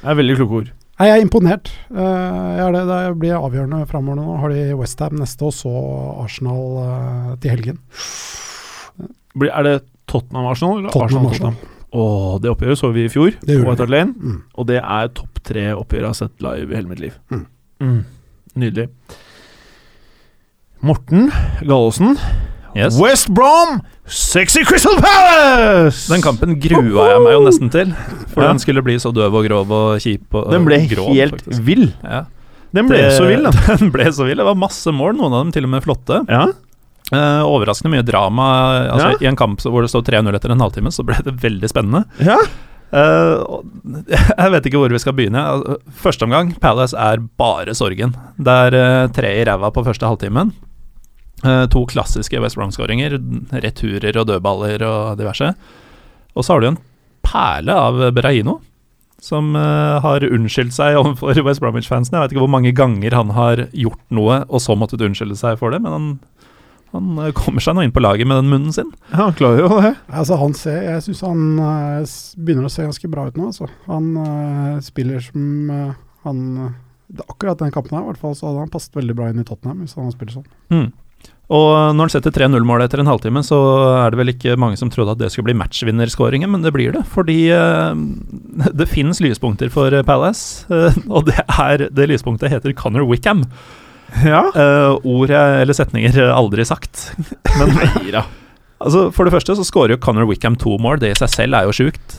Det 0.00 0.10
er 0.10 0.18
veldig 0.24 0.36
kloke 0.40 0.60
ord. 0.62 0.72
Nei, 0.98 1.06
Jeg 1.08 1.18
er 1.20 1.22
imponert. 1.22 1.70
Eh, 1.94 2.48
jeg 2.58 2.64
er 2.66 2.72
det, 2.74 2.84
det 2.90 3.00
blir 3.22 3.36
avgjørende 3.38 3.84
framover 3.86 4.18
nå. 4.18 4.36
Har 4.42 4.50
de 4.50 4.64
Westham 4.74 5.14
neste, 5.20 5.46
og 5.46 5.54
så 5.54 5.70
Arsenal 6.24 6.78
eh, 6.82 7.36
til 7.44 7.50
helgen. 7.54 7.78
Blir- 9.38 9.52
Er 9.54 9.62
det 9.62 9.76
Tottenham-Arsenal? 10.10 10.78
eller 10.80 10.90
Tottenham 10.90 11.26
Arsenal-Tottenham? 11.30 11.74
Åh, 11.94 12.38
det 12.42 12.50
oppgjøret 12.50 12.76
så 12.82 12.90
vi 12.92 13.04
i 13.06 13.08
fjor, 13.08 13.30
Det 13.40 13.54
på 13.62 13.68
White 13.68 13.80
Hart 13.86 13.90
Lane. 13.94 14.12
Mm. 14.18 14.42
Og 14.58 14.66
det 14.66 14.80
er 14.82 15.08
topp 15.16 15.38
tre 15.46 15.68
oppgjør 15.72 16.02
jeg 16.02 16.10
har 16.10 16.18
sett 16.18 16.42
live 16.44 16.72
i 16.72 16.76
hele 16.76 16.88
mitt 16.90 17.00
liv. 17.00 17.14
Mm. 17.30 17.46
Mm. 17.80 18.04
Nydelig. 18.58 18.88
Morten 20.82 21.30
Gallosen. 21.62 22.18
Yes. 22.76 22.98
West 23.00 23.30
Brom! 23.34 23.80
Sexy 24.08 24.62
Crystal 24.64 24.96
Palace! 25.02 26.08
Den 26.12 26.22
kampen 26.24 26.56
grua 26.62 27.08
jeg 27.12 27.20
meg 27.24 27.34
jo 27.36 27.42
nesten 27.46 27.70
til. 27.72 27.92
For 28.32 28.42
Ja. 28.44 28.48
den 28.52 28.58
skulle 28.62 28.82
bli 28.84 28.96
så 29.02 29.12
døv 29.14 29.34
og 29.34 29.44
grov 29.46 29.70
og 29.70 29.98
kjip. 30.00 30.24
Og, 30.34 30.50
Den 30.52 30.64
ble 30.64 30.78
grov, 30.88 31.10
helt 31.14 31.36
faktisk. 31.36 31.60
vill. 31.66 31.92
Ja. 32.02 32.24
Den 32.74 32.88
ble 32.88 32.96
Det- 32.98 33.12
så 33.18 33.26
vill, 33.28 33.42
da. 33.44 33.50
Den 33.76 33.90
ble 33.90 34.04
så 34.12 34.24
vill. 34.28 34.36
Det 34.36 34.44
var 34.48 34.54
masse 34.54 34.86
mål, 34.92 35.16
noen 35.16 35.32
av 35.32 35.44
dem 35.44 35.52
til 35.52 35.64
og 35.64 35.70
med 35.70 35.82
flotte. 35.84 36.22
Ja. 36.28 36.46
Eh, 37.12 37.42
overraskende 37.44 37.92
mye 37.96 38.04
drama. 38.04 38.48
Altså, 38.92 39.22
I 39.22 39.26
en 39.30 39.36
kamp 39.36 39.60
hvor 39.64 39.80
det 39.84 39.88
står 39.92 40.02
3-0 40.04 40.34
etter 40.36 40.50
en 40.52 40.60
halvtime, 40.60 40.92
så 40.92 41.04
ble 41.04 41.16
det 41.24 41.36
veldig 41.40 41.68
spennende. 41.68 42.04
ja. 42.20 42.36
Eh, 42.88 43.44
jeg 44.38 44.50
vet 44.54 44.64
ikke 44.64 44.78
hvor 44.80 44.88
vi 44.88 44.98
skal 44.98 45.12
begynne. 45.12 45.36
Altså, 45.44 45.76
Første 46.00 46.24
omgang, 46.24 46.54
Palace 46.60 46.96
er 46.96 47.18
bare 47.36 47.74
sorgen. 47.76 48.14
Det 48.40 48.48
er 48.48 48.74
eh, 48.78 49.08
tre 49.12 49.32
i 49.40 49.44
ræva 49.44 49.68
på 49.72 49.84
første 49.84 50.08
halvtimen. 50.08 50.52
Eh, 51.44 51.66
to 51.70 51.84
klassiske 51.86 52.40
West 52.42 52.58
Brom-skåringer. 52.58 53.18
Returer 53.62 54.16
og 54.18 54.26
dødballer 54.30 54.82
og 54.86 55.18
diverse. 55.20 55.52
Og 56.34 56.44
så 56.44 56.54
har 56.54 56.62
du 56.62 56.70
en 56.72 56.80
perle 57.26 57.74
av 57.74 58.00
Berahino, 58.16 58.58
som 59.22 59.54
eh, 59.58 59.98
har 60.02 60.26
unnskyldt 60.26 60.74
seg 60.74 60.98
overfor 60.98 61.38
West 61.46 61.62
Bromwich-fansen. 61.62 62.16
Jeg 62.16 62.24
vet 62.24 62.34
ikke 62.34 62.44
hvor 62.46 62.56
mange 62.56 62.74
ganger 62.74 63.14
han 63.14 63.34
har 63.36 63.68
gjort 63.70 64.02
noe 64.14 64.42
og 64.48 64.62
så 64.64 64.78
måttet 64.78 65.04
unnskylde 65.06 65.38
seg 65.38 65.58
for 65.60 65.74
det, 65.74 65.82
men 65.84 65.94
han, 65.94 66.10
han 66.94 67.22
eh, 67.22 67.32
kommer 67.38 67.62
seg 67.62 67.78
nå 67.78 67.86
inn 67.86 67.94
på 67.94 68.02
laget 68.02 68.30
med 68.30 68.42
den 68.42 68.50
munnen 68.50 68.74
sin. 68.74 68.92
ja 69.12 69.28
han 69.28 69.38
klarer 69.38 69.62
jo 69.62 69.80
det. 69.82 69.94
Altså, 70.10 70.38
han 70.42 70.58
ser, 70.58 70.82
jeg 70.88 71.06
syns 71.06 71.24
han 71.26 71.46
begynner 72.38 72.66
å 72.66 72.74
se 72.74 72.86
ganske 72.86 73.14
bra 73.14 73.28
ut 73.28 73.38
nå. 73.38 73.50
Altså. 73.52 73.70
Han 73.86 74.14
uh, 74.18 74.78
spiller 74.84 75.22
som 75.22 75.70
uh, 75.70 75.98
han 76.26 76.46
det, 77.08 77.24
Akkurat 77.24 77.60
den 77.62 77.70
kampen 77.72 77.94
her, 77.96 78.04
i 78.04 78.10
hvert 78.10 78.20
fall, 78.20 78.34
så 78.36 78.50
hadde 78.50 78.66
han 78.66 78.72
passet 78.72 78.96
veldig 78.98 79.14
bra 79.16 79.30
inn 79.30 79.40
i 79.40 79.46
Tottenham. 79.46 79.84
hvis 79.84 79.94
han 79.96 80.04
hadde 80.06 80.18
spilt 80.18 80.34
sånn. 80.34 80.50
Mm. 80.74 80.88
Og 81.48 81.96
når 81.96 82.04
han 82.04 82.12
setter 82.12 82.34
3-0-målet 82.34 82.90
etter 82.90 83.00
en 83.00 83.08
halvtime, 83.08 83.40
så 83.46 83.56
er 84.02 84.12
det 84.12 84.20
vel 84.20 84.32
ikke 84.34 84.56
mange 84.60 84.76
som 84.76 84.90
trodde 84.92 85.14
at 85.14 85.20
det 85.22 85.30
skulle 85.32 85.48
bli 85.48 85.56
matchvinnerskåringen, 85.56 86.50
men 86.52 86.64
det 86.64 86.74
blir 86.76 86.92
det. 86.92 87.06
Fordi 87.08 87.38
eh, 87.56 88.02
det 88.80 88.88
finnes 88.90 89.22
lyspunkter 89.24 89.72
for 89.72 89.94
eh, 89.96 90.04
Palace, 90.04 90.68
eh, 90.68 90.98
og 91.08 91.30
det 91.30 91.40
er 91.46 91.88
det 91.88 92.10
lyspunktet 92.12 92.52
heter 92.52 92.76
Conor 92.76 93.08
Wickham. 93.08 93.46
Ja. 94.24 94.46
Ord 95.04 95.28
eller 95.36 95.76
setninger 95.76 96.14
aldri 96.32 96.64
sagt. 96.64 97.10
Men 97.60 97.74
altså, 98.80 99.08
for 99.12 99.28
det 99.28 99.34
første 99.34 99.56
så 99.56 99.66
skårer 99.68 99.96
jo 99.96 100.00
Conor 100.00 100.28
Wickham 100.28 100.56
to 100.56 100.78
mål, 100.80 101.00
det 101.00 101.12
i 101.12 101.18
seg 101.20 101.32
selv 101.32 101.58
er 101.58 101.68
jo 101.68 101.76
sjukt. 101.76 102.16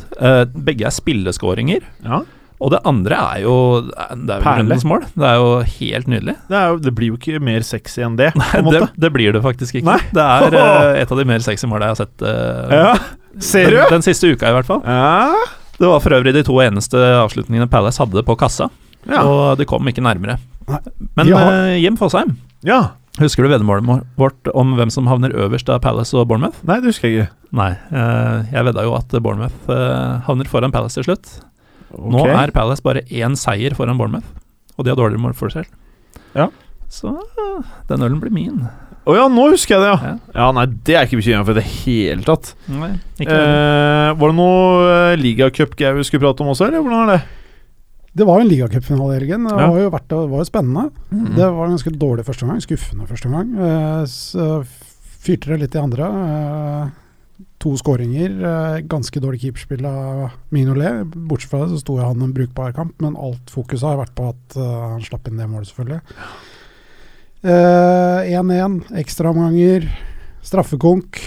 Begge 0.54 0.90
er 0.90 0.94
spilleskåringer. 0.94 1.86
ja. 2.06 2.22
Og 2.60 2.74
det 2.74 2.80
andre 2.84 3.16
er 3.16 3.42
jo 3.46 3.54
Det 3.88 3.94
er 3.96 4.40
jo 4.42 4.44
Perle. 4.44 4.56
rundens 4.60 4.84
mål. 4.84 5.06
Det 5.16 5.28
er 5.30 5.38
jo 5.40 5.52
helt 5.80 6.08
nydelig. 6.12 6.34
Det, 6.50 6.58
er 6.60 6.74
jo, 6.74 6.80
det 6.84 6.92
blir 6.98 7.08
jo 7.14 7.20
ikke 7.20 7.40
mer 7.40 7.64
sexy 7.64 8.02
enn 8.04 8.18
det, 8.20 8.34
en 8.36 8.68
det, 8.68 8.82
det 9.00 9.12
blir 9.16 9.32
det 9.38 9.42
faktisk 9.46 9.78
ikke. 9.80 9.88
Nei. 9.88 10.00
Det 10.12 10.26
er 10.26 10.58
uh, 10.60 10.98
et 11.06 11.14
av 11.16 11.22
de 11.22 11.26
mer 11.30 11.40
sexy 11.46 11.70
målene 11.72 11.88
jeg 11.88 11.96
har 11.96 12.02
sett. 12.04 12.26
uh, 12.26 12.76
Ja. 12.76 12.92
Ser 13.40 13.70
du? 13.72 13.78
Den, 13.80 13.94
den 13.96 14.04
siste 14.10 14.28
uka, 14.34 14.50
i 14.52 14.58
hvert 14.58 14.68
fall. 14.68 14.82
Ja. 14.84 15.32
Det 15.80 15.88
var 15.88 16.02
for 16.04 16.12
øvrig 16.18 16.34
de 16.36 16.44
to 16.44 16.58
eneste 16.60 17.00
avslutningene 17.22 17.70
Palace 17.72 18.02
hadde 18.04 18.26
på 18.28 18.36
kassa, 18.42 18.68
Ja. 19.08 19.22
og 19.24 19.58
de 19.62 19.64
kom 19.70 19.88
ikke 19.88 20.04
nærmere. 20.04 20.36
Nei. 20.68 20.80
Men 21.16 21.30
ja. 21.32 21.38
eh, 21.72 21.78
Jim 21.80 21.96
Fosheim, 21.96 22.34
ja. 22.68 22.82
husker 23.22 23.48
du 23.48 23.54
veddemålet 23.54 24.04
vårt 24.20 24.52
om 24.54 24.76
hvem 24.76 24.92
som 24.92 25.08
havner 25.08 25.32
øverst 25.32 25.72
av 25.72 25.80
Palace 25.86 26.12
og 26.20 26.28
Bournemouth? 26.28 26.60
Nei, 26.68 26.82
det 26.84 26.92
husker 26.92 27.08
jeg 27.08 27.22
ikke. 27.24 27.32
Nei, 27.56 27.72
jeg 28.52 28.66
vedda 28.68 28.84
jo 28.90 28.98
at 29.00 29.16
Bournemouth 29.24 29.72
havner 30.28 30.52
foran 30.52 30.76
Palace 30.76 31.00
til 31.00 31.08
slutt. 31.08 31.32
Nå 31.98 32.26
er 32.30 32.52
Palace 32.56 32.84
bare 32.86 33.02
én 33.10 33.36
seier 33.40 33.74
foran 33.78 33.98
Bournemouth, 33.98 34.28
og 34.78 34.86
de 34.86 34.92
har 34.94 35.00
dårligere 35.00 35.24
målforskjell. 35.24 35.66
Ja. 36.38 36.50
Så 36.90 37.10
eh, 37.16 37.66
den 37.90 38.02
ølen 38.06 38.20
blir 38.22 38.32
min. 38.34 38.62
Å 39.10 39.16
ja, 39.16 39.26
nå 39.32 39.48
husker 39.50 39.76
jeg 39.78 39.82
det, 39.82 39.90
ja. 39.90 40.00
Ja. 40.12 40.16
Ja, 40.36 40.52
Nei, 40.54 40.66
det 40.86 40.96
er 40.96 41.08
ikke 41.08 41.18
bekymra 41.22 41.46
for 41.48 41.56
i 41.56 41.62
det 41.62 41.68
hele 41.86 42.22
tatt. 42.28 42.52
Nei, 42.70 42.92
ikke 43.18 43.38
Eh, 43.40 44.14
var 44.20 44.30
det 44.32 44.38
noe 44.38 45.18
ligacupgreier 45.18 45.18
ligacup-greier 45.24 45.98
vi 45.98 46.04
skulle 46.06 46.24
prate 46.28 46.44
om 46.46 46.52
også, 46.54 46.68
eller 46.68 46.84
hvordan 46.86 47.08
er 47.08 47.12
det? 47.16 47.22
Det 48.20 48.26
var 48.26 48.40
jo 48.40 48.46
en 48.46 48.50
ligacupfinale 48.52 49.16
i 49.16 49.20
helgen. 49.20 49.44
Det 49.48 49.54
Ja. 49.58 49.68
var 49.70 49.80
jo, 49.80 49.90
vært, 49.94 50.08
det 50.10 50.18
var 50.30 50.40
jo 50.44 50.50
spennende. 50.50 50.84
Det 51.38 51.46
var 51.56 51.66
en 51.66 51.76
ganske 51.78 51.94
dårlig 51.98 52.26
første 52.26 52.46
gang. 52.50 52.60
Skuffende 52.62 53.08
første 53.08 53.30
gang. 53.30 53.52
Eh, 53.58 54.04
så 54.06 54.48
fyrte 55.24 55.48
det 55.54 55.60
litt 55.62 55.76
i 55.78 55.80
andre. 55.82 56.06
Eh, 56.10 56.90
to 57.60 57.74
skåringer. 57.80 58.36
Eh, 58.50 58.78
ganske 58.90 59.22
dårlig 59.22 59.42
keeperspill 59.44 59.86
av 59.86 60.30
Mignolet. 60.56 61.04
Bortsett 61.14 61.52
fra 61.52 61.66
det 61.66 61.74
så 61.74 61.82
sto 61.84 61.98
han 62.00 62.24
en 62.24 62.34
brukbar 62.36 62.74
kamp, 62.76 62.96
men 63.04 63.18
alt 63.20 63.52
fokuset 63.52 63.88
har 63.88 64.00
vært 64.02 64.16
på 64.18 64.30
at 64.32 64.58
eh, 64.58 64.80
han 64.96 65.04
slapp 65.06 65.28
inn 65.28 65.42
det 65.42 65.50
målet, 65.52 65.72
selvfølgelig. 65.72 66.02
Eh, 67.40 68.34
1-1, 68.40 68.82
ekstraomganger, 69.04 69.88
straffekonk. 70.48 71.22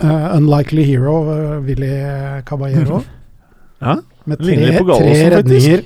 Eh, 0.00 0.36
unlikely 0.36 0.84
hero, 0.88 1.22
uh, 1.28 1.56
Willy 1.64 1.94
Caballero. 2.48 3.02
Ja, 3.80 3.94
Med 4.28 4.36
tre, 4.36 4.44
ligner 4.58 4.76
tre 4.76 4.84
faktisk. 4.84 5.30
redninger. 5.32 5.82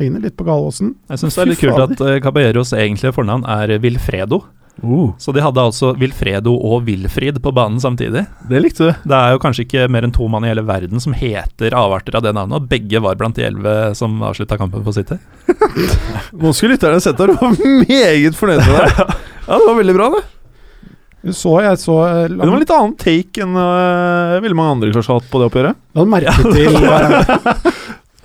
Ligner 0.00 0.22
litt 0.24 0.36
på 0.40 0.44
Gallosen. 0.48 0.94
Jeg 1.12 1.20
syns 1.20 1.34
det 1.36 1.42
er 1.42 1.50
litt 1.50 1.60
kult 1.60 1.82
at 1.84 2.00
uh, 2.00 2.14
Caballeros 2.24 2.72
egentlige 2.72 3.12
fornavn 3.12 3.44
er 3.44 3.74
Wilfredo. 3.82 4.38
Uh, 4.80 5.12
Så 5.20 5.34
de 5.36 5.42
hadde 5.44 5.60
altså 5.60 5.92
Wilfredo 6.00 6.54
og 6.56 6.86
Wilfrid 6.86 7.40
på 7.42 7.52
banen 7.52 7.80
samtidig. 7.82 8.24
det 8.48 8.62
likte 8.62 8.88
du. 8.88 9.04
Det 9.12 9.16
er 9.16 9.34
jo 9.34 9.42
kanskje 9.42 9.66
ikke 9.66 9.86
mer 9.92 10.06
enn 10.06 10.14
to 10.16 10.28
mann 10.32 10.46
i 10.46 10.50
hele 10.52 10.64
verden 10.66 11.02
som 11.02 11.16
heter 11.16 11.76
avarter 11.76 12.16
av 12.16 12.24
det 12.24 12.34
navnet, 12.36 12.56
og 12.60 12.68
begge 12.70 13.02
var 13.04 13.18
blant 13.20 13.36
de 13.36 13.44
elleve 13.48 13.94
som 13.98 14.22
avslutta 14.24 14.58
kampen 14.60 14.84
på 14.86 14.94
City. 14.96 15.20
Nå 16.40 16.54
skulle 16.56 16.76
lytterne 16.76 17.00
sett 17.04 17.20
deg, 17.20 17.34
du 17.34 17.40
var 17.40 17.56
meget 17.84 18.38
fornøyd 18.38 18.64
med 18.66 18.76
det. 18.78 19.08
Ja, 19.50 19.56
det 19.58 19.66
var 19.66 19.78
veldig 19.80 19.94
bra, 19.96 20.06
det. 20.14 21.32
Så, 21.34 21.50
jeg 21.60 21.76
så 21.82 21.94
eh, 22.06 22.28
Det 22.30 22.38
var 22.38 22.54
en 22.54 22.62
litt 22.62 22.70
annen 22.72 22.92
take 23.00 23.42
enn 23.44 23.56
uh, 23.58 24.38
veldig 24.40 24.56
mange 24.56 24.76
andre 24.76 24.92
kanskje 24.94 25.12
har 25.12 25.18
hatt 25.20 25.32
på 25.32 25.40
det 25.40 25.48
oppgjøret. 25.50 25.80
La 25.98 26.04
du 26.06 26.12
merke 26.12 26.52
til 26.54 26.78
uh, 26.78 27.80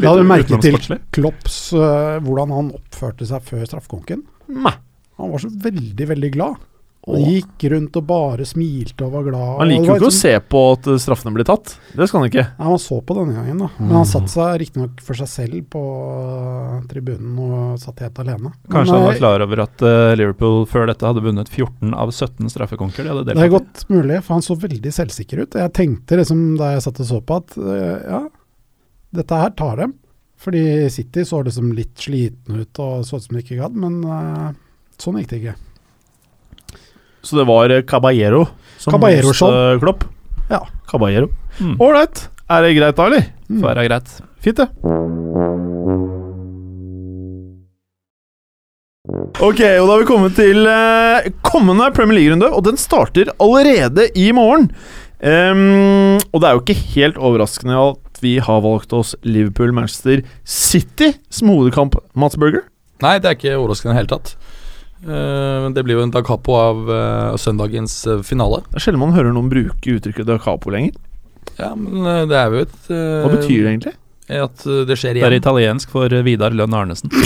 La 0.06 0.14
du 0.16 0.24
merke 0.28 0.60
til. 0.64 0.78
Klopps 1.18 1.58
uh, 1.76 2.22
hvordan 2.24 2.54
han 2.56 2.70
oppførte 2.78 3.28
seg 3.28 3.44
før 3.48 3.66
straffekonken? 3.68 4.22
Nei. 4.54 4.76
Han 5.18 5.32
var 5.32 5.44
så 5.44 5.52
veldig, 5.52 6.08
veldig 6.14 6.32
glad. 6.36 6.64
Han 7.06 7.22
gikk 7.22 7.68
rundt 7.70 7.98
og 8.00 8.06
bare 8.10 8.46
smilte 8.50 9.06
og 9.06 9.12
var 9.14 9.26
glad. 9.28 9.50
Han 9.60 9.70
liker 9.70 9.84
jo 9.84 9.86
ikke 9.86 9.96
ikke 9.96 10.08
å 10.08 10.10
liksom- 10.10 10.22
se 10.26 10.40
på 10.50 10.62
at 10.74 10.88
øh, 10.90 10.98
straffene 11.04 11.34
blir 11.36 11.46
tatt. 11.46 11.76
Det 11.94 12.08
skal 12.10 12.20
han 12.20 12.30
ikke. 12.32 12.46
Nei, 12.58 12.66
Han 12.66 12.80
så 12.82 12.98
på 13.06 13.14
denne 13.14 13.36
gangen, 13.36 13.58
da. 13.60 13.70
Men 13.78 13.94
han 13.94 14.06
satte 14.10 14.30
seg 14.34 14.60
riktignok 14.60 15.02
for 15.06 15.14
seg 15.14 15.28
selv 15.30 15.70
på 15.70 15.84
eh, 15.86 16.88
tribunen 16.90 17.38
og 17.38 17.80
satt 17.80 18.00
helt 18.00 18.18
alene. 18.18 18.54
Kanskje 18.68 18.92
Men, 18.92 19.02
han 19.02 19.06
var 19.06 19.20
klar 19.22 19.46
over 19.46 19.62
at 19.62 19.86
uh, 19.86 20.16
Liverpool 20.16 20.66
før 20.66 20.88
dette 20.88 21.06
hadde 21.06 21.22
vunnet 21.22 21.48
14 21.48 21.94
av 21.94 22.10
17 22.10 22.50
straffekonker. 22.50 23.04
De 23.06 23.24
Det 23.24 23.38
er 23.38 23.54
godt 23.54 23.86
mulig, 23.88 24.24
for 24.24 24.34
han 24.34 24.42
så 24.42 24.58
veldig 24.58 24.92
selvsikker 24.92 25.46
ut. 25.46 25.54
Jeg 25.54 25.74
tenkte 25.74 26.18
liksom 26.18 26.58
da 26.58 26.74
jeg 26.74 26.82
satt 26.82 27.00
og 27.06 27.06
så 27.06 27.22
på 27.22 27.38
at 27.38 27.56
uh, 27.62 28.02
ja, 28.02 28.24
dette 29.14 29.44
her 29.46 29.54
tar 29.54 29.78
dem. 29.78 29.94
Fordi 30.42 30.90
City 30.90 31.24
så 31.26 31.44
liksom 31.46 31.72
litt 31.74 31.96
sliten 32.02 32.60
ut 32.60 32.80
og 32.80 33.06
så 33.06 33.18
ut 33.18 33.24
som 33.24 33.38
de 33.38 33.42
ikke 33.42 33.58
gadd, 33.62 33.78
men 33.80 34.02
øh, 34.04 34.50
sånn 35.02 35.20
gikk 35.22 35.32
det 35.32 35.42
ikke. 35.42 35.56
Så 37.26 37.40
det 37.40 37.48
var 37.50 37.74
øh, 37.74 37.84
Caballero 37.90 38.46
som 38.78 39.00
hoste. 39.02 39.80
Klopp. 39.82 40.06
Ja. 40.52 40.62
Caballero. 40.90 41.32
Mm. 41.60 41.78
Ålreit. 41.82 42.28
Er 42.46 42.62
det 42.62 42.76
greit 42.78 43.00
da, 43.00 43.08
eller? 43.10 43.30
Mm. 43.50 43.62
Får 43.62 43.70
være 43.72 43.88
greit. 43.88 44.12
Fint, 44.46 44.62
det. 44.62 44.70
Ok, 49.36 49.60
og 49.62 49.86
da 49.86 49.92
har 49.92 50.02
vi 50.02 50.08
kommet 50.10 50.38
til 50.38 50.68
eh, 50.70 51.28
kommende 51.46 51.90
Premier 51.94 52.20
League-runde, 52.20 52.52
og 52.54 52.64
den 52.68 52.78
starter 52.80 53.32
allerede 53.42 54.08
i 54.18 54.30
morgen. 54.36 54.70
Um, 55.26 56.20
og 56.34 56.42
det 56.42 56.48
er 56.48 56.58
jo 56.58 56.62
ikke 56.62 56.88
helt 56.94 57.18
overraskende 57.18 57.78
at 57.80 58.20
vi 58.22 58.36
har 58.44 58.62
valgt 58.62 58.94
oss 58.94 59.16
Liverpool-Manchester 59.26 60.22
City 60.44 61.14
som 61.34 61.50
hovedkamp, 61.54 61.98
Mats 62.14 62.38
Burger. 62.38 62.66
Nei, 63.04 63.18
det 63.20 63.32
er 63.32 63.38
ikke 63.38 63.56
overraskende 63.58 63.94
i 63.94 63.96
det 63.96 64.02
hele 64.04 64.14
tatt. 64.14 64.36
Eh, 65.06 65.70
det 65.70 65.84
blir 65.86 66.00
jo 66.00 66.06
en 66.06 66.14
da 66.14 66.24
capo 66.26 66.56
av 66.58 66.88
eh, 66.90 67.36
søndagens 67.38 68.08
eh, 68.10 68.24
finale. 68.26 68.64
Det 68.72 68.80
er 68.80 68.86
sjelden 68.88 69.04
man 69.04 69.14
hører 69.14 69.36
noen 69.36 69.52
bruke 69.52 69.98
uttrykket 69.98 70.26
da 70.30 70.40
capo 70.42 70.74
lenger. 70.74 70.96
Ja, 71.60 71.76
men 71.78 72.28
det 72.28 72.36
er 72.36 72.52
jo 72.52 72.66
et 72.66 72.90
Hva 72.90 73.30
betyr 73.32 73.62
det 73.62 73.70
egentlig? 73.70 73.94
At 74.26 74.64
det 74.90 74.96
skjer 74.98 75.14
Det 75.16 75.28
er 75.28 75.36
italiensk 75.38 75.92
for 75.94 76.12
Vidar 76.26 76.52
Lønn 76.58 76.74
Arnesen. 76.74 77.14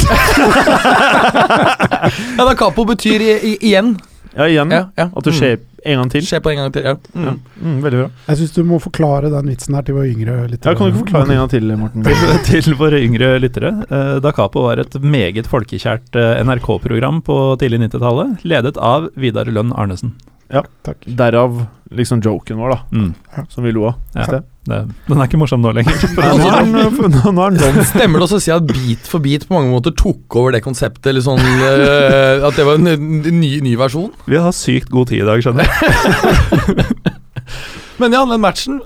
Ja, 2.38 2.44
da 2.44 2.54
capo 2.60 2.84
betyr 2.88 3.24
i, 3.24 3.32
i, 3.40 3.54
igjen. 3.72 3.96
Ja, 4.40 4.48
igjen. 4.48 4.72
Ja, 4.72 4.86
ja. 4.96 5.10
At 5.12 5.28
det 5.28 5.34
skjer 5.36 5.58
en 5.84 6.02
gang 6.02 6.12
til. 6.14 6.24
Skjer 6.28 6.42
på 6.44 6.52
en 6.54 6.60
gang 6.62 6.72
til. 6.76 6.88
Ja. 6.88 6.96
Mm. 7.14 7.26
Ja. 7.28 7.34
Mm, 7.60 7.76
veldig 7.84 8.00
bra. 8.02 8.08
Jeg 8.30 8.40
syns 8.42 8.56
du 8.56 8.62
må 8.68 8.80
forklare 8.84 9.32
den 9.34 9.52
vitsen 9.52 9.76
her 9.78 9.86
til 9.88 9.98
våre 9.98 10.10
yngre 10.12 10.38
lyttere. 10.48 10.72
Ja, 10.72 10.78
kan 10.80 10.88
du 10.88 10.94
ikke 10.94 11.04
forklare 11.04 11.28
den 11.28 11.36
en 11.36 11.42
gang 11.44 11.52
til, 11.54 11.76
Morten? 11.80 12.08
til, 12.48 12.64
til 12.70 12.80
våre 12.80 13.04
yngre 13.04 13.34
lyttere. 13.44 13.74
Uh, 13.92 14.16
Da 14.24 14.34
Capo 14.36 14.66
var 14.70 14.82
et 14.84 14.96
meget 15.04 15.50
folkekjært 15.52 16.16
uh, 16.20 16.40
NRK-program 16.48 17.22
på 17.28 17.40
tidlig 17.62 17.84
90-tallet, 17.90 18.44
ledet 18.48 18.76
av 18.80 19.12
Vidar 19.20 19.52
Lønn 19.52 19.76
Arnesen. 19.76 20.16
Takk. 20.50 21.04
Derav 21.06 21.60
liksom 21.94 22.22
joken 22.22 22.58
vår, 22.62 22.70
da, 22.74 22.80
Mm. 22.94 23.46
som 23.50 23.64
vi 23.66 23.72
lo 23.74 23.88
av. 23.90 23.96
Ja. 24.16 24.42
den 24.70 25.18
er 25.22 25.26
ikke 25.28 25.38
morsom 25.42 25.62
nå 25.62 25.72
lenger. 25.74 25.94
Nå 26.18 26.50
er 26.50 26.66
den- 26.66 27.34
nå 27.38 27.46
er 27.48 27.56
den. 27.58 27.84
Stemmer 27.86 28.20
det 28.22 28.26
også 28.28 28.38
å 28.38 28.44
si 28.44 28.52
at 28.54 28.66
Beat 28.70 29.08
for 29.10 29.20
beat 29.24 29.48
på 29.50 29.54
mange 29.58 29.72
måter 29.74 29.94
tok 29.98 30.36
over 30.38 30.52
det 30.54 30.62
konseptet? 30.66 31.08
Eller 31.10 31.22
sånn 31.26 31.40
uh, 31.42 32.46
At 32.50 32.56
det 32.58 32.66
var 32.68 32.78
en, 32.78 32.88
en 32.94 33.40
ny, 33.42 33.60
ny 33.66 33.74
versjon? 33.80 34.12
Vi 34.30 34.38
har 34.38 34.54
sykt 34.54 34.90
god 34.94 35.10
tid 35.10 35.24
i 35.24 35.30
dag, 35.30 35.42
skjønner 35.42 35.66
jeg. 35.66 36.86
Men 38.00 38.14
ja, 38.14 38.22
den 38.26 38.42
matchen 38.42 38.82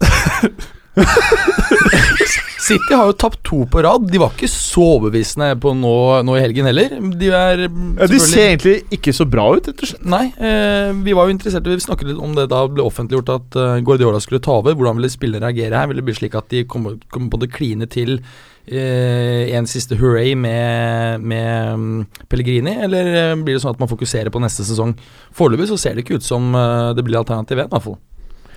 City 2.63 2.95
har 2.95 3.09
jo 3.09 3.15
tapt 3.19 3.41
to 3.45 3.63
på 3.69 3.81
rad. 3.83 4.05
De 4.11 4.21
var 4.21 4.31
ikke 4.33 4.49
så 4.51 4.85
overbevisende 4.95 5.49
på 5.61 5.73
nå, 5.75 5.95
nå 6.27 6.37
i 6.37 6.43
helgen 6.43 6.69
heller. 6.69 6.95
De 7.19 7.31
er 7.33 7.65
Ja, 7.65 8.07
de 8.09 8.21
ser 8.23 8.53
egentlig 8.53 8.77
ikke 8.95 9.13
så 9.15 9.27
bra 9.29 9.49
ut, 9.55 9.67
rett 9.67 9.83
og 9.83 9.91
slett. 9.91 10.05
Nei, 10.07 10.25
eh, 10.37 10.93
vi 11.03 11.15
var 11.17 11.27
jo 11.27 11.35
interessert 11.35 11.67
Vi 11.67 11.79
snakket 11.83 12.11
litt 12.11 12.23
om 12.23 12.37
det 12.37 12.47
da 12.53 12.63
ble 12.71 12.85
offentliggjort 12.85 13.33
at 13.35 13.59
eh, 13.59 13.83
Guardiola 13.85 14.21
skulle 14.23 14.43
ta 14.43 14.59
over. 14.61 14.77
Hvordan 14.77 14.99
ville 14.99 15.11
spillere 15.11 15.47
reagere 15.47 15.79
her? 15.79 15.91
Ville 15.91 16.03
det 16.03 16.09
bli 16.11 16.17
slik 16.21 16.39
at 16.39 16.49
de 16.53 16.63
kom, 16.69 16.87
kom 17.13 17.29
på 17.33 17.41
det 17.43 17.51
kline 17.53 17.89
til 17.91 18.19
eh, 18.67 19.51
en 19.57 19.67
siste 19.69 19.97
hooray 19.99 20.35
med, 20.39 21.21
med 21.21 21.79
mm, 21.79 22.05
Pellegrini, 22.31 22.77
eller 22.87 23.11
eh, 23.11 23.35
blir 23.35 23.57
det 23.57 23.65
sånn 23.65 23.75
at 23.75 23.83
man 23.83 23.91
fokuserer 23.91 24.33
på 24.33 24.41
neste 24.43 24.65
sesong? 24.67 24.95
Foreløpig 25.35 25.69
så 25.71 25.79
ser 25.79 25.95
det 25.95 26.05
ikke 26.05 26.21
ut 26.21 26.27
som 26.27 26.53
eh, 26.55 26.93
det 26.97 27.05
blir 27.05 27.19
alternativ 27.19 27.59
1, 27.59 27.67
i 27.67 27.75
hvert 27.75 27.87
fall. 27.89 27.99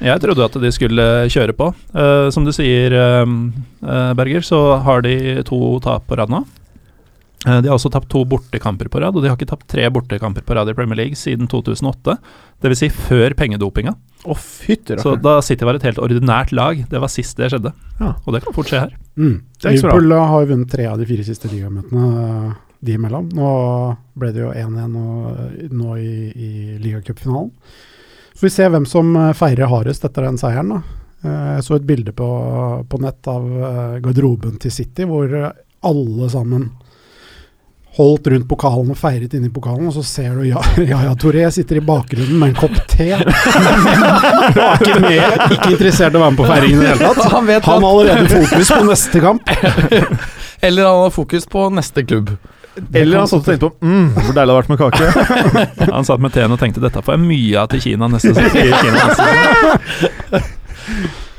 Jeg 0.03 0.21
trodde 0.21 0.45
at 0.45 0.59
de 0.61 0.71
skulle 0.75 1.07
kjøre 1.33 1.55
på. 1.57 1.71
Uh, 1.97 2.29
som 2.35 2.45
du 2.45 2.53
sier, 2.55 2.93
eh, 2.93 3.25
eh, 3.81 4.13
Berger, 4.19 4.45
så 4.45 4.79
har 4.85 5.03
de 5.07 5.43
to 5.49 5.79
tap 5.85 6.07
på 6.09 6.19
rad 6.21 6.33
nå. 6.33 6.43
Uh, 7.47 7.61
de 7.63 7.71
har 7.71 7.77
også 7.77 7.93
tapt 7.95 8.11
to 8.13 8.25
bortekamper 8.29 8.91
på 8.93 9.01
rad, 9.01 9.17
og 9.17 9.25
de 9.25 9.31
har 9.31 9.39
ikke 9.39 9.49
tapt 9.49 9.69
tre 9.73 9.87
bortekamper 9.93 10.45
på 10.45 10.57
rad 10.59 10.69
i 10.69 10.77
Premier 10.77 11.01
League 11.01 11.17
siden 11.17 11.49
2008. 11.49 12.19
Dvs. 12.61 12.83
Si 12.83 12.91
før 12.93 13.37
pengedopinga. 13.39 13.97
Å, 14.27 14.37
fytti 14.37 14.99
Så 15.01 15.15
da 15.23 15.39
City 15.45 15.65
var 15.65 15.79
et 15.79 15.87
helt 15.87 16.03
ordinært 16.03 16.53
lag. 16.53 16.85
Det 16.91 17.01
var 17.01 17.13
sist 17.13 17.39
det 17.41 17.53
skjedde. 17.55 17.73
Ja. 18.01 18.15
Og 18.27 18.35
det 18.35 18.43
kan 18.45 18.57
fort 18.57 18.69
skje 18.69 18.85
her. 18.85 18.95
Mm. 19.17 19.37
Er. 19.65 19.73
Liverpool 19.73 20.13
har 20.13 20.49
vunnet 20.51 20.73
tre 20.73 20.89
av 20.91 21.01
de 21.01 21.09
fire 21.09 21.25
siste 21.25 21.49
ligamøtene 21.53 22.57
de 22.85 22.97
imellom. 22.99 23.29
Nå 23.33 23.51
ble 24.19 24.33
det 24.35 24.43
jo 24.43 24.53
1-1 24.53 24.91
nå- 24.93 25.71
nå 25.73 25.99
i, 26.03 26.17
i 26.37 26.51
ligacupfinalen. 26.83 27.53
Så 28.37 28.47
vi 28.47 28.51
ser 28.53 28.69
hvem 28.75 28.85
som 28.89 29.15
eh, 29.17 29.33
feirer 29.37 29.71
hardest 29.73 30.05
etter 30.05 30.27
den 30.29 30.37
seieren. 30.41 30.69
da. 30.77 30.81
Eh, 31.25 31.53
Jeg 31.57 31.65
så 31.65 31.77
et 31.79 31.87
bilde 31.89 32.13
på, 32.13 32.27
på 32.89 33.01
nett 33.01 33.31
av 33.33 33.47
eh, 33.49 33.95
garderoben 34.05 34.59
til 34.61 34.71
City, 34.75 35.07
hvor 35.09 35.33
alle 35.87 36.29
sammen 36.33 36.69
holdt 37.97 38.27
rundt 38.29 38.45
pokalen 38.51 38.91
og 38.93 38.99
feiret 39.01 39.33
inni 39.39 39.49
pokalen, 39.49 39.87
og 39.89 39.95
så 39.97 40.03
ser 40.05 40.35
du 40.37 40.43
Ja- 40.51 40.61
Yaya 40.85 41.15
Toré 41.17 41.47
sitter 41.55 41.79
i 41.81 41.85
bakgrunnen 41.87 42.37
med 42.43 42.51
en 42.53 42.59
kopp 42.59 42.77
te. 42.93 43.07
Ikke 43.17 44.99
med, 45.01 45.47
ikke 45.55 45.71
interessert 45.73 46.13
i 46.13 46.19
å 46.19 46.21
være 46.21 46.35
med 46.35 46.41
på 46.43 46.49
feiringen 46.51 46.83
i 46.83 46.85
det 46.85 46.91
hele 46.93 47.09
tatt. 47.15 47.33
Han 47.33 47.49
vet 47.49 47.65
Han 47.71 47.87
har 47.87 47.95
allerede 47.95 48.29
fokus 48.35 48.69
på 48.75 48.83
neste 48.91 49.23
kamp. 49.25 49.49
Eller 50.67 50.87
han 50.89 51.03
har 51.07 51.11
fokus 51.15 51.49
på 51.49 51.65
neste 51.73 52.05
klubb. 52.09 52.35
Eller 52.93 53.19
han 53.23 53.29
satt 53.31 53.41
og 53.41 53.47
tenkte 53.49 53.71
på 53.71 53.87
mm, 53.87 54.09
hvor 54.17 54.35
deilig 54.37 54.37
det 54.37 54.43
hadde 54.43 54.57
vært 54.59 54.69
med 54.73 54.79
kake. 54.83 55.05
Han 55.97 56.05
satt 56.05 56.21
med 56.21 56.33
teen 56.35 56.53
og 56.53 56.59
tenkte 56.61 56.83
dette 56.85 57.01
får 57.07 57.17
jeg 57.17 57.23
mye 57.25 57.57
av 57.63 57.71
til 57.73 57.81
Kina 57.87 58.09
neste 58.13 58.35
sesong. 58.37 58.57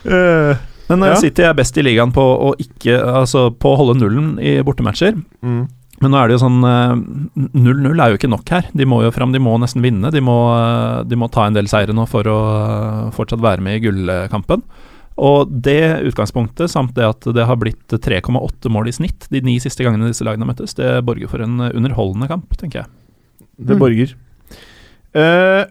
Eh, 0.08 0.56
Men 0.90 1.04
eh, 1.04 1.10
Ja. 1.12 1.16
City 1.20 1.44
er 1.44 1.54
best 1.58 1.78
i 1.78 1.84
ligaen 1.86 2.14
på 2.16 2.24
å 2.24 2.54
ikke 2.62 2.96
Altså 3.22 3.50
på 3.52 3.74
å 3.74 3.80
holde 3.82 3.98
nullen 4.02 4.38
i 4.40 4.58
bortematcher. 4.66 5.18
mm. 5.44 5.66
Men 5.98 6.12
nå 6.14 6.18
er 6.22 6.28
det 6.30 6.36
jo 6.36 6.44
sånn 6.44 6.60
eh, 6.62 6.92
0-0 7.58 8.02
er 8.04 8.12
jo 8.14 8.18
ikke 8.20 8.30
nok 8.30 8.50
her. 8.54 8.68
De 8.78 8.86
må 8.86 9.00
jo 9.02 9.10
fram, 9.16 9.32
de 9.34 9.40
må 9.42 9.56
nesten 9.58 9.82
vinne. 9.82 10.12
De 10.14 10.22
må, 10.22 10.36
eh, 10.54 11.00
de 11.10 11.18
må 11.18 11.26
ta 11.34 11.48
en 11.50 11.56
del 11.58 11.66
seire 11.72 11.90
nå 11.98 12.06
for 12.06 12.22
å 12.30 12.36
eh, 12.54 13.08
fortsatt 13.16 13.42
være 13.42 13.66
med 13.66 13.80
i 13.80 13.82
gullkampen. 13.88 14.62
Og 15.18 15.50
det 15.50 16.06
utgangspunktet, 16.12 16.70
samt 16.70 16.94
det 16.94 17.06
at 17.08 17.26
det 17.34 17.46
har 17.50 17.58
blitt 17.58 17.90
3,8 17.90 18.70
mål 18.70 18.88
i 18.92 18.94
snitt 18.94 19.26
de 19.34 19.42
ni 19.42 19.56
siste 19.60 19.82
gangene 19.86 20.12
disse 20.12 20.26
lagene 20.26 20.46
har 20.46 20.52
møttes, 20.54 20.76
det 20.78 20.92
borger 21.08 21.32
for 21.32 21.42
en 21.42 21.58
underholdende 21.72 22.30
kamp, 22.30 22.54
tenker 22.58 22.84
jeg. 22.84 22.92
Det 23.58 23.76
Mm. 23.76 23.80
borger. 23.82 24.14
Eh, 25.18 25.66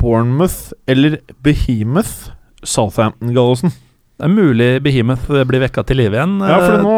Bournemouth 0.00 0.72
eller 0.86 1.18
Behemoth 1.42 2.30
Southampton-Gallosen. 2.62 3.72
Det 4.20 4.28
er 4.28 4.34
mulig 4.34 4.82
Behemoth 4.84 5.30
blir 5.48 5.62
vekka 5.64 5.84
til 5.88 5.96
live 5.96 6.12
igjen. 6.18 6.38
Ja, 6.44 6.58
for 6.60 6.76
Eh, 6.76 6.84
nå 6.84 6.96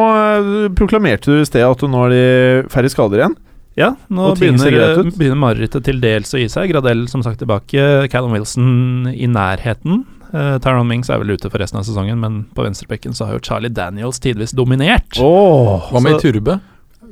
eh, 0.67 0.69
proklamerte 0.75 1.31
du 1.31 1.41
i 1.41 1.47
sted 1.47 1.63
at 1.63 1.79
nå 1.87 2.07
er 2.07 2.11
de 2.11 2.69
færre 2.69 2.91
skader 2.91 3.23
igjen. 3.23 3.37
Ja, 3.79 3.93
nå 4.11 4.35
begynner, 4.37 5.07
begynner 5.17 5.39
marerittet 5.39 5.85
til 5.87 6.01
dels 6.03 6.35
å 6.35 6.41
gi 6.43 6.49
seg. 6.51 6.69
Gradell 6.75 7.07
som 7.09 7.23
sagt 7.23 7.39
tilbake. 7.41 8.09
Callum 8.11 8.35
Wilson 8.35 9.07
i 9.15 9.27
nærheten. 9.31 10.03
Uh, 10.33 10.57
Tyron 10.65 10.89
Mings 10.89 11.11
er 11.13 11.21
vel 11.21 11.35
ute 11.35 11.51
for 11.53 11.61
resten 11.61 11.77
av 11.81 11.85
sesongen, 11.85 12.17
men 12.23 12.39
på 12.57 12.65
venstrebekken 12.65 13.13
så 13.17 13.27
har 13.29 13.37
jo 13.37 13.43
Charlie 13.45 13.73
Daniels 13.73 14.21
tidvis 14.23 14.55
dominert. 14.57 15.19
Oh, 15.21 15.91
Hva 15.93 16.01
med 16.01 16.17
i 16.17 16.23
Turbe? 16.25 16.57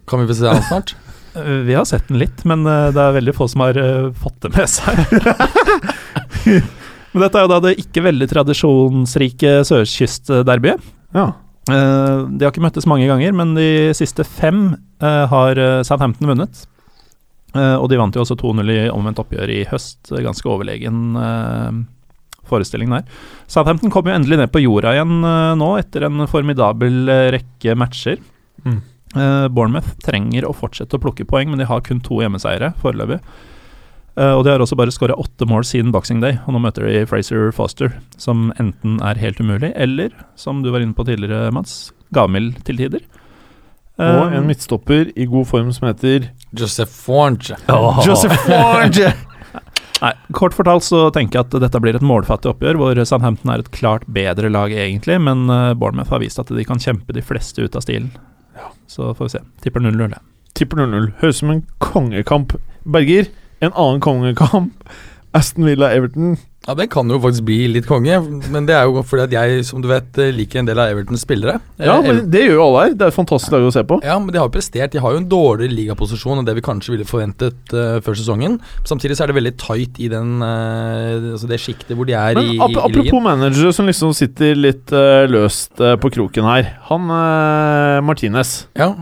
Kan 0.08 0.22
vi 0.22 0.30
få 0.30 0.38
se 0.40 0.48
han 0.48 0.64
snart? 0.70 0.94
uh, 1.36 1.60
vi 1.68 1.76
har 1.76 1.84
sett 1.88 2.08
den 2.08 2.20
litt, 2.22 2.44
men 2.48 2.64
uh, 2.66 2.88
det 2.94 3.02
er 3.04 3.18
veldig 3.18 3.34
få 3.36 3.48
som 3.52 3.66
har 3.66 3.76
eh, 3.80 4.08
fått 4.22 4.40
det 4.46 4.54
med 4.56 4.72
seg. 4.72 5.04
men 7.12 7.22
dette 7.26 7.36
er 7.36 7.44
jo 7.44 7.52
da 7.52 7.60
det 7.68 7.76
ikke 7.82 8.06
veldig 8.08 8.28
tradisjonsrike 8.32 9.58
sørkystderbyet. 9.68 10.80
Ja. 11.16 11.28
Eh, 11.70 12.26
de 12.30 12.46
har 12.46 12.52
ikke 12.54 12.64
møttes 12.64 12.86
mange 12.88 13.06
ganger, 13.10 13.34
men 13.36 13.54
de 13.58 13.92
siste 13.96 14.24
fem 14.26 14.70
eh, 15.02 15.24
har 15.30 15.58
eh, 15.60 15.80
Southampton 15.86 16.30
vunnet. 16.30 16.64
Eh, 17.54 17.76
og 17.76 17.88
de 17.90 17.98
vant 17.98 18.14
jo 18.16 18.22
også 18.24 18.36
2-0 18.40 18.70
i 18.72 18.78
omvendt 18.90 19.20
oppgjør 19.22 19.50
i 19.52 19.60
høst. 19.70 20.10
Ganske 20.14 20.50
overlegen 20.50 21.12
eh, 22.52 22.86
her. 22.90 23.04
Southampton 23.50 23.92
kom 23.92 24.08
jo 24.08 24.14
endelig 24.14 24.40
ned 24.40 24.52
på 24.52 24.62
jorda 24.64 24.94
igjen 24.96 25.20
eh, 25.24 25.52
nå, 25.60 25.70
etter 25.80 26.08
en 26.08 26.26
formidabel 26.30 27.08
eh, 27.08 27.28
rekke 27.36 27.76
matcher. 27.78 28.18
Mm. 28.64 28.80
Eh, 29.16 29.46
Bournemouth 29.50 29.94
trenger 30.04 30.48
å 30.48 30.56
fortsette 30.56 30.98
å 30.98 31.02
plukke 31.02 31.28
poeng, 31.28 31.50
men 31.52 31.62
de 31.62 31.68
har 31.70 31.84
kun 31.86 32.02
to 32.04 32.20
hjemmeseiere 32.22 32.74
foreløpig. 32.82 33.20
Uh, 34.18 34.34
og 34.34 34.42
de 34.42 34.50
har 34.50 34.60
også 34.60 34.74
bare 34.76 34.92
skåra 34.92 35.14
åtte 35.22 35.46
mål 35.48 35.62
siden 35.64 35.92
Boxing 35.94 36.18
Day, 36.20 36.34
og 36.44 36.52
nå 36.52 36.60
møter 36.60 36.82
de 36.84 37.04
Fraser 37.08 37.52
Foster, 37.54 37.92
som 38.20 38.50
enten 38.60 38.98
er 39.06 39.20
helt 39.22 39.38
umulig, 39.40 39.70
eller, 39.78 40.10
som 40.36 40.64
du 40.64 40.72
var 40.74 40.82
inne 40.82 40.98
på 40.98 41.06
tidligere, 41.06 41.52
Mats, 41.54 41.92
gavmild 42.12 42.58
til 42.66 42.82
tider. 42.82 43.06
Og 43.06 43.20
Eh, 44.00 44.36
en 44.38 44.46
midtstopper 44.48 45.10
i 45.16 45.26
god 45.28 45.46
form 45.46 45.72
som 45.76 45.88
heter 45.90 46.30
Joseph 46.56 46.90
Forge. 46.90 47.56
Joseph 48.06 48.36
Forge! 48.46 49.12
Nei, 50.00 50.14
Kort 50.32 50.56
fortalt 50.56 50.84
så 50.86 51.02
tenker 51.12 51.38
jeg 51.38 51.48
at 51.48 51.56
dette 51.60 51.80
blir 51.82 51.96
et 51.98 52.04
målfattig 52.04 52.54
oppgjør, 52.54 52.78
hvor 52.80 53.00
Southampton 53.04 53.52
er 53.52 53.62
et 53.62 53.72
klart 53.74 54.06
bedre 54.08 54.48
lag 54.52 54.72
egentlig, 54.72 55.18
men 55.20 55.44
eh, 55.52 55.74
Bournemouth 55.76 56.12
har 56.14 56.22
vist 56.22 56.40
at 56.40 56.52
de 56.56 56.64
kan 56.64 56.80
kjempe 56.80 57.12
de 57.16 57.24
fleste 57.24 57.60
ut 57.60 57.76
av 57.76 57.84
stilen. 57.84 58.08
Så 58.90 59.12
får 59.14 59.28
vi 59.28 59.34
se. 59.36 59.42
Tipper 59.64 59.84
0-0. 59.84 60.16
Tipper 60.56 60.80
0-0. 60.82 61.12
Høres 61.20 61.38
ut 61.38 61.42
som 61.44 61.52
en 61.52 61.64
kongekamp. 61.84 62.56
Berger, 62.88 63.28
en 63.60 63.74
annen 63.74 64.00
kongekamp. 64.02 64.88
Aston 65.36 65.68
Villa-Everton. 65.68 66.38
Ja, 66.68 66.74
det 66.76 66.90
kan 66.92 67.08
jo 67.08 67.16
faktisk 67.22 67.46
bli 67.48 67.56
litt 67.72 67.86
konge, 67.88 68.18
men 68.52 68.66
det 68.68 68.74
er 68.76 68.84
jo 68.84 69.00
fordi 69.08 69.22
at 69.24 69.32
jeg, 69.32 69.62
som 69.64 69.80
du 69.80 69.86
vet, 69.88 70.10
eh, 70.20 70.28
liker 70.36 70.60
en 70.60 70.66
del 70.68 70.78
av 70.78 70.90
Evertons 70.92 71.22
spillere. 71.24 71.54
Ja, 71.80 71.94
Eh, 72.00 72.04
men 72.04 72.18
det 72.30 72.42
gjør 72.44 72.58
jo 72.58 72.64
alle 72.66 72.82
her. 72.84 72.92
Det 73.00 73.06
er 73.06 73.12
et 73.14 73.16
fantastisk 73.16 73.54
lag 73.54 73.64
å 73.64 73.72
se 73.72 73.82
på. 73.88 73.96
Ja, 74.04 74.18
men 74.20 74.28
de 74.28 74.38
har 74.38 74.44
jo 74.46 74.52
prestert. 74.52 74.92
De 74.92 75.00
har 75.00 75.14
jo 75.14 75.22
en 75.22 75.28
dårligere 75.28 75.72
ligaposisjon 75.72 76.38
enn 76.38 76.44
det 76.44 76.54
vi 76.58 76.64
kanskje 76.66 76.92
ville 76.92 77.06
forventet 77.08 77.72
uh, 77.72 77.96
før 78.04 78.18
sesongen. 78.20 78.58
Samtidig 78.84 79.16
så 79.16 79.24
er 79.24 79.32
det 79.32 79.38
veldig 79.40 79.54
tight 79.56 79.98
i 80.04 80.10
den 80.12 80.36
uh, 80.44 81.32
Altså 81.32 81.48
det 81.48 81.60
sjiktet 81.64 81.96
hvor 81.96 82.04
de 82.08 82.12
er 82.12 82.36
Men 82.36 82.52
i, 82.52 82.58
ap 82.60 82.76
i, 82.76 82.78
apropos 82.84 83.24
manager 83.24 83.72
som 83.72 83.88
liksom 83.88 84.12
sitter 84.16 84.52
litt 84.54 84.92
uh, 84.92 85.24
løst 85.32 85.80
på 85.80 86.12
kroken 86.12 86.44
her. 86.44 86.74
Han 86.92 87.08
Martinez, 88.04 88.66
Ja. 88.76 88.92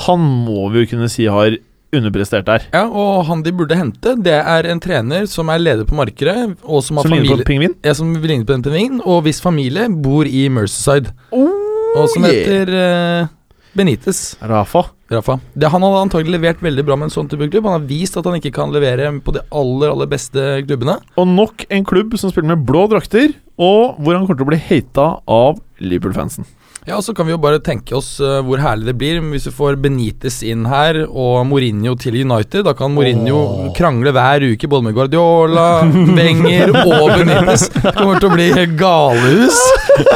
han 0.00 0.20
må 0.48 0.70
vi 0.72 0.84
jo 0.84 0.96
kunne 0.96 1.08
si 1.12 1.28
har 1.28 1.58
underprestert 1.98 2.46
der. 2.48 2.66
Ja, 2.74 2.84
og 2.88 3.24
han 3.28 3.44
de 3.44 3.52
burde 3.56 3.78
hente, 3.78 4.16
det 4.24 4.36
er 4.40 4.68
en 4.70 4.82
trener 4.82 5.28
som 5.30 5.52
er 5.52 5.62
leder 5.62 5.88
på 5.88 5.96
markedet, 5.98 6.56
og 6.62 6.82
som 6.84 7.00
har 7.00 7.08
Som 7.08 7.16
ligner 7.16 7.36
på 7.36 7.44
en 7.44 7.50
pingvin. 7.52 7.76
ja, 7.84 7.94
Som 7.94 8.12
ligner 8.14 8.44
på 8.48 8.56
en 8.56 8.66
pingvin, 8.66 9.00
og 9.04 9.22
hvis 9.26 9.40
familie 9.44 9.88
bor 9.88 10.28
i 10.28 10.48
Merceside. 10.48 11.14
og 11.32 12.08
som 12.10 12.24
yeah. 12.26 12.34
heter 12.34 12.74
eh, 12.74 13.32
Benitez. 13.74 14.36
Rafa. 14.42 14.84
Rafa. 15.10 15.38
Det, 15.52 15.68
han 15.68 15.82
hadde 15.82 16.02
antagelig 16.06 16.38
levert 16.38 16.62
veldig 16.62 16.84
bra 16.86 16.96
med 16.96 17.08
en 17.08 17.14
sånn 17.14 17.28
type 17.30 17.46
klubb. 17.50 17.66
Han 17.68 17.76
har 17.80 17.86
vist 17.88 18.16
at 18.16 18.26
han 18.26 18.38
ikke 18.38 18.54
kan 18.54 18.72
levere 18.74 19.10
på 19.24 19.34
de 19.34 19.42
aller 19.54 19.92
aller 19.92 20.10
beste 20.10 20.44
klubbene. 20.66 20.96
Og 21.20 21.28
nok 21.28 21.66
en 21.68 21.86
klubb 21.86 22.14
som 22.20 22.32
spiller 22.32 22.54
med 22.54 22.64
blå 22.66 22.86
drakter, 22.90 23.34
og 23.58 23.98
hvor 24.00 24.16
han 24.16 24.26
kommer 24.26 24.40
til 24.40 24.46
å 24.46 24.52
bli 24.52 24.62
hata 24.70 25.08
av 25.30 25.58
Liverpool-fansen. 25.82 26.46
Ja, 26.84 26.98
og 26.98 27.04
Så 27.06 27.14
kan 27.16 27.24
vi 27.24 27.32
jo 27.32 27.40
bare 27.40 27.62
tenke 27.64 27.94
oss 27.96 28.18
eh, 28.20 28.42
hvor 28.44 28.60
herlig 28.60 28.90
det 28.90 28.96
blir 29.00 29.22
hvis 29.32 29.46
vi 29.48 29.52
får 29.56 29.78
Benitez 29.80 30.42
inn 30.44 30.66
her 30.68 30.98
og 31.06 31.46
Mourinho 31.48 31.94
til 31.96 32.18
United. 32.20 32.66
Da 32.66 32.74
kan 32.76 32.92
Mourinho 32.92 33.70
krangle 33.76 34.12
hver 34.12 34.44
uke 34.50 34.68
både 34.68 34.90
med 34.90 34.98
Guardiola, 34.98 35.66
Wenger 36.18 36.74
og 36.84 37.14
Benitez. 37.14 37.70
Det 37.72 37.94
kommer 37.96 38.20
til 38.20 38.28
å 38.28 38.34
bli 38.36 38.50
galehus. 38.76 39.60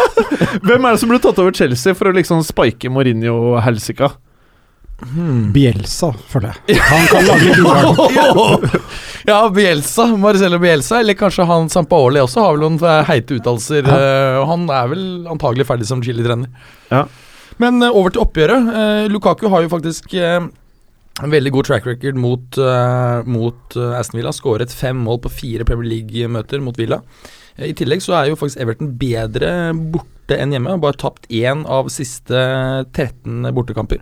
Hvem 0.69 0.85
er 0.85 0.93
det 0.93 1.01
som 1.01 1.09
ble 1.13 1.21
tatt 1.25 1.41
over 1.41 1.57
Chelsea 1.57 1.97
for 1.97 2.11
å 2.11 2.17
liksom 2.17 2.45
spike 2.45 2.93
Mourinho-helsika? 2.93 4.13
Bielsa, 5.55 6.09
føler 6.27 6.57
jeg. 6.67 6.81
Han 6.89 7.05
kan 7.13 7.29
lage 7.29 7.53
ugrad. 7.61 8.79
Ja, 9.29 9.43
Bielsa, 9.53 10.07
Marcello 10.17 10.57
Bielsa, 10.63 11.01
eller 11.03 11.15
kanskje 11.19 11.45
han 11.45 11.67
Sampaoli 11.69 12.21
også, 12.23 12.41
har 12.41 12.55
vel 12.57 12.63
noen 12.65 12.79
eh, 12.81 13.03
heite 13.11 13.37
uttalelser. 13.37 13.85
Ja. 13.85 14.39
og 14.41 14.47
han 14.49 14.63
er 14.73 14.87
vel 14.89 15.03
antagelig 15.29 15.67
ferdig 15.69 15.89
som 15.91 16.01
Chile-trener. 16.03 16.49
Ja. 16.89 17.03
Men 17.61 17.83
eh, 17.85 17.93
over 17.93 18.15
til 18.15 18.23
oppgjøret. 18.25 18.71
Eh, 18.73 19.09
Lukaku 19.13 19.45
har 19.53 19.67
jo 19.67 19.73
faktisk 19.75 20.15
eh, 20.17 20.39
en 21.19 21.35
veldig 21.35 21.53
god 21.59 21.69
track 21.69 21.87
record 21.91 22.17
mot, 22.23 22.59
eh, 22.63 23.29
mot 23.29 23.77
eh, 23.77 23.99
Aston 24.01 24.21
Villa. 24.23 24.33
Skåret 24.33 24.73
fem 24.73 24.97
mål 25.05 25.21
på 25.27 25.35
fire 25.35 25.67
Premier 25.69 25.93
League-møter 25.93 26.65
mot 26.65 26.79
Villa. 26.81 27.03
Eh, 27.59 27.69
I 27.69 27.77
tillegg 27.77 28.01
så 28.07 28.17
er 28.23 28.31
jo 28.33 28.39
faktisk 28.41 28.63
Everton 28.65 28.95
bedre 29.03 29.53
borte 29.77 30.41
enn 30.41 30.57
hjemme. 30.57 30.79
Bare 30.81 30.97
tapt 31.05 31.29
én 31.29 31.67
av 31.69 31.93
siste 31.93 32.41
13 32.97 33.53
bortekamper. 33.53 34.01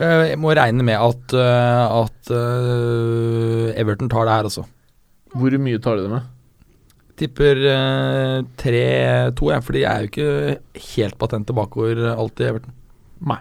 Eh, 0.00 0.30
Jeg 0.32 0.38
må 0.40 0.54
regne 0.56 0.84
med 0.86 0.96
at, 0.96 1.34
eh, 1.36 1.96
at 2.02 2.30
eh, 2.32 3.72
Everton 3.80 4.08
tar 4.12 4.24
det 4.28 4.36
her, 4.38 4.48
altså. 4.48 4.64
Hvor 5.36 5.56
mye 5.60 5.80
tar 5.82 5.96
de 5.98 6.06
det 6.06 6.12
med? 6.14 6.28
Tipper 7.20 7.60
eh, 7.70 8.38
3-2, 8.62 9.50
jeg, 9.52 9.64
for 9.66 9.76
de 9.76 9.82
er 9.84 10.00
jo 10.06 10.08
ikke 10.10 10.86
helt 10.96 11.18
patente 11.20 11.54
bakover 11.56 12.00
eh, 12.08 12.16
alltid, 12.18 12.46
Everton. 12.54 12.74
Nei. 13.32 13.40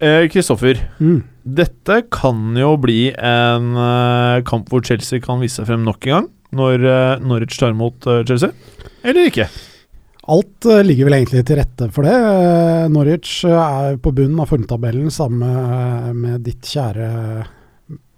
Kristoffer, 0.00 0.78
Mm. 0.98 1.18
dette 1.44 1.96
kan 2.10 2.54
jo 2.56 2.70
bli 2.80 3.10
en 3.12 3.66
eh, 3.76 4.40
kamp 4.48 4.70
hvor 4.72 4.80
Chelsea 4.86 5.20
kan 5.20 5.40
vise 5.42 5.58
seg 5.60 5.66
frem 5.68 5.82
nok 5.84 6.06
en 6.08 6.14
gang. 6.14 6.28
Når 6.56 6.86
eh, 6.88 7.20
Norwich 7.22 7.58
tar 7.60 7.74
imot 7.76 8.06
eh, 8.08 8.22
Chelsea. 8.26 8.50
Eller 9.04 9.28
ikke. 9.28 9.44
Alt 10.30 10.66
eh, 10.70 10.82
ligger 10.86 11.08
vel 11.08 11.16
egentlig 11.18 11.42
til 11.48 11.58
rette 11.58 11.88
for 11.94 12.06
det. 12.06 12.14
Eh, 12.14 12.84
Norwich 12.92 13.40
eh, 13.48 13.54
er 13.56 13.96
på 14.02 14.12
bunnen 14.14 14.38
av 14.42 14.50
formtabellen 14.52 15.10
sammen 15.10 16.20
med, 16.20 16.44
ditt 16.46 16.68
kjære 16.70 17.08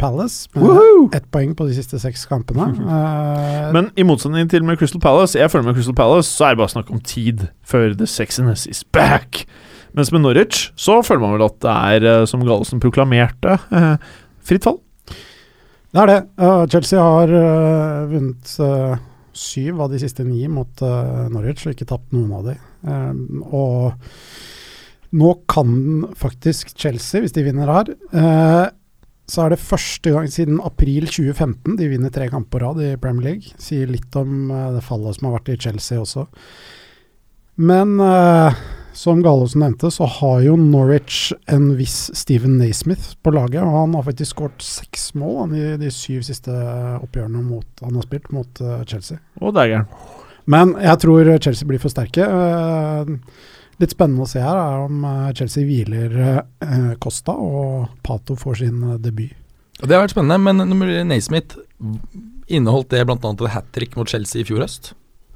Palace, 0.02 0.50
med 0.52 0.64
Woohoo! 0.66 1.06
ett 1.16 1.28
poeng 1.32 1.54
på 1.56 1.64
de 1.68 1.76
siste 1.76 1.96
seks 2.02 2.26
kampene. 2.28 2.66
Uh, 2.82 3.70
Men 3.72 3.88
i 3.96 4.04
motsetning 4.04 4.50
til 4.50 4.66
med 4.66 4.76
Crystal 4.80 5.00
Palace, 5.00 5.38
jeg 5.38 5.48
føler 5.48 5.70
med 5.70 5.78
Crystal 5.78 5.96
Palace, 5.96 6.28
så 6.28 6.48
er 6.48 6.56
det 6.56 6.60
bare 6.60 6.72
snakk 6.74 6.90
om 6.92 7.00
tid 7.06 7.46
før 7.64 7.94
the 7.96 8.08
sexiness 8.10 8.66
is 8.66 8.82
back. 8.84 9.44
Mens 9.96 10.10
med 10.12 10.24
Norwich 10.24 10.66
så 10.76 10.98
føler 11.06 11.22
man 11.22 11.36
vel 11.36 11.46
at 11.46 11.56
det 11.62 11.76
er, 12.02 12.26
som 12.28 12.42
Gallosen 12.44 12.82
proklamerte, 12.82 13.56
uh, 13.72 13.94
fritt 14.44 14.66
fall. 14.66 14.82
det 15.94 16.02
er 16.02 16.12
det. 16.12 16.20
Uh, 16.42 16.66
Chelsea 16.66 17.00
har 17.00 17.32
vunnet 18.10 18.58
syv 19.37 19.80
av 19.85 19.93
de 19.93 20.01
siste 20.03 20.24
ni 20.26 20.45
mot 20.51 20.85
uh, 20.85 21.28
Norwich, 21.33 21.64
og 21.66 21.74
ikke 21.76 21.89
tapt 21.93 22.12
noen 22.14 22.33
av 22.37 22.51
de. 22.51 22.59
Um, 22.85 23.43
og 23.49 25.16
nå 25.16 25.33
kan 25.51 26.07
faktisk 26.16 26.72
Chelsea, 26.76 27.22
hvis 27.22 27.35
de 27.37 27.45
vinner 27.47 27.68
her 27.68 27.93
uh, 28.16 28.68
så 29.33 29.45
er 29.45 29.53
det 29.53 29.62
første 29.62 30.12
gang 30.12 30.26
siden 30.28 30.59
april 30.64 31.07
2015 31.07 31.76
de 31.78 31.89
vinner 31.89 32.12
tre 32.12 32.26
kamper 32.28 32.59
på 32.59 32.62
rad 32.64 32.80
i 32.85 32.93
Premier 33.01 33.30
League. 33.30 33.55
Sier 33.61 33.89
litt 33.89 34.12
om 34.18 34.51
uh, 34.51 34.72
det 34.74 34.85
fallet 34.85 35.16
som 35.16 35.28
har 35.28 35.39
vært 35.39 35.53
i 35.55 35.59
Chelsea 35.62 36.01
også. 36.03 36.26
Men 37.61 37.99
eh, 38.01 38.61
som 38.93 39.22
Gallosen 39.22 39.62
nevnte, 39.64 39.90
så 39.90 40.07
har 40.07 40.40
jo 40.45 40.57
Norwich 40.57 41.32
en 41.51 41.70
viss 41.78 42.11
Steven 42.16 42.59
Naismith 42.61 43.16
på 43.22 43.32
laget. 43.34 43.62
Og 43.64 43.76
han 43.76 43.95
har 43.97 44.05
faktisk 44.07 44.36
skåret 44.36 44.64
seks 44.64 45.12
mål 45.18 45.38
han, 45.40 45.55
i 45.57 45.76
de 45.80 45.90
syv 45.93 46.24
siste 46.26 46.53
oppgjørene 46.99 47.43
mot, 47.47 47.66
han 47.80 47.97
har 47.99 48.07
spilt 48.07 48.30
mot 48.34 48.62
eh, 48.62 48.84
Chelsea. 48.88 49.20
Og 49.40 49.57
daggeren. 49.57 49.88
Men 50.51 50.74
jeg 50.82 51.03
tror 51.05 51.32
Chelsea 51.38 51.68
blir 51.68 51.82
for 51.82 51.93
sterke. 51.93 52.26
Eh, 52.26 53.12
litt 53.82 53.95
spennende 53.95 54.26
å 54.26 54.30
se 54.30 54.43
her 54.45 54.59
er 54.61 54.86
om 54.86 55.05
eh, 55.09 55.28
Chelsea 55.38 55.66
hviler 55.66 56.43
Costa 57.03 57.36
og 57.36 57.93
Pato 58.05 58.36
får 58.38 58.64
sin 58.64 58.82
debut. 59.03 59.32
Det 59.82 59.97
har 59.97 60.05
vært 60.05 60.14
spennende, 60.14 60.38
men 60.38 61.09
Naismith 61.09 61.59
inneholdt 62.53 62.93
det 62.93 63.07
bl.a. 63.09 63.16
et 63.18 63.49
hat 63.55 63.70
trick 63.74 63.97
mot 63.99 64.09
Chelsea 64.09 64.43
i 64.43 64.47
fjor 64.47 64.62
høst. 64.62 64.93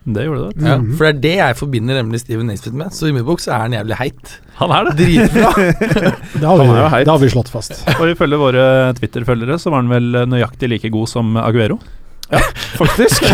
Det 0.07 0.23
gjorde 0.23 0.43
det. 0.53 0.63
Ja, 0.63 0.77
Mhm. 0.79 0.93
for 0.97 1.05
det 1.05 1.15
er 1.17 1.21
det 1.25 1.35
jeg 1.37 1.57
forbinder 1.59 1.97
nemlig 1.99 2.21
Steven 2.23 2.47
Naismith 2.47 2.77
med. 2.79 2.93
Så 2.95 3.09
i 3.09 3.13
min 3.13 3.25
bok 3.27 3.41
så 3.43 3.51
er 3.57 3.59
han 3.65 3.73
jævlig 3.75 3.97
heit. 3.99 4.35
Han 4.61 4.71
er 4.71 4.85
det. 4.85 4.97
Dritbra. 5.01 5.51
Det 6.41 6.47
har, 6.47 6.57
vi, 6.61 6.67
Han 6.67 6.77
er 6.77 6.89
heit. 6.93 7.05
det 7.09 7.11
har 7.13 7.19
vi 7.19 7.29
slått 7.33 7.51
fast. 7.51 7.73
Og 8.01 8.09
ifølge 8.13 8.39
våre 8.39 8.67
Twitter-følgere 9.01 9.59
så 9.59 9.71
var 9.75 9.83
han 9.83 9.91
vel 9.91 10.27
nøyaktig 10.31 10.69
like 10.71 10.91
god 10.95 11.09
som 11.11 11.37
Aguero. 11.37 11.81
Ja, 12.31 12.39
Faktisk. 12.79 13.23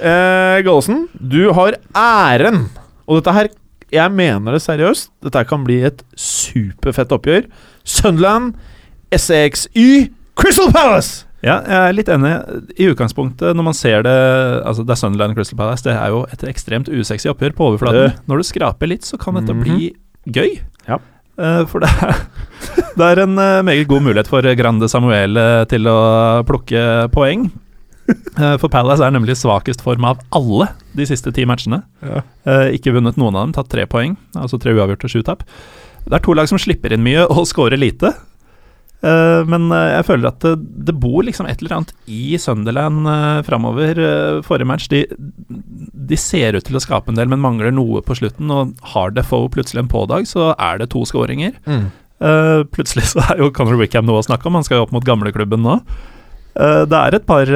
eh, 0.00 0.62
Gallosen, 0.66 1.08
du 1.18 1.52
har 1.54 1.76
æren. 1.94 2.68
Og 3.06 3.20
dette 3.20 3.34
her, 3.36 3.48
jeg 3.92 4.12
mener 4.14 4.52
det 4.54 4.62
seriøst, 4.62 5.10
dette 5.22 5.38
her 5.42 5.44
kan 5.50 5.64
bli 5.66 5.80
et 5.86 6.02
superfett 6.18 7.10
oppgjør. 7.14 7.46
Sunderland, 7.84 8.54
SXY, 9.14 10.10
Crystal 10.38 10.70
Palace! 10.74 11.24
Ja, 11.40 11.56
jeg 11.64 11.78
er 11.78 11.94
litt 11.96 12.10
enig. 12.12 12.32
I 12.76 12.90
utgangspunktet, 12.92 13.56
når 13.56 13.64
man 13.70 13.76
ser 13.76 14.04
det 14.04 14.16
Altså, 14.66 14.84
det 14.84 14.92
er 14.92 15.00
Sunderland 15.00 15.36
Crystal 15.38 15.56
Palace. 15.56 15.86
Det 15.86 15.94
er 15.94 16.12
jo 16.12 16.24
et 16.28 16.44
ekstremt 16.50 16.90
usexy 16.92 17.30
oppgjør 17.32 17.56
på 17.56 17.70
overflaten. 17.70 18.18
Når 18.28 18.42
du 18.42 18.48
skraper 18.50 18.90
litt, 18.90 19.08
så 19.08 19.16
kan 19.20 19.38
dette 19.38 19.56
bli 19.56 19.94
gøy. 20.28 20.58
Ja. 20.88 21.00
Uh, 21.40 21.64
for 21.70 21.80
det 21.80 21.88
er, 22.04 22.18
det 22.98 23.06
er 23.06 23.22
en 23.22 23.38
uh, 23.40 23.62
meget 23.64 23.88
god 23.88 24.04
mulighet 24.04 24.28
for 24.28 24.44
Grande 24.58 24.88
Samuel 24.92 25.38
uh, 25.40 25.64
til 25.70 25.88
å 25.88 25.98
plukke 26.48 27.08
poeng. 27.14 27.48
For 28.58 28.66
Palace 28.66 29.04
er 29.06 29.12
nemlig 29.14 29.36
svakest 29.38 29.84
form 29.86 30.02
av 30.08 30.18
alle 30.34 30.66
de 30.98 31.04
siste 31.06 31.30
ti 31.30 31.44
matchene. 31.46 31.76
Ja. 32.02 32.24
Ikke 32.74 32.90
vunnet 32.96 33.14
noen 33.20 33.36
av 33.38 33.44
dem, 33.44 33.52
tatt 33.54 33.68
tre 33.70 33.84
poeng. 33.86 34.16
Altså 34.34 34.58
tre 34.58 34.72
uavgjort 34.74 35.06
og 35.06 35.12
sju 35.12 35.20
tap. 35.22 35.44
Det 36.08 36.16
er 36.18 36.24
to 36.24 36.34
lag 36.34 36.48
som 36.50 36.58
slipper 36.58 36.90
inn 36.96 37.04
mye 37.06 37.22
og 37.30 37.44
scorer 37.46 37.78
lite. 37.78 38.10
Eh, 39.00 39.42
men 39.48 39.70
eh, 39.72 39.94
jeg 39.94 40.06
føler 40.10 40.28
at 40.28 40.44
det, 40.44 40.52
det 40.88 40.94
bor 41.00 41.24
liksom 41.24 41.48
et 41.48 41.62
eller 41.62 41.78
annet 41.78 41.94
i 42.10 42.36
Sunderland 42.40 43.08
uh, 43.08 43.40
framover. 43.46 44.02
Forrige 44.44 44.68
match 44.68 44.90
de, 44.92 45.06
de 45.08 46.18
ser 46.20 46.58
ut 46.58 46.66
til 46.66 46.76
å 46.76 46.84
skape 46.84 47.12
en 47.12 47.18
del, 47.18 47.30
men 47.30 47.42
mangler 47.42 47.72
noe 47.74 48.04
på 48.04 48.18
slutten. 48.18 48.52
Og 48.52 48.76
har 48.94 49.16
Defoe 49.16 49.50
plutselig 49.52 49.84
en 49.84 49.92
pådag, 49.92 50.28
så 50.30 50.52
er 50.56 50.82
det 50.82 50.90
to 50.92 51.06
skåringer. 51.08 51.56
Eh, 52.20 52.60
plutselig 52.68 53.10
så 53.14 53.24
er 53.30 53.40
jo 53.40 53.52
Conor 53.56 53.80
Wickham 53.80 54.08
noe 54.08 54.20
å 54.20 54.26
snakke 54.26 54.48
om, 54.48 54.58
han 54.58 54.66
skal 54.66 54.80
jo 54.80 54.88
opp 54.88 54.96
mot 54.96 55.06
gamleklubben 55.06 55.64
nå. 55.64 55.80
Det 56.60 56.98
er 56.98 57.14
et 57.14 57.24
par 57.24 57.48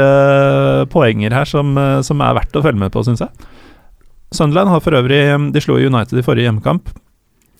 poenger 0.89 1.35
her 1.35 1.49
som, 1.51 1.75
som 2.07 2.21
er 2.25 2.37
verdt 2.39 2.55
å 2.57 2.63
følge 2.65 2.79
med 2.79 2.93
på, 2.95 3.03
syns 3.05 3.21
jeg. 3.21 3.49
Sunderland 4.33 4.71
har 4.71 4.81
for 4.81 4.97
øvrig 4.97 5.19
De 5.53 5.61
slo 5.61 5.77
United 5.83 6.17
i 6.17 6.25
forrige 6.25 6.47
hjemmekamp. 6.47 6.89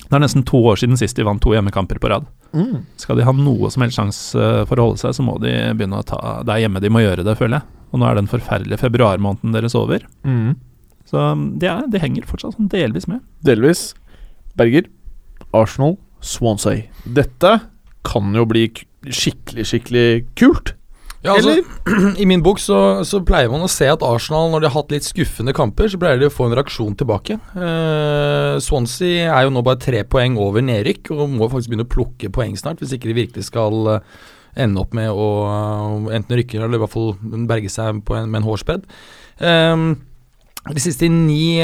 Det 0.05 0.17
er 0.17 0.23
nesten 0.23 0.45
to 0.47 0.61
år 0.69 0.81
siden 0.81 0.99
sist 1.01 1.17
de 1.17 1.27
vant 1.27 1.43
to 1.43 1.55
hjemmekamper 1.55 2.01
på 2.03 2.11
rad. 2.13 2.27
Mm. 2.55 2.85
Skal 3.01 3.19
de 3.19 3.27
ha 3.27 3.33
noe 3.35 3.71
som 3.73 3.85
helst 3.85 3.99
sjanse 3.99 4.39
eh, 4.39 4.63
for 4.69 4.79
å 4.79 4.91
holde 4.91 5.03
seg, 5.03 5.17
så 5.17 5.25
må 5.27 5.39
de 5.43 5.53
begynne 5.75 5.99
å 5.99 6.07
ta 6.07 6.21
Det 6.47 6.55
er 6.55 6.67
hjemme 6.67 6.83
de 6.83 6.93
må 6.93 7.03
gjøre 7.03 7.25
det, 7.27 7.37
føler 7.41 7.59
jeg. 7.59 7.81
Og 7.95 8.01
nå 8.03 8.09
er 8.09 8.19
den 8.19 8.31
forferdelige 8.31 8.83
februarmåneden 8.83 9.55
deres 9.55 9.77
over. 9.79 10.05
Mm. 10.27 10.55
Så 11.09 11.23
det, 11.61 11.71
er, 11.71 11.85
de 11.91 12.03
henger 12.03 12.27
fortsatt 12.29 12.57
sånn 12.57 12.71
delvis 12.73 13.07
med. 13.11 13.23
Delvis. 13.47 13.93
Berger, 14.59 14.89
Arsenal, 15.55 15.97
Swansea. 16.25 16.89
Dette 17.05 17.59
kan 18.07 18.35
jo 18.37 18.45
bli 18.49 18.69
skikkelig, 19.09 19.67
skikkelig 19.71 20.09
kult. 20.39 20.75
Ja, 21.25 21.39
altså, 21.39 21.55
I 22.23 22.27
min 22.29 22.43
bok 22.45 22.59
så, 22.61 22.79
så 23.09 23.23
pleier 23.25 23.49
man 23.49 23.65
å 23.65 23.71
se 23.73 23.87
at 23.89 24.05
Arsenal, 24.05 24.51
når 24.53 24.61
de 24.61 24.69
har 24.69 24.77
hatt 24.77 24.93
litt 24.93 25.07
skuffende 25.07 25.55
kamper, 25.57 25.89
så 25.89 26.01
pleier 26.01 26.21
de 26.21 26.29
å 26.29 26.33
få 26.35 26.51
en 26.51 26.57
reaksjon 26.59 26.97
tilbake. 27.01 27.39
Eh, 27.57 28.57
Swansea 28.61 29.31
er 29.33 29.47
jo 29.47 29.55
nå 29.55 29.63
bare 29.65 29.81
tre 29.81 30.03
poeng 30.05 30.37
over 30.41 30.65
nedrykk, 30.65 31.15
og 31.17 31.33
må 31.33 31.49
faktisk 31.49 31.73
begynne 31.73 31.89
å 31.89 31.93
plukke 31.97 32.33
poeng 32.35 32.59
snart, 32.61 32.85
hvis 32.85 32.93
ikke 32.99 33.09
de 33.09 33.19
virkelig 33.23 33.49
skal 33.49 33.95
eh, 33.97 34.17
ende 34.67 34.85
opp 34.85 34.93
med 34.97 35.09
å 35.09 35.29
eh, 35.49 36.13
enten 36.21 36.43
rykke 36.43 36.61
eller 36.61 36.77
i 36.77 36.85
hvert 36.85 36.93
fall 36.93 37.15
berge 37.49 37.73
seg 37.73 38.05
på 38.05 38.21
en, 38.21 38.29
med 38.29 38.43
en 38.43 38.51
hårspedd. 38.51 38.85
Um, 39.41 39.89
De 40.65 40.81
siste 40.81 41.09
ni 41.13 41.59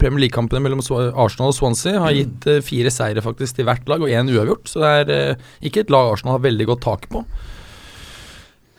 Premier 0.00 0.22
League-kampene 0.22 0.62
mellom 0.64 0.80
Arsenal 0.80 1.50
og 1.50 1.56
Swansea 1.56 2.00
har 2.00 2.14
gitt 2.16 2.46
fire 2.64 2.92
seire 2.92 3.20
faktisk 3.24 3.58
til 3.58 3.66
hvert 3.68 3.88
lag, 3.88 4.00
og 4.04 4.08
én 4.08 4.30
uavgjort. 4.32 4.68
Så 4.68 4.80
det 4.80 4.92
er 5.16 5.48
ikke 5.60 5.82
et 5.84 5.92
lag 5.92 6.12
Arsenal 6.14 6.38
har 6.38 6.46
veldig 6.46 6.68
godt 6.70 6.84
tak 6.86 7.08
på. 7.12 7.24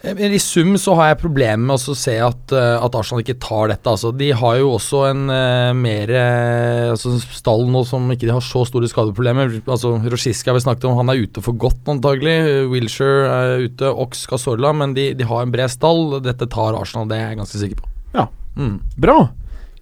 Eh, 0.02 0.20
I 0.32 0.40
sum 0.40 0.78
så 0.80 0.94
har 0.96 1.12
jeg 1.12 1.20
problemer 1.24 1.60
med 1.60 1.76
å 1.76 1.96
se 1.98 2.16
at, 2.24 2.54
eh, 2.56 2.76
at 2.80 2.96
Arsenal 2.96 3.24
ikke 3.24 3.40
tar 3.44 3.72
dette. 3.72 3.90
Altså, 3.92 4.12
de 4.16 4.30
har 4.32 4.60
jo 4.62 4.72
også 4.78 5.02
en 5.10 5.26
uh, 5.28 5.74
mer 5.76 6.14
eh, 6.16 6.92
altså, 6.94 7.18
stall 7.36 7.66
nå 7.72 7.84
som 7.88 8.08
ikke 8.14 8.28
de 8.28 8.36
har 8.36 8.46
så 8.46 8.64
store 8.68 8.90
skadeproblemer. 8.92 9.60
Altså, 9.66 9.98
Roshiska 10.00 10.52
har 10.52 10.60
vi 10.60 10.64
snakket 10.64 10.88
om, 10.88 10.98
han 11.02 11.12
er 11.12 11.26
ute 11.26 11.44
for 11.44 11.58
godt 11.60 11.92
antagelig. 11.92 12.38
Wilshere 12.72 13.28
er 13.28 13.68
ute, 13.68 13.92
Ox 13.92 14.24
Casorla, 14.30 14.72
men 14.76 14.96
de, 14.96 15.12
de 15.20 15.28
har 15.28 15.44
en 15.44 15.54
bred 15.54 15.72
stall. 15.74 16.20
Dette 16.24 16.48
tar 16.52 16.80
Arsenal, 16.80 17.10
det 17.12 17.20
er 17.20 17.34
jeg 17.34 17.42
ganske 17.44 17.64
sikker 17.66 17.84
på. 17.84 17.94
Ja. 18.16 18.30
Mm. 18.56 18.80
Bra. 19.00 19.20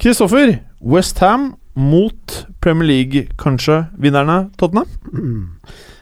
Kristoffer, 0.01 0.57
Westham 0.82 1.51
mot 1.78 2.39
Premier 2.61 2.89
League, 2.89 3.28
kanskje 3.38 3.84
vinnerne 4.01 4.47
Tottenham? 4.57 4.89
Mm. 5.13 5.45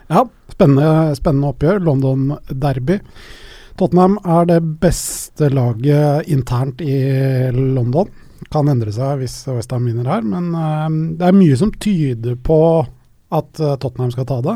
Ja, 0.05 0.21
spennende, 0.53 1.15
spennende 1.17 1.47
oppgjør. 1.49 1.79
London 1.81 2.35
Derby. 2.45 2.99
Tottenham 3.75 4.19
er 4.23 4.45
det 4.47 4.61
beste 4.79 5.49
laget 5.51 6.29
internt 6.31 6.81
i 6.81 6.99
London. 7.51 8.11
Kan 8.51 8.69
endre 8.71 8.93
seg 8.95 9.19
hvis 9.19 9.35
Westham 9.51 9.87
vinner 9.89 10.07
her, 10.07 10.23
men 10.23 10.51
eh, 10.55 10.99
det 11.19 11.27
er 11.27 11.35
mye 11.35 11.57
som 11.59 11.73
tyder 11.83 12.37
på 12.39 12.59
at 13.35 13.59
eh, 13.59 13.75
Tottenham 13.81 14.13
skal 14.13 14.27
ta 14.29 14.39
det. 14.45 14.55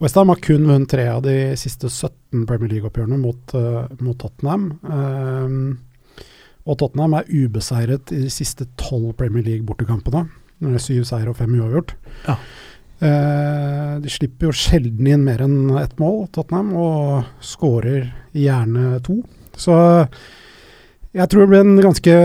Westham 0.00 0.32
har 0.32 0.40
kun 0.40 0.64
vunnet 0.64 0.88
tre 0.88 1.04
av 1.12 1.20
de 1.26 1.36
siste 1.60 1.90
17 1.90 2.46
Premier 2.48 2.70
League-oppgjørene 2.72 3.20
mot, 3.20 3.54
eh, 3.58 3.90
mot 4.00 4.16
Tottenham. 4.20 4.70
Eh, 4.88 6.24
og 6.64 6.78
Tottenham 6.80 7.18
er 7.18 7.28
ubeseiret 7.28 8.12
i 8.16 8.22
de 8.24 8.32
siste 8.32 8.68
tolv 8.80 9.12
Premier 9.20 9.44
League-bortekampene. 9.44 10.28
Syv 10.80 11.04
seier 11.08 11.28
og 11.28 11.36
fem 11.38 11.52
uavgjort. 11.56 11.94
Ja. 12.26 12.36
Eh, 13.00 13.92
de 14.04 14.10
slipper 14.12 14.50
jo 14.50 14.56
sjelden 14.56 15.06
inn 15.08 15.24
mer 15.24 15.40
enn 15.44 15.70
ett 15.80 15.96
mål, 16.00 16.26
Tottenham, 16.34 16.74
og 16.76 17.24
skårer 17.44 18.10
gjerne 18.36 18.98
to. 19.06 19.22
Så 19.56 19.74
jeg 21.16 21.26
tror 21.26 21.42
det 21.42 21.50
blir 21.50 21.64
en 21.64 21.80
ganske 21.82 22.16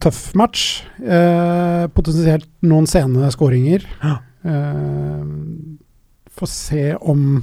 tøff 0.00 0.20
match. 0.38 0.66
Eh, 1.02 1.86
potensielt 1.92 2.48
noen 2.62 2.86
sene 2.90 3.30
skåringer. 3.34 3.86
Eh, 4.06 5.24
Får 6.40 6.48
se 6.48 6.84
om 6.96 7.42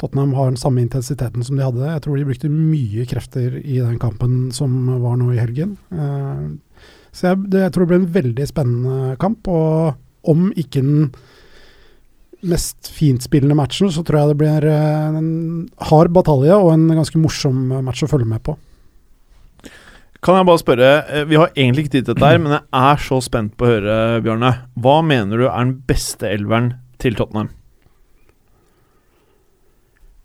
Tottenham 0.00 0.32
har 0.34 0.48
den 0.48 0.56
samme 0.58 0.80
intensiteten 0.82 1.44
som 1.44 1.58
de 1.58 1.62
hadde. 1.62 1.86
Jeg 1.92 2.02
tror 2.02 2.16
de 2.18 2.24
brukte 2.26 2.50
mye 2.50 3.04
krefter 3.06 3.58
i 3.60 3.78
den 3.78 3.98
kampen 4.02 4.48
som 4.54 4.74
var 5.02 5.18
nå 5.20 5.28
i 5.34 5.38
helgen. 5.38 5.76
Eh, 5.92 6.48
så 7.12 7.30
jeg, 7.32 7.44
det, 7.52 7.62
jeg 7.66 7.74
tror 7.74 7.84
det 7.84 7.90
blir 7.92 8.00
en 8.00 8.12
veldig 8.16 8.46
spennende 8.48 9.16
kamp. 9.22 9.46
Og 9.50 10.32
om 10.32 10.48
ikke 10.58 10.82
den 10.82 11.10
mest 12.42 12.88
fintspillende 12.94 13.56
matchen, 13.58 13.90
så 13.90 14.04
tror 14.06 14.20
jeg 14.20 14.28
det 14.32 14.38
blir 14.38 14.66
eh, 14.70 15.18
en 15.18 15.68
hard 15.90 16.12
batalje 16.14 16.54
og 16.54 16.72
en 16.72 16.86
ganske 16.94 17.18
morsom 17.18 17.64
match 17.82 18.04
å 18.06 18.08
følge 18.10 18.28
med 18.30 18.42
på. 18.46 18.54
Kan 20.22 20.34
jeg 20.38 20.46
bare 20.48 20.58
spørre, 20.62 20.90
eh, 21.14 21.24
Vi 21.30 21.36
har 21.38 21.50
egentlig 21.54 21.84
ikke 21.86 21.96
tid 21.96 22.06
til 22.08 22.14
dette, 22.14 22.26
her, 22.30 22.38
men 22.42 22.52
jeg 22.56 22.62
er 22.74 22.96
så 23.02 23.18
spent 23.22 23.56
på 23.58 23.66
å 23.66 23.72
høre, 23.72 23.96
Bjarne. 24.22 24.52
Hva 24.78 24.96
mener 25.06 25.38
du 25.38 25.46
er 25.48 25.58
den 25.64 25.76
beste 25.86 26.26
elveren 26.30 26.72
til 26.98 27.14
Tottenham? 27.18 27.50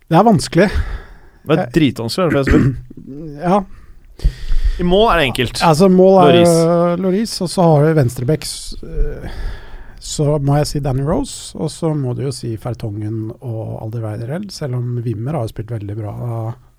Det 0.09 0.17
er 0.19 0.25
vanskelig. 0.27 0.67
Det 1.43 1.57
er 1.59 1.71
dritvanskelig. 1.75 2.43
er 2.43 2.43
det. 2.43 2.63
Ja, 3.43 3.57
I 4.79 4.85
mål 4.87 5.09
er 5.11 5.17
det 5.19 5.25
enkelt. 5.31 5.59
altså 5.65 5.89
mål 5.91 6.19
er. 6.29 6.97
Loris, 7.01 7.33
og 7.43 7.49
så 7.51 7.65
har 7.65 7.83
du 7.89 7.97
venstrebekk 7.97 8.45
s- 8.47 8.75
eh, 8.81 9.29
Så 10.03 10.25
må 10.43 10.57
jeg 10.59 10.67
si 10.67 10.79
Danny 10.83 11.03
Rose, 11.07 11.53
og 11.55 11.69
så 11.71 11.93
må 11.95 12.11
du 12.17 12.25
jo 12.25 12.31
si 12.35 12.57
Fertongen 12.59 13.29
og 13.39 13.77
Alderweireld. 13.85 14.49
Selv 14.51 14.75
om 14.81 14.97
Wimmer 15.05 15.37
har 15.37 15.45
jo 15.47 15.53
spilt 15.53 15.71
veldig 15.71 15.95
bra 15.95 16.13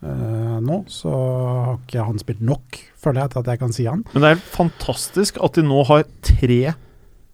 eh, 0.04 0.58
nå, 0.60 0.82
så 0.92 1.12
har 1.14 1.78
ikke 1.78 2.04
han 2.04 2.20
spilt 2.20 2.42
nok, 2.44 2.80
føler 3.00 3.22
jeg, 3.24 3.32
til 3.32 3.40
at 3.40 3.48
jeg 3.54 3.62
kan 3.62 3.72
si 3.72 3.86
han. 3.88 4.04
Men 4.12 4.26
det 4.26 4.32
er 4.34 4.42
fantastisk 4.58 5.40
at 5.40 5.56
de 5.56 5.64
nå 5.64 5.80
har 5.88 6.04
tre 6.28 6.58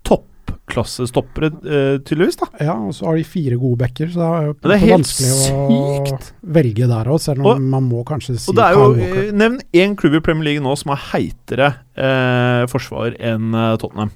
toppklassestoppere, 0.06 1.50
uh, 1.58 1.98
tydeligvis. 2.06 2.38
da 2.40 2.48
Ja, 2.68 2.76
og 2.78 2.94
så 2.94 3.10
har 3.10 3.18
de 3.18 3.26
fire 3.26 3.58
gode 3.58 3.82
backer, 3.82 4.14
så 4.14 4.22
det 4.22 4.30
er 4.30 4.46
jo 4.46 4.54
det 4.62 4.76
er 4.78 4.86
vanskelig 4.94 5.34
å 5.50 6.18
velge 6.60 6.90
der 6.94 7.10
òg, 7.10 7.20
selv 7.26 7.42
om 7.42 7.50
Og- 7.50 7.60
man 7.74 7.90
må 7.90 8.04
kanskje 8.06 8.38
si 8.38 8.50
Og 8.50 8.56
det 8.56 8.64
er 8.64 8.78
jo, 8.78 8.94
eh, 8.94 9.32
Nevn 9.32 9.58
én 9.74 9.96
klubb 9.98 10.14
i 10.14 10.20
Premier 10.22 10.44
League 10.52 10.62
nå 10.62 10.78
som 10.78 10.94
har 10.94 11.02
heitere 11.18 11.74
eh, 11.98 12.66
forsvar 12.70 13.18
enn 13.18 13.50
eh, 13.54 13.76
Tottenham. 13.76 14.14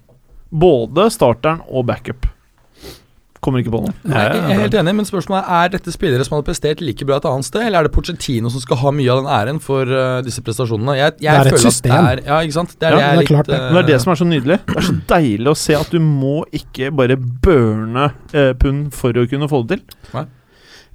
Både 0.54 1.08
starteren 1.10 1.64
og 1.68 1.86
backup. 1.90 2.28
Kommer 3.44 3.60
ikke 3.60 3.74
på 3.74 3.80
noe. 3.84 3.92
Nei, 4.08 4.20
jeg 4.24 4.54
er 4.54 4.60
helt 4.62 4.74
enig, 4.80 4.92
men 4.96 5.04
spørsmålet 5.04 5.44
er 5.52 5.64
Er 5.66 5.72
dette 5.74 5.92
spillere 5.92 6.24
som 6.24 6.38
hadde 6.38 6.46
prestert 6.46 6.80
like 6.80 7.04
bra 7.04 7.18
et 7.20 7.26
annet 7.28 7.44
sted, 7.44 7.60
eller 7.66 7.82
er 7.82 7.88
det 7.88 7.92
Pochettino 7.92 8.48
som 8.48 8.62
skal 8.62 8.78
ha 8.80 8.92
mye 8.96 9.10
av 9.12 9.18
den 9.20 9.28
æren 9.34 9.58
for 9.60 9.84
uh, 9.84 10.22
disse 10.24 10.40
prestasjonene? 10.46 10.94
Jeg, 10.96 11.12
jeg 11.20 11.28
Det 11.28 11.42
er 11.42 11.50
et 11.50 11.56
føler 11.58 11.64
system. 11.74 11.92
At 11.92 11.98
det 12.00 12.24
er, 12.24 12.30
ja, 12.30 12.38
ikke 12.46 12.56
sant? 12.56 12.72
Det 12.80 12.88
er 12.88 12.94
Ja, 12.94 12.96
det 12.96 13.04
det 13.04 13.10
er 13.10 13.20
litt, 13.20 13.28
klart 13.34 13.50
det. 13.52 13.58
det 13.74 13.82
er 13.82 13.88
det 13.90 13.98
som 14.00 14.14
er 14.14 14.20
så 14.22 14.28
nydelig. 14.30 14.58
Det 14.70 14.78
er 14.80 14.86
så 14.88 14.96
deilig 15.12 15.52
å 15.52 15.56
se 15.60 15.76
at 15.76 15.92
du 15.92 15.98
må 16.00 16.32
ikke 16.56 16.88
bare 17.02 17.18
burne 17.20 18.06
uh, 18.32 18.52
pund 18.64 18.88
for 18.96 19.12
å 19.12 19.26
kunne 19.28 19.50
få 19.52 19.60
det 19.68 19.82
til. 19.82 20.24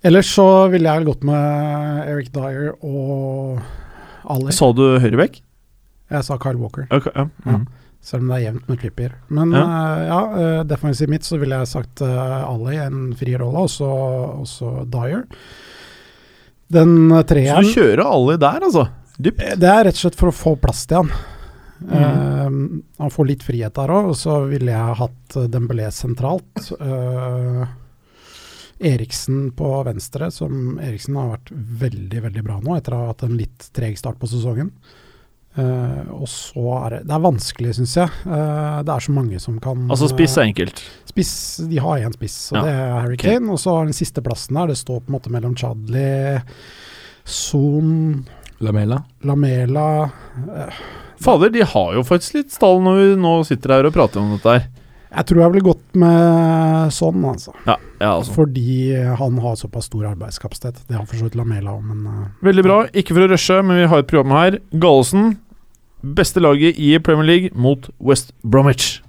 Ellers 0.10 0.34
så 0.34 0.48
ville 0.74 0.90
jeg 0.90 1.06
gått 1.06 1.24
med 1.28 2.08
Eric 2.08 2.32
Dyer 2.34 2.72
og 2.82 3.60
Ali. 4.26 4.54
Sa 4.56 4.72
du 4.74 4.86
høyrebekk? 5.04 5.42
Jeg 6.10 6.26
sa 6.26 6.40
Kyle 6.42 6.58
Walker, 6.58 6.88
Ok, 6.90 7.12
ja. 7.14 7.28
Mhm. 7.46 7.68
Selv 8.02 8.24
om 8.24 8.30
det 8.32 8.38
er 8.38 8.46
jevnt 8.48 8.70
med 8.70 8.80
klipper. 8.82 9.16
Men 9.28 9.52
Ja. 9.54 9.64
uh, 9.64 10.04
ja 10.08 10.20
uh, 10.34 10.64
defensivt 10.68 11.12
mitt 11.12 11.28
så 11.28 11.40
ville 11.40 11.58
jeg 11.60 11.72
sagt 11.72 12.02
eh, 12.06 12.44
Ali, 12.44 12.78
en 12.80 13.10
fri 13.18 13.36
rolle, 13.38 13.66
og 13.66 14.48
så 14.48 14.70
Dyer. 14.90 15.26
Den 16.70 17.10
treeren 17.26 17.66
Så 17.66 17.74
du 17.74 17.82
kjører 17.82 18.06
alle 18.06 18.38
der, 18.38 18.64
altså? 18.70 18.88
Dypt. 19.20 19.44
Det 19.60 19.68
er 19.68 19.84
rett 19.88 19.98
og 19.98 20.04
slett 20.06 20.20
for 20.20 20.32
å 20.32 20.36
få 20.36 20.56
plass 20.62 20.86
til 20.88 21.02
han. 21.02 21.12
Mm. 21.80 21.92
Uh, 21.92 22.80
han 23.04 23.12
får 23.12 23.28
litt 23.28 23.44
frihet 23.44 23.76
der 23.76 23.92
òg, 23.92 24.14
og 24.14 24.18
så 24.20 24.40
ville 24.48 24.72
jeg 24.72 25.00
hatt 25.02 25.38
Dembélé 25.52 25.90
sentralt. 25.96 26.72
Uh, 26.80 27.68
Eriksen 28.80 29.50
på 29.60 29.74
venstre, 29.84 30.30
som 30.32 30.80
Eriksen 30.80 31.18
har 31.20 31.34
vært 31.34 31.52
veldig 31.52 32.24
veldig 32.30 32.44
bra 32.46 32.60
nå, 32.64 32.78
etter 32.78 32.96
å 32.96 33.02
ha 33.02 33.12
hatt 33.12 33.26
en 33.28 33.36
litt 33.36 33.68
treg 33.76 33.98
start 34.00 34.22
på 34.22 34.30
sesongen. 34.32 34.72
Eh, 35.58 36.12
og 36.14 36.28
så 36.30 36.62
er 36.86 36.90
det 36.94 37.00
Det 37.10 37.16
er 37.16 37.24
vanskelig, 37.24 37.72
syns 37.80 37.96
jeg. 37.98 38.12
Uh, 38.24 38.80
det 38.86 38.94
er 38.94 39.02
så 39.02 39.12
mange 39.16 39.40
som 39.42 39.58
kan 39.60 39.88
Altså, 39.90 40.08
spiss 40.12 40.38
er 40.38 40.46
enkelt. 40.52 40.84
Spiss, 41.10 41.32
De 41.68 41.80
har 41.82 42.04
én 42.06 42.14
spiss, 42.14 42.38
og 42.54 42.60
Ja. 42.60 42.64
det 42.64 42.74
er 42.76 42.94
Harry 43.00 43.18
Kane. 43.18 43.34
Kane. 43.40 43.52
Og 43.52 43.60
så 43.60 43.74
har 43.76 43.86
den 43.90 43.98
siste 43.98 44.22
plassen 44.22 44.56
der, 44.56 44.68
det 44.68 44.78
står 44.78 45.02
på 45.02 45.10
en 45.10 45.18
måte 45.18 45.34
mellom 45.34 45.56
Chadli, 45.58 46.40
Son, 47.26 48.26
Lamela. 48.60 49.04
Lamela 49.24 50.04
uh, 50.06 50.80
Fader, 51.20 51.50
de 51.50 51.66
har 51.66 51.94
jo 51.98 52.04
faktisk 52.08 52.38
litt 52.38 52.52
stall 52.54 52.80
når 52.86 52.96
vi 53.02 53.08
nå 53.20 53.34
sitter 53.48 53.74
her 53.76 53.90
og 53.90 53.94
prater 53.94 54.22
om 54.22 54.32
dette 54.38 54.54
her. 54.56 54.68
Jeg 55.10 55.26
tror 55.26 55.42
jeg 55.42 55.54
ville 55.56 55.66
gått 55.66 55.98
med 55.98 56.92
sånn, 56.94 57.24
altså. 57.26 57.54
Ja, 57.66 57.76
ja 57.98 58.10
altså. 58.20 58.36
Fordi 58.36 58.94
han 59.18 59.40
har 59.42 59.56
såpass 59.58 59.88
stor 59.90 60.06
arbeidskapasitet. 60.12 60.84
Det 60.86 60.98
har 61.00 61.08
for 61.10 61.18
så 61.18 61.26
vidt 61.26 61.38
Lamela 61.40 61.74
òg, 61.74 61.82
men 61.90 62.04
uh, 62.06 62.28
Veldig 62.46 62.66
bra. 62.68 62.78
Ikke 62.94 63.16
for 63.18 63.26
å 63.26 63.32
rushe, 63.32 63.58
men 63.66 63.82
vi 63.82 63.88
har 63.90 64.04
et 64.04 64.10
program 64.12 64.36
her. 64.38 64.60
Gallosen, 64.78 65.32
beste 66.06 66.44
laget 66.46 66.78
i 66.78 66.94
Premier 67.02 67.26
League 67.26 67.50
mot 67.58 67.90
West 67.98 68.36
Bromwich. 68.46 69.00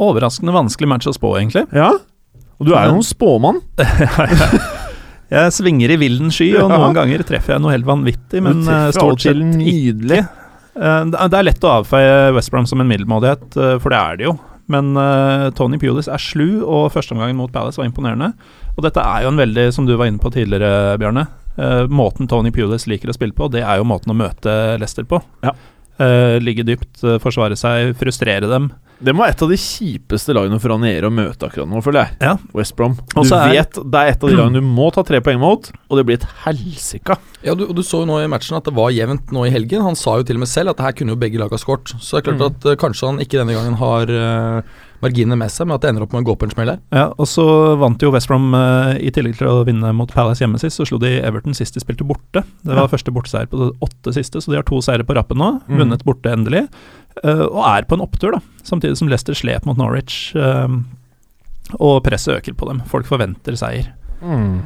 Overraskende 0.00 0.56
vanskelig 0.56 0.88
match 0.94 1.10
å 1.10 1.14
spå, 1.16 1.34
egentlig. 1.42 1.66
Ja? 1.76 1.92
Og 2.58 2.66
du 2.66 2.72
er 2.74 2.88
jo 2.88 2.96
en 3.02 3.06
spåmann. 3.06 3.60
Jeg 5.28 5.52
svinger 5.52 5.92
i 5.92 6.00
villen 6.00 6.32
sky, 6.32 6.54
og 6.56 6.70
noen 6.72 6.94
ganger 6.96 7.20
treffer 7.28 7.52
jeg 7.52 7.60
noe 7.60 7.74
helt 7.74 7.84
vanvittig, 7.84 8.40
men 8.40 8.62
eh, 8.64 8.86
stort 8.96 9.20
sett 9.20 9.36
nydelig. 9.36 10.22
Eh, 10.72 11.02
Det 11.12 11.20
er- 11.36 11.44
lett 11.44 11.66
å 11.68 11.72
avfeie 11.82 12.30
West 12.32 12.48
Brom 12.54 12.64
som 12.64 12.80
en 12.80 12.88
middelmådighet, 12.88 13.58
for 13.82 13.92
det 13.92 13.98
er 13.98 14.16
det 14.16 14.24
jo. 14.30 14.32
Men 14.68 14.92
uh, 15.00 15.48
Tony 15.56 15.80
Pulis 15.80 16.10
er 16.12 16.20
slu, 16.20 16.60
og 16.62 16.90
førsteomgangen 16.92 17.38
mot 17.38 17.52
Palace 17.52 17.80
var 17.80 17.88
imponerende. 17.88 18.34
Og 18.76 18.84
dette 18.84 19.02
er 19.02 19.24
jo 19.24 19.32
en 19.32 19.40
veldig, 19.40 19.70
som 19.74 19.88
du 19.88 19.94
var 19.96 20.10
inne 20.10 20.20
på 20.22 20.32
tidligere, 20.34 20.98
Bjarne, 21.00 21.26
Uh, 21.58 21.88
måten 21.90 22.28
Tony 22.30 22.52
Pulis 22.54 22.86
liker 22.86 23.10
å 23.10 23.16
spille 23.16 23.34
på, 23.34 23.48
det 23.50 23.64
er 23.66 23.80
jo 23.80 23.86
måten 23.88 24.12
å 24.14 24.16
møte 24.16 24.52
Leicester 24.78 25.06
på. 25.08 25.18
Ja. 25.42 25.56
Uh, 25.98 26.38
ligge 26.38 26.62
dypt, 26.62 27.00
eh, 27.02 27.16
forsvare 27.18 27.56
seg, 27.58 27.96
frustrere 27.98 28.46
dem. 28.46 28.68
Det 28.98 29.12
må 29.14 29.22
være 29.22 29.30
et 29.36 29.42
av 29.46 29.50
de 29.52 29.56
kjipeste 29.62 30.34
lagene 30.34 30.56
for 30.58 30.72
Ranieri 30.74 31.06
å 31.06 31.12
møte 31.14 31.46
akkurat 31.46 31.68
nå, 31.70 31.78
føler 31.84 32.00
jeg. 32.02 32.16
Ja. 32.26 32.32
West 32.58 32.74
Brom. 32.74 32.96
Du 33.14 33.20
er- 33.22 33.52
vet 33.52 33.78
det 33.78 33.94
er 34.00 34.08
et 34.10 34.24
av 34.24 34.28
de 34.32 34.36
lagene 34.40 34.58
du 34.58 34.66
må 34.66 34.88
ta 34.92 35.04
tre 35.06 35.20
poeng 35.22 35.38
mot, 35.38 35.70
og 35.88 35.96
det 36.00 36.04
blir 36.08 36.18
et 36.18 36.26
helsika. 36.44 37.16
Ja, 37.46 37.54
du, 37.54 37.66
du 37.72 37.82
så 37.86 38.00
jo 38.02 38.08
nå 38.10 38.18
i 38.24 38.26
matchen 38.26 38.56
at 38.58 38.64
det 38.66 38.74
var 38.74 38.90
jevnt 38.90 39.30
nå 39.30 39.46
i 39.46 39.52
helgen. 39.54 39.82
Han 39.86 39.94
sa 39.94 40.16
jo 40.18 40.24
til 40.26 40.34
og 40.40 40.42
med 40.42 40.50
selv 40.50 40.70
at 40.74 40.82
her 40.82 40.92
kunne 40.98 41.14
jo 41.14 41.20
begge 41.22 41.38
lag 41.38 41.50
ha 41.54 41.56
skåret. 41.62 41.94
Så 42.02 42.18
det 42.18 42.26
er 42.26 42.32
klart 42.32 42.38
Mm. 42.42 42.46
at 42.50 42.66
uh, 42.66 42.74
kanskje 42.76 43.06
han 43.06 43.18
ikke 43.22 43.38
denne 43.38 43.54
gangen 43.54 43.74
har 43.78 44.10
eh, 44.10 44.62
marginene 45.04 45.38
med 45.38 45.52
seg, 45.52 45.68
men 45.68 45.76
at 45.76 45.84
det 45.84 45.92
ender 45.92 46.04
opp 46.04 46.14
med 46.14 46.24
å 46.24 46.28
gå 46.30 46.36
på 46.40 46.48
en 46.48 46.54
smell 46.54 46.72
her. 46.72 46.80
Ja, 46.94 47.06
og 47.14 47.28
så 47.30 47.46
vant 47.80 48.02
jo 48.02 48.12
West 48.14 48.30
Brom 48.30 48.52
eh, 48.56 48.94
i 49.08 49.12
tillegg 49.14 49.38
til 49.40 49.50
å 49.50 49.64
vinne 49.68 49.92
mot 49.96 50.12
Palace 50.14 50.44
hjemme 50.44 50.60
sist, 50.62 50.80
så 50.80 50.86
slo 50.88 51.00
de 51.02 51.16
Everton 51.20 51.56
sist 51.56 51.76
de 51.76 51.82
spilte 51.84 52.06
borte. 52.08 52.44
Det 52.62 52.78
var 52.78 52.90
første 52.92 53.14
borteseier 53.14 53.50
på 53.50 53.60
det 53.60 53.72
åtte 53.84 54.14
siste, 54.16 54.42
så 54.42 54.52
de 54.52 54.60
har 54.60 54.66
to 54.68 54.80
seire 54.84 55.06
på 55.06 55.16
rappen 55.18 55.40
nå. 55.40 55.54
Mm. 55.68 55.82
Vunnet 55.82 56.06
borte 56.08 56.32
endelig. 56.34 56.66
eh, 57.24 57.44
og 57.46 57.62
er 57.66 57.88
på 57.88 57.98
en 57.98 58.06
opptur, 58.06 58.36
da. 58.36 58.42
Samtidig 58.66 58.98
som 59.00 59.10
Leicester 59.10 59.38
slet 59.38 59.66
mot 59.68 59.78
Norwich. 59.78 60.34
eh, 60.36 60.80
og 61.76 62.02
presset 62.06 62.38
øker 62.38 62.56
på 62.56 62.68
dem. 62.70 62.82
Folk 62.88 63.06
forventer 63.08 63.56
seier. 63.58 63.92
Mm. 64.24 64.64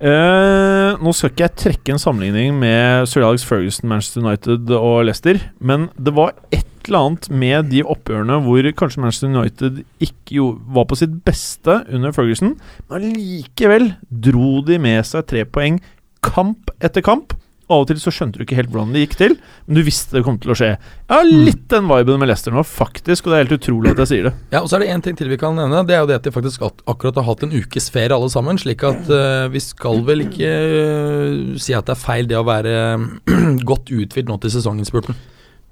Uh, 0.00 0.96
nå 0.96 1.12
skal 1.12 1.28
ikke 1.28 1.44
jeg 1.44 1.56
trekke 1.60 1.92
en 1.92 2.00
sammenligning 2.00 2.54
med 2.56 3.04
Sir 3.10 3.20
Alex 3.26 3.44
Ferguson, 3.44 3.90
Manchester 3.90 4.24
United 4.24 4.72
og 4.72 5.02
Leicester, 5.04 5.42
men 5.60 5.90
det 6.00 6.14
var 6.16 6.32
et 6.56 6.64
eller 6.90 7.06
annet 7.06 7.28
med 7.42 7.70
de 7.72 7.84
oppgjørene 7.86 8.40
hvor 8.44 8.70
kanskje 8.78 9.04
Manchester 9.04 9.30
United 9.32 9.82
ikke 10.02 10.36
jo, 10.36 10.48
var 10.74 10.88
på 10.90 10.98
sitt 10.98 11.14
beste 11.26 11.80
under 11.88 12.14
Ferguson, 12.16 12.56
men 12.90 13.12
likevel 13.14 13.92
dro 14.10 14.58
de 14.66 14.80
med 14.82 15.06
seg 15.08 15.28
tre 15.30 15.46
poeng 15.48 15.80
kamp 16.24 16.72
etter 16.84 17.04
kamp. 17.04 17.36
Av 17.70 17.84
og 17.84 17.86
til 17.86 18.00
så 18.02 18.10
skjønte 18.10 18.40
du 18.40 18.42
ikke 18.42 18.56
helt 18.58 18.72
hvordan 18.72 18.90
det 18.94 19.04
gikk 19.04 19.12
til, 19.20 19.36
men 19.68 19.78
du 19.78 19.84
visste 19.86 20.16
det 20.16 20.24
kom 20.26 20.40
til 20.42 20.50
å 20.50 20.56
skje. 20.58 20.72
Jeg 20.74 21.12
har 21.12 21.28
litt 21.28 21.68
den 21.70 21.86
viben 21.86 22.18
med 22.18 22.26
Leicester 22.26 22.54
nå, 22.54 22.64
faktisk, 22.66 23.26
og 23.26 23.30
det 23.30 23.36
er 23.36 23.44
helt 23.44 23.54
utrolig 23.60 23.92
at 23.92 24.02
jeg 24.02 24.10
sier 24.10 24.26
det. 24.26 24.32
Ja, 24.50 24.64
og 24.64 24.66
så 24.66 24.76
er 24.76 24.82
det 24.82 24.90
én 24.96 25.04
ting 25.04 25.18
til 25.18 25.30
vi 25.30 25.38
kan 25.38 25.54
nevne. 25.54 25.84
Det 25.86 25.94
er 25.94 26.02
jo 26.02 26.08
det 26.10 26.18
at 26.18 26.26
de 26.26 26.34
faktisk 26.34 26.66
akkurat 26.66 27.20
har 27.20 27.28
hatt 27.28 27.44
en 27.46 27.54
ukes 27.54 27.86
ferie 27.94 28.16
alle 28.16 28.30
sammen. 28.32 28.58
Slik 28.58 28.82
at 28.88 29.06
uh, 29.06 29.46
vi 29.54 29.62
skal 29.62 30.02
vel 30.08 30.26
ikke 30.26 30.50
uh, 30.50 31.60
si 31.62 31.76
at 31.78 31.86
det 31.86 31.94
er 31.94 32.02
feil 32.02 32.30
det 32.30 32.40
å 32.40 32.46
være 32.48 32.74
godt 33.70 33.94
uthvilt 33.94 34.32
nå 34.32 34.40
til 34.42 34.58
sesonginnspurten. 34.58 35.14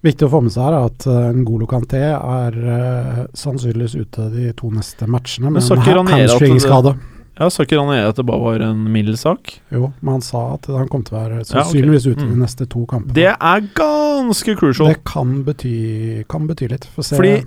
Viktig 0.07 0.29
å 0.29 0.31
få 0.31 0.41
med 0.47 0.53
seg 0.55 0.63
her 0.63 0.77
er 0.79 0.89
at 0.93 1.07
uh, 1.11 1.31
Ngolo 1.35 1.67
Kanté 1.67 2.01
er 2.15 2.59
uh, 2.63 3.23
sannsynligvis 3.35 3.97
ute 3.99 4.29
de 4.31 4.53
to 4.59 4.71
neste 4.71 5.09
matchene 5.11 5.51
Men 5.51 5.59
med 5.59 5.89
en 5.97 6.13
hamstringskade. 6.13 6.93
Ja, 7.39 7.47
Sa 7.55 7.63
ikke 7.63 7.79
Ranieri 7.79 8.07
at 8.09 8.19
det 8.19 8.25
bare 8.27 8.43
var 8.43 8.63
en 8.67 8.81
mild 8.91 9.15
sak? 9.19 9.53
Jo, 9.71 9.93
men 10.01 10.17
han 10.17 10.23
sa 10.27 10.41
at 10.57 10.67
han 10.75 10.89
kom 10.91 11.05
til 11.07 11.15
å 11.15 11.21
være 11.21 11.37
Ja, 11.43 11.49
sannsynligvis 11.51 12.09
ute 12.11 12.25
Mm. 12.27 12.33
de 12.35 12.41
neste 12.43 12.67
to 12.67 12.85
kampene. 12.87 13.15
Det 13.15 13.29
er 13.31 13.61
ganske 13.79 14.57
crucial. 14.59 14.89
Det 14.91 15.05
kan 15.07 15.45
bety, 15.47 16.25
kan 16.29 16.49
bety 16.49 16.69
litt. 16.69 16.89
Fordi 16.99 17.45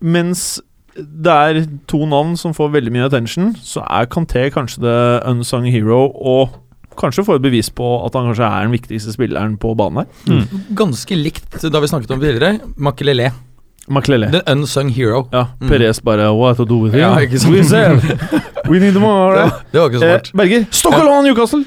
mens 0.00 0.60
det 0.96 1.32
er 1.32 1.66
to 1.90 2.06
navn 2.06 2.36
som 2.38 2.54
får 2.54 2.70
veldig 2.72 2.92
mye 2.94 3.06
attention, 3.08 3.52
så 3.60 3.82
er 3.90 4.06
Kanté 4.06 4.50
kanskje 4.54 4.80
the 4.80 4.96
unsung 5.28 5.64
hero, 5.66 6.06
og 6.14 6.54
kanskje 6.96 7.24
får 7.26 7.40
et 7.40 7.42
bevis 7.46 7.70
på 7.70 7.88
at 8.06 8.14
han 8.18 8.28
kanskje 8.30 8.48
er 8.48 8.66
den 8.68 8.74
viktigste 8.76 9.12
spilleren 9.14 9.56
på 9.60 9.74
banen 9.78 10.04
her. 10.04 10.44
Ganske 10.78 11.16
likt 11.18 11.60
da 11.70 11.80
vi 11.82 11.90
snakket 11.90 12.10
om 12.16 12.20
tidligere. 12.22 12.60
Makelele. 12.76 13.32
Makelele. 13.88 14.30
The 14.32 14.40
unsung 14.52 14.88
hero. 14.88 15.26
Ja, 15.32 15.46
Mm. 15.60 15.68
Perez 15.68 16.00
bare 16.00 16.30
What 16.32 16.56
to 16.56 16.64
do 16.64 16.78
with 16.84 16.96
Ja, 16.96 17.18
ikke? 17.20 17.36
We 17.50 17.62
said, 17.64 18.00
We 18.68 18.78
need 18.80 18.94
more. 18.96 19.36
Det, 19.44 19.52
det 19.72 19.80
var 19.80 19.88
ikke 19.90 19.98
så 20.00 20.06
Eh. 20.14 20.20
Berger, 20.36 20.64
Stockholm 20.70 21.24
Newcastle! 21.24 21.64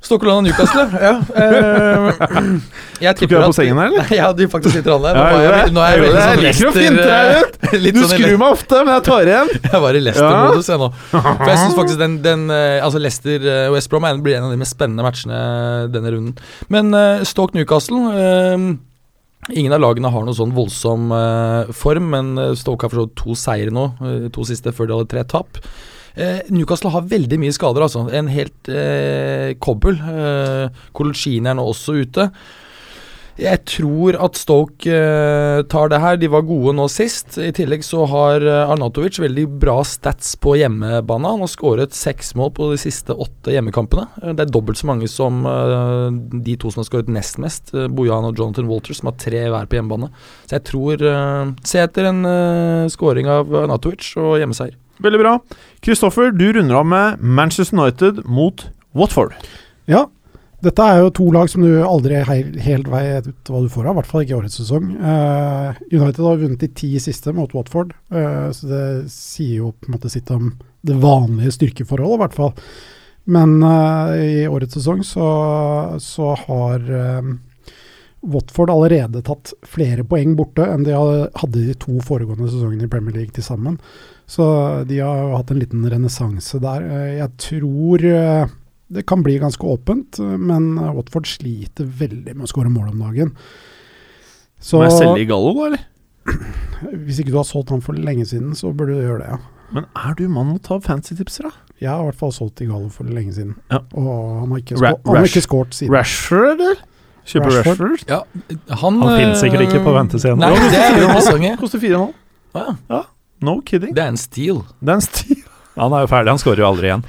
Stokkeland 0.00 0.40
og 0.40 0.44
Newcastle, 0.46 0.86
ja. 1.06 1.14
Eh, 1.36 2.46
jeg 3.04 3.16
Tok 3.18 3.28
du 3.28 3.34
deg 3.36 3.44
på 3.50 3.56
sengen 3.58 3.78
her, 3.80 3.90
eller? 3.90 4.12
Ja, 4.20 4.30
de 4.36 4.46
faktisk 4.48 4.78
litt 4.78 4.86
rann 4.88 5.02
Nå 5.04 5.10
er 5.12 5.34
jeg 5.44 5.50
jeg, 5.52 5.72
nå 5.76 5.82
er 5.84 5.92
jeg 5.92 6.02
veldig 6.04 6.22
sånn 6.22 6.30
Jeg 6.30 6.38
å 6.40 6.44
Leicester 6.46 6.76
finte 6.76 7.04
deg 7.10 7.32
eh, 7.36 7.84
Du 7.92 8.00
sånn 8.00 8.12
skrur 8.14 8.38
meg 8.40 8.54
ofte, 8.56 8.80
men 8.80 8.92
jeg 8.94 9.04
tar 9.10 9.30
igjen. 9.32 9.52
Jeg 9.70 9.82
var 9.84 9.98
i 9.98 10.02
Leicester-modus, 10.06 10.70
jeg 10.72 10.80
nå. 10.80 10.88
For 11.12 11.50
jeg 11.50 11.60
syns 11.60 11.76
faktisk 11.76 12.00
den, 12.00 12.16
den 12.24 12.46
eh, 12.54 12.78
Altså 12.84 13.02
Leicester 13.02 13.44
eh, 13.54 13.66
West 13.74 13.92
Brom 13.92 14.08
er- 14.08 14.22
blir 14.24 14.38
en 14.38 14.48
av 14.48 14.54
de 14.54 14.60
mest 14.60 14.74
spennende 14.76 15.04
matchene 15.04 15.40
denne 15.92 16.14
runden. 16.16 16.34
Men 16.72 16.90
uh, 16.96 17.20
Stoke 17.28 17.56
Newcastle 17.56 18.00
eh, 18.16 18.64
Ingen 19.56 19.72
av 19.76 19.80
lagene 19.84 20.10
har 20.12 20.24
noe 20.26 20.36
sånn 20.36 20.52
voldsom 20.56 21.12
uh, 21.12 21.70
form, 21.76 22.10
men 22.12 22.32
Stoke 22.60 22.84
har 22.88 22.92
forstått 22.92 23.14
to 23.20 23.36
seire 23.38 23.72
nå, 23.72 23.86
uh, 24.00 24.26
to 24.34 24.44
siste 24.48 24.72
før 24.76 24.88
de 24.90 24.98
hadde 24.98 25.12
tre 25.12 25.24
tap. 25.28 25.60
Eh, 26.16 26.40
Newcastle 26.50 26.92
har 26.94 27.06
veldig 27.10 27.38
mye 27.42 27.54
skader, 27.54 27.86
altså. 27.86 28.06
En 28.14 28.30
helt 28.32 28.70
eh, 28.72 29.54
kobbel. 29.62 30.00
Eh, 30.00 30.82
Colucini 30.96 31.50
er 31.50 31.58
nå 31.58 31.68
også 31.70 32.00
ute. 32.00 32.30
Jeg 33.40 33.62
tror 33.64 34.16
at 34.20 34.36
Stoke 34.36 34.90
eh, 34.92 35.62
tar 35.72 35.88
det 35.88 36.00
her. 36.02 36.18
De 36.20 36.28
var 36.28 36.44
gode 36.44 36.74
nå 36.76 36.84
sist. 36.92 37.38
I 37.40 37.52
tillegg 37.56 37.84
så 37.86 38.04
har 38.10 38.44
eh, 38.44 38.72
Arnatovic 38.72 39.16
veldig 39.22 39.46
bra 39.62 39.78
stats 39.86 40.34
på 40.40 40.58
hjemmebane. 40.60 41.30
Han 41.36 41.44
har 41.46 41.50
skåret 41.50 41.96
seks 41.96 42.34
mål 42.36 42.52
på 42.58 42.68
de 42.72 42.80
siste 42.82 43.16
åtte 43.16 43.54
hjemmekampene. 43.54 44.08
Eh, 44.20 44.34
det 44.36 44.44
er 44.44 44.52
dobbelt 44.52 44.80
så 44.80 44.90
mange 44.90 45.08
som 45.08 45.40
eh, 45.48 46.10
de 46.36 46.58
to 46.60 46.72
som 46.72 46.82
har 46.82 46.90
skåret 46.90 47.12
nest 47.12 47.40
mest, 47.40 47.72
uh, 47.72 47.86
Bojan 47.88 48.26
og 48.26 48.36
Jonathan 48.36 48.68
Walters, 48.68 49.00
som 49.00 49.08
har 49.08 49.16
tre 49.22 49.46
hver 49.48 49.70
på 49.70 49.78
hjemmebane. 49.78 50.10
Så 50.44 50.58
jeg 50.58 50.66
tror 50.68 51.08
eh, 51.08 51.56
Se 51.70 51.80
etter 51.80 52.10
en 52.10 52.20
scoring 52.92 53.28
av 53.30 53.48
Arnatovic 53.62 54.12
og 54.20 54.36
hjemmeseier. 54.40 54.76
Veldig 55.00 55.20
bra. 55.22 55.34
Kristoffer, 55.80 56.30
du 56.32 56.50
runder 56.52 56.80
av 56.82 56.86
med 56.86 57.20
Manchester 57.20 57.78
United 57.78 58.24
mot 58.28 58.66
Watford. 58.92 59.32
Ja, 59.88 60.06
dette 60.60 60.84
er 60.84 60.98
jo 61.00 61.12
to 61.16 61.26
lag 61.32 61.48
som 61.48 61.64
du 61.64 61.78
aldri 61.80 62.18
helt, 62.28 62.58
helt 62.60 62.88
vet 62.92 63.28
hva 63.48 63.62
du 63.64 63.70
får 63.72 63.86
av, 63.86 63.94
i 63.94 63.98
hvert 64.00 64.10
fall 64.10 64.24
ikke 64.26 64.34
i 64.34 64.38
årets 64.42 64.58
sesong. 64.60 64.90
Uh, 65.00 65.78
United 65.88 66.20
har 66.20 66.40
vunnet 66.42 66.60
de 66.60 66.68
ti 66.76 66.90
siste 67.00 67.32
mot 67.36 67.54
Watford, 67.56 67.94
uh, 68.12 68.50
så 68.52 68.68
det 68.68 68.86
sier 69.14 69.62
jo 69.62 69.72
på 69.72 69.88
en 69.88 69.96
måte 69.96 70.12
sitt 70.12 70.28
om 70.34 70.52
det 70.84 70.98
vanlige 71.00 71.54
styrkeforholdet, 71.56 72.18
i 72.18 72.22
hvert 72.26 72.36
fall. 72.36 72.52
Men 73.32 73.56
uh, 73.64 74.12
i 74.20 74.44
årets 74.50 74.76
sesong 74.76 75.00
så, 75.06 75.30
så 76.04 76.34
har 76.44 76.84
Watford 78.20 78.72
allerede 78.74 79.24
tatt 79.24 79.54
flere 79.64 80.04
poeng 80.04 80.34
borte 80.36 80.66
enn 80.68 80.84
de 80.84 80.92
hadde 80.92 81.56
de 81.56 81.76
to 81.80 81.96
foregående 82.04 82.50
sesongene 82.52 82.84
i 82.84 82.92
Premier 82.92 83.16
League 83.16 83.32
til 83.32 83.46
sammen. 83.46 83.80
Så 84.30 84.44
de 84.86 85.00
har 85.02 85.16
jo 85.24 85.36
hatt 85.40 85.50
en 85.50 85.58
liten 85.58 85.86
renessanse 85.90 86.60
der. 86.62 86.84
Eh, 86.86 87.14
Jeg 87.18 87.32
tror 87.42 88.04
eh, 88.06 88.52
det 88.90 89.04
kan 89.10 89.22
bli 89.26 89.38
ganske 89.42 89.66
åpent, 89.66 90.20
eh, 90.22 90.36
men 90.38 90.76
Watford 90.94 91.26
sliter 91.26 91.88
veldig 91.98 92.36
med 92.36 92.46
å 92.46 92.50
skåre 92.50 92.70
mål 92.70 92.92
om 92.92 93.02
dagen. 93.08 93.32
Så 94.60 94.78
Må 94.78 94.86
jeg 94.86 94.98
selge 95.00 95.26
Gallo, 95.30 95.54
da, 95.56 95.66
eller? 95.70 95.86
hvis 97.06 97.18
ikke 97.22 97.32
du 97.34 97.38
har 97.40 97.48
solgt 97.48 97.72
han 97.74 97.82
for 97.82 97.96
lenge 97.98 98.26
siden, 98.28 98.52
så 98.58 98.70
burde 98.76 98.94
du 98.98 99.02
gjøre 99.06 99.22
det, 99.24 99.30
ja. 99.34 99.40
Men 99.70 99.84
er 99.94 100.14
du 100.18 100.24
mann 100.28 100.50
å 100.56 100.58
ta 100.62 100.80
fancy-tipser, 100.82 101.46
da? 101.46 101.52
Jeg 101.80 101.88
har 101.90 102.02
i 102.02 102.08
hvert 102.10 102.18
fall 102.20 102.32
solgt 102.34 102.60
Igalo 102.60 102.88
for 102.92 103.06
lenge 103.08 103.32
siden. 103.36 103.54
Ja. 103.70 103.78
Og 103.96 104.08
han 104.42 104.50
har 104.52 104.58
ikke, 104.62 104.76
Ra- 104.82 104.90
skå- 104.96 105.06
han 105.06 105.16
har 105.20 105.28
ikke 105.30 105.42
skåret 105.46 105.76
siden. 105.78 105.94
Rashford, 105.94 106.50
eller? 106.58 106.80
Kjøper 107.30 107.54
Rashford. 107.54 107.80
Rashford? 107.86 108.02
Ja, 108.10 108.18
han 108.82 108.98
Han 109.00 109.14
finnes 109.16 109.40
sikkert 109.44 109.62
ikke 109.68 109.80
på 109.86 109.94
ventescenen. 109.94 110.42
Er. 110.42 111.56
Koster 111.62 111.78
4,5. 111.82 112.12
Ja, 112.58 112.66
Ja, 112.90 113.02
no 113.44 113.60
kidding. 113.66 113.94
det 113.96 114.04
er 114.04 114.12
en 114.14 114.20
stil. 114.20 114.62
Det 114.80 114.94
er 114.94 115.00
en 115.00 115.06
stil. 115.06 115.44
Han 115.80 115.94
er 115.96 116.04
jo 116.04 116.10
ferdig, 116.10 116.32
han 116.34 116.40
skårer 116.42 116.64
jo 116.64 116.66
aldri 116.72 116.90
igjen. 116.90 117.04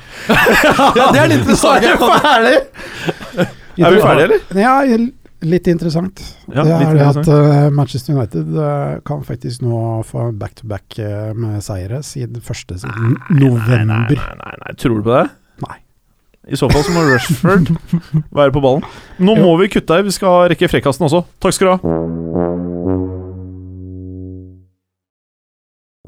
Ja, 0.99 1.07
det 1.11 1.23
er 1.23 1.31
litt 1.31 1.41
interessant. 1.41 2.05
ferdig! 2.21 2.53
Er 3.81 3.95
vi 3.95 4.03
ferdige, 4.03 4.27
eller? 4.27 4.61
Ja, 4.61 4.75
litt 5.41 5.67
interessant. 5.71 6.21
Ja, 6.53 6.63
det 6.63 6.75
er 6.77 6.97
det 6.99 7.07
at 7.09 7.29
eh, 7.33 7.69
Manchester 7.73 8.15
United 8.15 8.51
uh, 8.53 8.99
kan 9.07 9.23
faktisk 9.25 9.63
nå 9.65 10.01
få 10.07 10.29
back-to-back 10.37 10.99
eh, 11.01 11.31
med 11.33 11.63
seire 11.65 12.03
siden 12.05 12.43
første 12.45 12.77
siden 12.83 13.17
november. 13.33 13.87
Nei, 13.87 14.19
nei, 14.19 14.35
nei, 14.43 14.57
nei, 14.65 14.75
tror 14.77 15.01
du 15.01 15.07
på 15.07 15.15
det? 15.15 15.25
Nei. 15.65 15.79
I 16.51 16.57
så 16.57 16.69
fall 16.71 16.85
så 16.85 16.93
må 16.93 17.03
Rashford 17.05 17.73
være 18.39 18.53
på 18.53 18.63
ballen. 18.63 18.85
Nå 19.21 19.37
må 19.41 19.55
vi 19.61 19.69
kutte 19.73 19.97
her, 19.97 20.05
vi 20.05 20.13
skal 20.13 20.47
rekke 20.53 20.69
frekkasten 20.71 21.09
også. 21.09 21.25
Takk 21.41 21.57
skal 21.57 21.71
du 21.71 21.73
ha. 21.73 22.50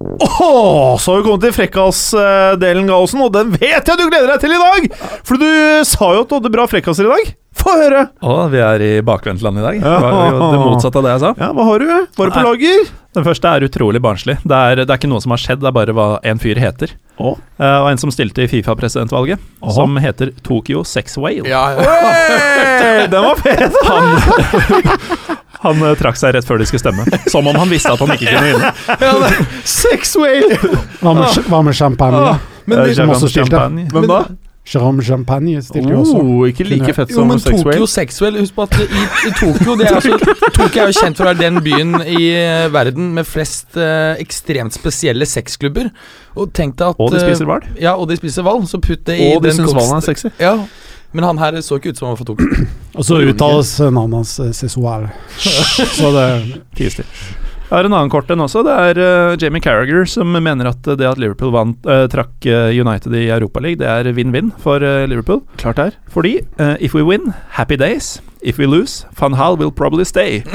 Åh, 0.01 0.97
så 0.97 1.11
har 1.11 1.17
vi 1.17 1.23
kommet 1.23 1.43
til 1.45 1.53
frekkas-delen, 1.53 2.87
Gallosen, 2.89 3.21
og 3.21 3.29
den 3.35 3.51
vet 3.53 3.85
jeg 3.85 3.99
du 3.99 4.07
gleder 4.07 4.31
deg 4.31 4.41
til 4.41 4.55
i 4.55 4.61
dag! 4.61 4.87
For 5.21 5.37
du 5.37 5.45
sa 5.85 6.09
jo 6.15 6.23
at 6.23 6.31
du 6.31 6.37
hadde 6.39 6.51
bra 6.55 6.65
frekkaser 6.71 7.05
i 7.05 7.11
dag. 7.11 7.33
Få 7.53 7.75
høre! 7.77 8.07
Å, 8.25 8.37
vi 8.49 8.63
er 8.65 8.81
i 8.81 8.91
bakvendtland 9.05 9.61
i 9.61 9.67
dag. 9.67 9.77
Det 9.83 9.93
var 10.01 10.31
jo 10.33 10.49
det 10.49 10.63
motsatte 10.63 10.97
av 10.97 11.05
det 11.05 11.13
jeg 11.13 11.21
sa. 11.21 11.31
Ja, 11.37 11.51
Hva 11.53 11.67
har 11.69 11.85
du? 11.85 11.91
Var 12.17 12.31
det 12.31 12.33
på 12.33 12.45
lager? 12.47 12.89
Den 13.13 13.27
første 13.27 13.51
er 13.53 13.67
utrolig 13.67 14.01
barnslig. 14.01 14.39
Det 14.41 14.57
er, 14.57 14.81
det 14.81 14.89
er 14.89 14.97
ikke 14.97 15.11
noe 15.11 15.21
som 15.21 15.35
har 15.35 15.41
skjedd, 15.43 15.61
det 15.61 15.69
er 15.69 15.75
bare 15.77 15.93
hva 15.93 16.07
en 16.25 16.41
fyr 16.41 16.57
heter. 16.57 16.95
Oh. 17.21 17.37
Uh, 17.61 17.83
og 17.83 17.91
en 17.91 18.01
som 18.01 18.09
stilte 18.09 18.41
i 18.41 18.49
Fifa-presidentvalget, 18.49 19.41
oh. 19.61 19.69
som 19.77 19.93
heter 20.01 20.33
Tokyo 20.41 20.81
Sex 20.89 21.19
Whale. 21.21 21.45
Ja, 21.45 21.67
ja. 21.77 21.97
Hey, 22.81 23.05
den 23.13 23.29
var 23.29 23.37
fet! 23.45 23.77
Han, 23.85 24.17
han 25.63 25.83
uh, 25.83 25.93
trakk 25.99 26.19
seg 26.19 26.35
rett 26.37 26.47
før 26.47 26.61
de 26.61 26.69
skulle 26.69 26.83
stemme. 26.83 27.07
Som 27.31 27.47
om 27.49 27.57
han 27.59 27.71
visste 27.71 27.93
at 27.95 28.03
han 28.03 28.15
ikke 28.15 28.29
kunne 28.29 28.53
vinne. 28.53 29.43
Sex 29.65 30.15
whale! 30.19 30.57
Hva 31.01 31.13
med, 31.17 31.43
hva 31.49 31.61
med 31.65 31.77
champagne? 31.77 32.39
Men 32.65 32.79
Eh, 32.79 32.87
det, 32.87 32.95
som 32.95 33.09
også 33.11 33.27
stilte. 33.27 33.49
champagne. 33.51 33.87
Hvem 33.91 34.07
da? 34.07 34.23
Jerome 34.63 35.03
Champagne 35.03 35.59
stilte 35.61 35.91
jo 35.91 35.99
også. 35.99 36.19
Oh, 36.23 36.45
ikke 36.47 36.63
like 36.63 36.93
fett 36.95 37.09
jo, 37.11 37.17
som 37.17 37.27
men 37.27 37.39
sex 37.41 37.57
Tokyo 37.57 37.67
whale. 37.67 37.87
Sexwell 37.91 38.37
Husk 38.39 38.55
på 38.55 38.63
at 38.63 38.77
i, 38.79 39.01
i 39.27 39.31
Tokyo 39.35 39.75
det 39.75 39.89
er 39.89 39.97
altså, 39.97 40.35
Tokyo 40.55 40.85
er 40.85 40.87
jo 40.87 40.95
kjent 41.01 41.19
for 41.19 41.27
å 41.27 41.33
være 41.33 41.41
den 41.41 41.59
byen 41.65 41.97
i 42.07 42.21
eh, 42.31 42.69
verden 42.71 43.09
med 43.17 43.27
flest 43.27 43.75
eh, 43.75 44.13
ekstremt 44.23 44.71
spesielle 44.77 45.27
sexklubber. 45.27 45.89
Og 46.39 46.53
tenk 46.55 46.77
deg 46.79 46.93
at 46.95 47.03
Og 47.03 47.11
de 47.11 47.19
spiser 47.25 47.49
hval. 47.49 47.67
Ja, 47.75 47.97
og 47.99 48.07
de 48.07 48.15
spiser 48.21 48.47
hval. 48.47 48.63
Så 48.71 48.79
putt 48.79 49.03
det 49.09 49.19
i 49.19 49.27
Og 49.33 49.43
de 49.43 49.51
den 49.51 49.59
syns 49.59 49.75
hvalen 49.75 49.99
er 49.99 50.07
sexy. 50.07 50.31
Ja, 50.39 50.55
men 51.13 51.27
han 51.27 51.39
her 51.41 51.59
så 51.61 51.77
ikke 51.79 51.93
ut 51.93 51.99
som 51.99 52.09
han 52.09 52.15
var 52.15 52.21
fra 52.21 52.29
Tokyo. 52.31 52.67
Og 52.97 53.07
så 53.07 53.21
uttales 53.21 53.71
navnet 53.85 54.19
hans 54.21 54.35
eh, 54.41 54.51
Sesual. 54.53 55.07
Så 55.39 56.11
det 56.13 56.27
Tier. 56.77 57.01
Jeg 57.03 57.79
har 57.79 57.87
en 57.87 57.95
annen 57.95 58.11
kort 58.13 58.29
en 58.29 58.43
også. 58.43 58.61
Det 58.67 58.73
er 58.73 58.99
uh, 59.01 59.37
Jamie 59.41 59.63
Carragher 59.63 60.05
som 60.09 60.29
mener 60.29 60.69
at 60.69 60.85
det 60.85 61.07
at 61.09 61.17
Liverpool 61.21 61.53
vant, 61.55 61.79
uh, 61.89 62.03
trakk 62.11 62.45
eh, 62.45 62.69
United 62.77 63.15
i 63.17 63.23
Europaligaen, 63.33 63.81
det 63.81 63.89
er 63.89 64.13
vinn-vinn 64.13 64.51
for 64.61 64.83
Liverpool. 65.09 65.41
Klart 65.57 65.79
det 65.79 65.87
er. 65.89 65.97
Fordi 66.13 66.35
if 66.77 66.93
we 66.93 67.01
win, 67.01 67.33
happy 67.57 67.79
days. 67.79 68.19
If 68.43 68.59
we 68.59 68.67
lose, 68.67 69.05
Van 69.19 69.33
Hal 69.39 69.57
will 69.57 69.71
probably 69.71 70.05
stay. 70.05 70.43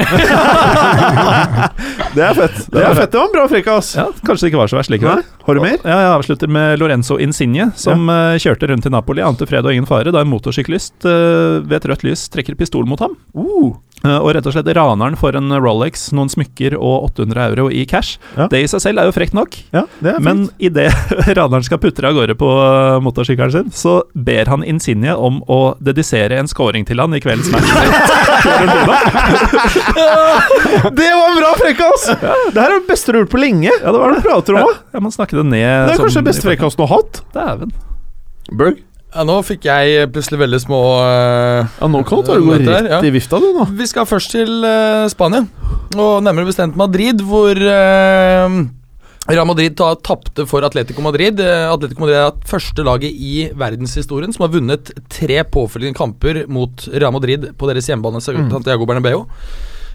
Det 2.15 2.25
er 2.25 2.35
fett. 2.35 2.57
Det 2.73 2.83
er 2.83 2.95
fett, 2.97 3.13
det 3.13 3.19
var 3.19 3.27
en 3.27 3.35
bra 3.35 3.45
frekkas. 3.51 3.91
Ja, 3.99 4.07
Kanskje 4.27 4.47
det 4.47 4.51
ikke 4.53 4.61
var 4.63 4.71
så 4.73 4.79
verst 4.79 4.93
likevel. 4.93 5.21
Har 5.45 5.55
du 5.55 5.61
mer? 5.63 5.77
Ja, 5.85 5.99
Jeg 6.03 6.13
avslutter 6.17 6.51
med 6.51 6.79
Lorenzo 6.81 7.19
Insigne, 7.23 7.71
som 7.79 8.09
ja. 8.11 8.39
kjørte 8.43 8.71
rundt 8.71 8.89
i 8.89 8.93
Napoli, 8.93 9.23
ante 9.25 9.47
fred 9.49 9.67
og 9.67 9.73
ingen 9.75 9.89
fare, 9.89 10.13
da 10.15 10.25
en 10.25 10.33
motorsyklist 10.33 11.07
uh, 11.07 11.61
ved 11.63 11.77
et 11.81 11.89
rødt 11.93 12.07
lys 12.09 12.27
trekker 12.33 12.59
pistol 12.59 12.89
mot 12.89 13.01
ham. 13.05 13.15
Uh. 13.37 13.77
Eh, 14.07 14.19
og 14.19 14.31
rett 14.37 14.47
og 14.47 14.55
slett 14.55 14.69
raner 14.77 15.11
han 15.11 15.19
for 15.19 15.35
en 15.39 15.51
Rolex, 15.59 16.09
noen 16.15 16.31
smykker 16.31 16.77
og 16.79 17.09
800 17.11 17.47
euro 17.49 17.67
i 17.71 17.85
cash. 17.89 18.19
Ja. 18.37 18.47
Det 18.51 18.63
i 18.63 18.69
seg 18.71 18.85
selv 18.85 19.03
er 19.03 19.09
jo 19.09 19.15
frekt 19.17 19.35
nok, 19.37 19.59
Ja, 19.75 19.85
det 20.05 20.15
er 20.15 20.23
men 20.23 20.47
idet 20.63 20.93
raneren 21.39 21.67
skal 21.67 21.83
putre 21.83 22.11
av 22.11 22.19
gårde 22.19 22.39
på 22.39 22.51
eh, 22.63 22.99
motorsykkelen 23.05 23.55
sin, 23.55 23.73
så 23.75 24.01
ber 24.15 24.51
han 24.53 24.67
Insigne 24.67 25.17
om 25.17 25.43
å 25.51 25.75
dedisere 25.83 26.39
en 26.39 26.51
scoring 26.51 26.87
til 26.89 27.03
han 27.03 27.17
i 27.17 27.23
kveldens 27.23 27.51
match. 27.55 27.75
Det 30.99 31.11
var 31.15 31.27
en 31.29 31.39
bra 31.39 31.53
frekkas! 31.59 32.09
Det 32.09 32.59
her 32.59 32.71
er 32.71 32.77
det 32.79 32.87
beste 32.89 33.13
du 33.13 33.19
har 33.19 33.25
gjort 33.25 33.35
på 33.35 33.41
lenge. 33.43 33.71
Ja, 33.71 33.93
det 33.93 33.99
var 34.01 34.15
det 34.15 34.25
prater 34.25 34.59
om 34.59 34.61
Ja, 34.65 34.75
Jeg 34.99 35.05
må 35.05 35.13
snakke 35.15 35.39
det 35.39 35.47
ned. 35.47 35.63
Det 35.63 35.95
er 35.95 35.97
sånn 35.97 36.05
kanskje 36.07 36.23
den 36.23 36.29
beste 36.31 36.47
frekkasen 36.49 36.79
du 36.81 36.85
har 36.87 36.93
hatt. 36.97 37.23
Dæven. 37.37 37.71
Berg. 38.59 38.85
Ja, 39.09 39.25
nå 39.25 39.39
fikk 39.47 39.65
jeg 39.65 40.09
plutselig 40.13 40.39
veldig 40.43 40.59
små 40.61 40.79
uh, 41.01 41.65
Ja, 41.65 41.87
nå 41.89 42.03
kan 42.05 42.21
du 42.21 42.29
gå 42.29 42.59
Dette 42.59 42.69
der, 42.69 42.83
rett 42.85 42.93
ja. 42.93 42.99
i 43.09 43.13
vifta, 43.15 43.41
du, 43.41 43.47
nå. 43.57 43.65
Vi 43.79 43.87
skal 43.89 44.05
først 44.09 44.35
til 44.37 44.51
uh, 44.61 45.09
Spania, 45.09 45.47
og 45.97 46.21
nærmere 46.27 46.51
bestemt 46.51 46.77
Madrid, 46.77 47.23
hvor 47.25 47.57
eh, 47.57 48.59
Real 49.29 49.45
Madrid 49.47 49.75
ta- 49.77 49.95
tapte 50.01 50.47
for 50.49 50.65
Atletico 50.65 51.03
Madrid. 51.05 51.41
Eh, 51.41 51.67
Atletico 51.69 52.01
Madrid 52.07 52.17
er 52.17 52.37
første 52.49 52.85
laget 52.87 53.13
i 53.13 53.49
verdenshistorien 53.53 54.33
som 54.33 54.47
har 54.47 54.55
vunnet 54.55 54.93
tre 55.13 55.43
påfølgende 55.45 55.99
kamper 55.99 56.47
mot 56.49 56.87
Real 56.95 57.13
Madrid 57.13 57.51
på 57.61 57.69
deres 57.69 57.91
hjemmebane 57.91 58.23
Santiago 58.25 58.87
Bernabeu. 58.89 59.27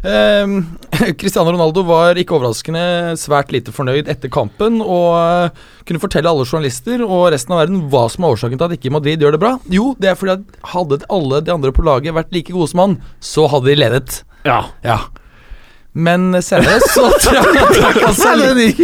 Eh, 0.03 0.53
Cristiano 1.19 1.49
Ronaldo 1.55 1.81
var 1.88 2.19
ikke 2.19 2.36
overraskende 2.38 3.15
svært 3.17 3.53
lite 3.55 3.71
fornøyd 3.73 4.09
etter 4.11 4.29
kampen 4.29 4.81
og 4.84 5.15
eh, 5.15 5.63
kunne 5.88 6.01
fortelle 6.03 6.29
alle 6.29 6.45
journalister 6.45 7.01
og 7.07 7.29
resten 7.34 7.55
av 7.55 7.63
verden 7.63 7.86
hva 7.89 8.05
som 8.11 8.27
er 8.27 8.36
årsaken 8.36 8.59
til 8.59 8.67
at 8.67 8.77
ikke 8.77 8.91
Madrid 8.93 9.23
gjør 9.23 9.38
det 9.38 9.41
bra. 9.45 9.55
Jo, 9.71 9.93
det 9.97 10.11
er 10.11 10.19
fordi 10.19 10.36
at 10.38 10.69
hadde 10.75 11.01
alle 11.09 11.41
de 11.47 11.55
andre 11.55 11.71
på 11.73 11.88
laget 11.88 12.13
vært 12.19 12.36
like 12.36 12.51
gode 12.53 12.69
som 12.75 12.84
han, 12.84 12.97
så 13.23 13.47
hadde 13.49 13.71
de 13.71 13.79
ledet. 13.79 14.21
Ja. 14.45 14.61
Ja. 14.84 14.99
Men 15.93 16.31
senere 16.41 16.79
så 16.89 17.05
trakk 17.21 17.99
han 18.01 18.15
seg 18.17 18.39
litt 18.57 18.79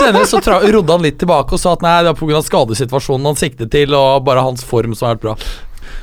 Senere 0.00 0.24
så 0.26 0.40
rodde 0.40 0.92
han 0.94 1.04
litt 1.04 1.18
tilbake 1.20 1.56
og 1.56 1.60
sa 1.60 1.74
at 1.76 1.84
nei, 1.84 1.98
det 2.06 2.14
var 2.14 2.20
pga. 2.20 2.40
skadesituasjonen 2.46 3.28
han 3.28 3.36
siktet 3.36 3.70
til, 3.72 3.92
og 3.96 4.24
bare 4.24 4.44
hans 4.46 4.64
form 4.64 4.94
som 4.96 5.10
har 5.10 5.18
vært 5.18 5.26
bra. 5.28 5.36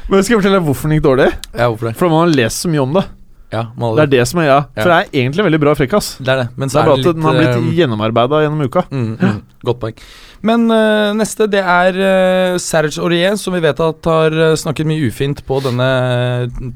Men 0.07 0.21
skal 0.23 0.37
jeg 0.37 0.41
fortelle 0.43 0.59
deg 0.59 0.67
hvorfor 0.69 0.87
den 0.91 0.97
gikk 0.99 1.07
dårlig? 1.07 1.29
Ja, 1.53 1.67
hvorfor 1.71 1.89
det? 1.89 1.95
For 1.99 2.13
man 2.13 2.27
har 2.27 2.35
lest 2.37 2.63
så 2.63 2.69
mye 2.71 2.83
om 2.85 2.93
det. 2.99 3.07
Ja, 3.47 3.61
Det 3.79 4.03
er 4.03 4.09
det 4.11 4.23
som 4.27 4.41
er 4.43 4.47
ja. 4.49 4.59
For 4.75 4.91
det 4.91 4.95
er 4.97 5.21
egentlig 5.23 5.43
veldig 5.47 5.59
bra 5.63 5.73
frekkas. 5.79 6.17
det 6.19 6.31
er 6.33 6.41
det. 6.43 6.47
Men 6.59 6.67
Det 6.67 6.73
så 6.73 6.81
er 6.81 6.89
bare 6.89 6.99
at 6.99 7.15
den 7.15 7.23
har 7.23 7.37
blitt 7.37 7.55
litt 7.55 7.77
gjennomarbeida 7.79 8.41
gjennom 8.43 8.63
uka. 8.67 8.83
eh, 8.91 8.97
mm, 8.97 9.13
mm, 9.21 9.37
Godt 9.63 9.79
poeng. 9.79 10.01
Men 10.45 10.67
uh, 10.69 11.15
neste, 11.17 11.47
det 11.49 11.61
er 11.61 11.97
uh, 11.97 12.57
Serge 12.61 13.01
Aurier, 13.01 13.35
som 13.39 13.55
vi 13.55 13.61
vet 13.63 13.79
at 13.81 14.07
har 14.07 14.33
eh, 14.33 14.53
snakket 14.59 14.87
mye 14.87 15.07
ufint 15.09 15.41
på 15.47 15.59
denne 15.65 15.87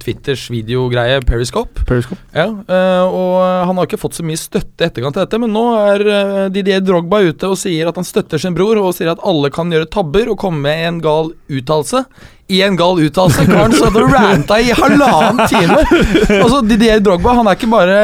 Twitters 0.02 0.48
videogreie 0.52 1.22
Periscope. 1.28 1.86
Periscope. 1.88 2.20
Ja, 2.36 2.48
uh, 2.50 3.06
og 3.06 3.36
han 3.70 3.78
har 3.78 3.88
ikke 3.88 4.02
fått 4.02 4.18
så 4.18 4.26
mye 4.26 4.40
støtte 4.40 4.86
i 4.86 4.90
etterkant 4.90 5.18
til 5.18 5.26
dette, 5.26 5.40
men 5.42 5.54
nå 5.54 5.64
er 5.78 6.06
uh, 6.08 6.46
Didier 6.54 6.84
Drogba 6.84 7.22
ute 7.28 7.52
og 7.52 7.60
sier 7.62 7.90
at 7.90 8.00
han 8.00 8.08
støtter 8.08 8.42
sin 8.42 8.58
bror, 8.58 8.80
og 8.82 8.96
sier 8.98 9.14
at 9.14 9.24
alle 9.28 9.52
kan 9.54 9.72
gjøre 9.74 9.90
tabber 9.94 10.34
og 10.34 10.40
komme 10.42 10.64
med 10.66 10.88
en 10.88 11.02
gal 11.04 11.34
uttalelse. 11.52 12.06
I 12.52 12.64
en 12.66 12.76
gal 12.80 13.00
uttalelse. 13.00 13.46
Karen 13.48 13.78
satt 13.78 13.96
og 13.96 14.12
ranta 14.12 14.58
i 14.60 14.74
halvannen 14.76 15.46
time. 15.48 15.80
Altså, 16.42 16.62
Didier 16.66 17.00
Drogba 17.04 17.38
han 17.38 17.48
er 17.48 17.58
ikke 17.58 17.72
bare 17.72 18.02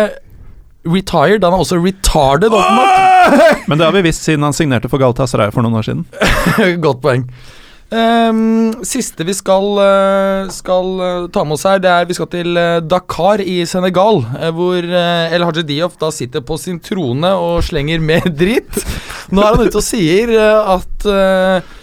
retired, 0.85 1.43
han 1.43 1.53
er 1.53 1.63
også 1.63 1.79
retarded, 1.81 2.53
åpenbart. 2.53 3.67
Men 3.69 3.79
det 3.79 3.87
har 3.87 3.95
vi 3.95 4.07
visst 4.07 4.27
siden 4.27 4.45
han 4.45 4.55
signerte 4.55 4.91
for 4.91 5.01
Galatasaray 5.01 5.53
for 5.55 5.65
noen 5.65 5.79
år 5.79 5.87
siden. 5.87 6.03
Godt 6.85 7.01
poeng. 7.03 7.27
Um, 7.87 8.73
siste 8.83 9.23
vi 9.23 9.31
skal, 9.31 9.67
eh, 9.79 10.49
skal 10.51 10.89
eh, 10.99 11.27
ta 11.31 11.45
med 11.47 11.55
oss 11.55 11.63
her, 11.63 11.79
det 11.79 11.87
er 11.87 12.09
vi 12.09 12.17
skal 12.17 12.27
til 12.33 12.59
eh, 12.59 12.81
Dakar 12.83 13.39
i 13.39 13.61
Senegal. 13.63 14.25
hvor 14.57 14.83
El 14.83 15.45
Haji 15.47 15.63
Diof 15.69 15.95
da 16.01 16.11
sitter 16.11 16.43
på 16.43 16.59
sin 16.59 16.81
trone 16.83 17.31
og 17.31 17.63
slenger 17.63 18.03
med 18.03 18.27
dritt. 18.35 18.83
Nå 19.31 19.39
er 19.39 19.55
han 19.55 19.71
ute 19.71 19.79
og 19.79 19.87
sier 19.87 20.35
at 20.75 21.07
eh, 21.07 21.76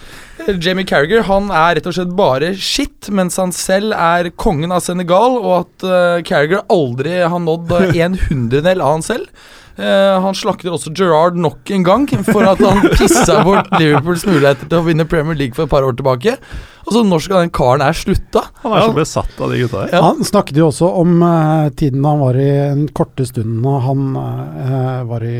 Jamie 0.52 0.84
Carragher 0.84 1.24
han 1.24 1.48
er 1.54 1.78
rett 1.78 1.88
og 1.88 1.96
slett 1.96 2.14
bare 2.16 2.52
shit, 2.60 3.08
mens 3.14 3.38
han 3.40 3.52
selv 3.54 3.94
er 3.96 4.30
kongen 4.40 4.74
av 4.74 4.82
Senegal, 4.84 5.38
og 5.40 5.54
at 5.62 5.86
uh, 5.88 6.22
Carragher 6.26 6.64
aldri 6.72 7.16
har 7.22 7.40
nådd 7.42 7.72
eh, 7.78 8.00
en 8.04 8.18
hundredel 8.28 8.84
av 8.84 8.98
han 8.98 9.06
selv. 9.06 9.44
Uh, 9.74 10.20
han 10.22 10.36
slakter 10.38 10.70
også 10.70 10.92
Gerrard 10.94 11.34
nok 11.40 11.70
en 11.74 11.82
gang 11.86 12.04
for 12.28 12.46
at 12.46 12.60
han 12.62 12.84
pissa 12.94 13.40
bort 13.42 13.72
Liverpools 13.74 14.22
muligheter 14.28 14.68
til 14.68 14.78
å 14.78 14.86
vinne 14.86 15.08
Premier 15.10 15.38
League 15.38 15.56
for 15.56 15.66
et 15.66 15.72
par 15.72 15.86
år 15.86 15.96
tilbake. 15.98 16.36
Altså, 16.84 17.02
Når 17.08 17.24
skal 17.24 17.42
den 17.42 17.54
karen 17.56 17.82
her 17.82 17.96
slutta? 17.96 18.44
Han 18.62 18.76
er 18.76 18.86
så 18.86 18.94
besatt 18.94 19.40
av 19.40 19.50
de 19.50 19.64
gutta 19.64 19.82
her. 19.82 19.94
Ja. 19.96 20.02
Han 20.12 20.22
snakket 20.28 20.60
jo 20.60 20.68
også 20.68 20.92
om 21.00 21.16
uh, 21.24 21.72
tiden 21.74 22.06
han 22.06 22.22
var 22.22 22.38
i 22.38 22.50
den 22.52 22.88
korte 22.94 23.26
stunden 23.26 23.64
han 23.88 24.10
uh, 24.14 25.00
var 25.08 25.26
i 25.26 25.38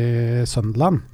Sunderland. 0.49 1.05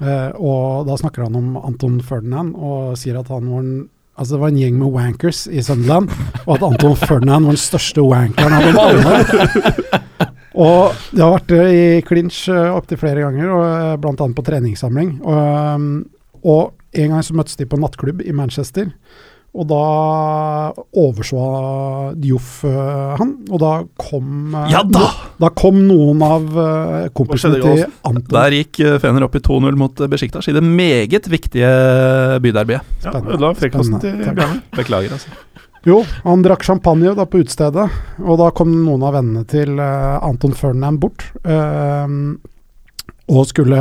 Eh, 0.00 0.30
og 0.40 0.88
da 0.88 0.96
snakker 0.96 1.26
han 1.26 1.36
om 1.36 1.56
Anton 1.60 1.98
Ferdinand 2.04 2.54
og 2.56 2.94
sier 3.00 3.18
at 3.20 3.32
han 3.32 3.50
var 3.52 3.64
en 3.64 3.80
Altså 4.20 4.34
det 4.34 4.40
var 4.42 4.50
en 4.50 4.58
gjeng 4.58 4.74
med 4.76 4.90
wankers 4.92 5.38
i 5.48 5.62
Sunderland, 5.64 6.10
og 6.42 6.50
at 6.52 6.64
Anton 6.66 6.96
Ferdinand 6.98 7.46
var 7.46 7.54
den 7.54 7.60
største 7.62 8.02
wankeren 8.04 8.52
av 8.52 8.66
dem 8.66 8.80
alle. 8.82 10.00
Og 10.66 10.98
det 11.14 11.22
har 11.22 11.32
vært 11.38 11.54
eh, 11.56 11.70
i 11.72 12.02
clinch 12.04 12.42
uh, 12.52 12.74
opptil 12.74 13.00
flere 13.00 13.22
ganger, 13.22 13.48
og, 13.54 14.02
bl.a. 14.02 14.26
på 14.36 14.44
treningssamling. 14.44 15.14
Og, 15.24 15.86
og 16.42 17.00
en 17.00 17.14
gang 17.14 17.24
så 17.24 17.38
møttes 17.38 17.56
de 17.56 17.64
på 17.70 17.78
en 17.78 17.86
nattklubb 17.86 18.20
i 18.20 18.34
Manchester. 18.36 18.90
Og 19.50 19.66
da 19.66 19.78
overså 20.94 21.40
Dioff 22.22 22.60
uh, 22.62 23.16
han, 23.18 23.32
og 23.50 23.58
da 23.62 23.70
kom 23.98 24.54
uh, 24.54 24.68
Ja 24.70 24.84
da! 24.86 25.00
no- 25.02 25.28
Da 25.42 25.50
kom 25.58 25.80
noen 25.88 26.20
av 26.22 26.46
uh, 26.54 27.08
kompisene 27.16 27.58
til 27.58 27.82
Anton. 28.06 28.28
Der 28.30 28.54
gikk 28.54 28.78
eh, 28.84 28.98
Fener 29.02 29.24
opp 29.26 29.34
i 29.34 29.42
2-0 29.42 29.78
mot 29.80 29.94
Besjiktas 30.06 30.12
Besiktas 30.20 30.48
i 30.52 30.54
det 30.54 30.62
meget 30.62 31.26
viktige 31.32 31.70
byderbyet. 32.44 32.90
Ja, 33.06 33.14
ødela 33.24 33.54
frekkasen 33.56 33.98
til. 34.02 34.18
Bjarne. 34.36 34.60
Beklager, 34.76 35.14
altså. 35.16 35.32
Jo, 35.88 36.02
han 36.26 36.42
drakk 36.44 36.62
champagne 36.66 37.14
da 37.16 37.24
på 37.24 37.40
utestedet, 37.40 37.86
og 38.20 38.36
da 38.38 38.50
kom 38.52 38.68
noen 38.84 39.02
av 39.08 39.14
vennene 39.16 39.46
til 39.48 39.80
eh, 39.80 40.18
Anton 40.28 40.52
Ferdinand 40.54 41.00
bort. 41.00 41.24
eh, 41.40 42.06
og 43.30 43.46
skulle, 43.46 43.78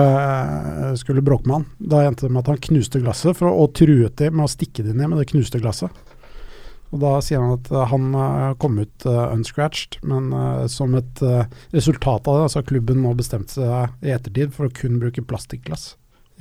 skulle 1.00 1.24
bråke 1.26 1.50
med 1.50 1.56
han. 1.56 1.66
Da 1.92 2.04
endte 2.06 2.28
det 2.28 2.34
med 2.36 2.44
at 2.44 2.52
han 2.54 2.62
knuste 2.70 3.02
glasset, 3.02 3.38
for, 3.40 3.50
og 3.50 3.74
truet 3.78 4.20
dem 4.22 4.38
med 4.38 4.46
å 4.46 4.52
stikke 4.52 4.86
dem 4.86 5.00
ned 5.00 5.10
med 5.12 5.22
det 5.22 5.32
knuste 5.32 5.62
glasset. 5.62 5.94
Og 6.90 7.02
Da 7.04 7.16
sier 7.22 7.42
han 7.42 7.58
at 7.58 7.70
eh, 7.70 7.90
han 7.92 8.08
eh, 8.18 8.54
kom 8.62 8.80
ut 8.82 9.06
uh, 9.06 9.30
unscratched, 9.36 10.00
men 10.10 10.32
uh, 10.34 10.66
som 10.72 10.96
et 10.98 11.22
uh, 11.22 11.44
resultat 11.76 12.30
av 12.30 12.40
det, 12.40 12.48
så 12.50 12.62
har 12.62 12.70
klubben 12.70 13.04
nå 13.06 13.14
bestemt 13.18 13.54
seg 13.54 13.94
i 14.06 14.14
ettertid 14.16 14.56
for 14.56 14.70
å 14.70 14.74
kun 14.74 14.98
bruke 15.02 15.26
plastikkglass. 15.26 15.92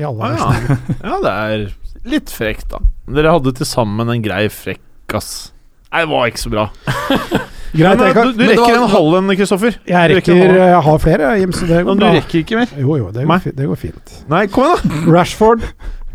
I 0.01 0.07
alle 0.09 0.31
Ah, 0.39 0.57
ja. 0.63 0.79
ja, 1.05 1.21
det 1.25 1.35
er 1.35 2.09
litt 2.09 2.33
frekt, 2.33 2.71
da. 2.73 2.81
Dere 3.13 3.35
hadde 3.37 3.53
til 3.59 3.69
sammen 3.69 4.09
en 4.13 4.25
grei 4.25 4.47
frekkas. 4.53 5.51
Nei, 5.89 6.05
det 6.05 6.13
var 6.13 6.33
ikke 6.33 6.45
så 6.47 6.53
bra. 6.55 6.69
Greit, 7.75 7.99
Men, 7.99 8.07
jeg, 8.07 8.15
kan, 8.17 8.27
du, 8.33 8.39
du 8.39 8.45
rekker 8.49 8.65
var- 8.65 8.83
en 8.83 8.89
halv 8.95 9.15
en, 9.19 9.29
Kristoffer. 9.37 9.73
jeg 9.87 10.11
rekker. 10.15 10.35
Jeg 10.57 10.81
har 10.89 10.99
flere, 11.05 11.35
Jim, 11.41 11.53
så 11.53 11.67
det 11.69 11.83
går 11.85 11.93
Men 11.93 11.99
du 11.99 12.05
bra. 12.07 12.13
rekker 12.17 12.39
ikke 12.41 12.57
mer. 12.63 12.69
Jo, 12.81 12.91
jo, 12.97 13.07
det 13.13 13.27
går, 13.29 13.41
det 13.59 13.67
går 13.69 13.77
fint. 13.87 14.07
Nei, 14.33 14.47
kom 14.49 14.65
igjen, 14.65 14.81
da! 15.07 15.13
Rashford, 15.19 15.61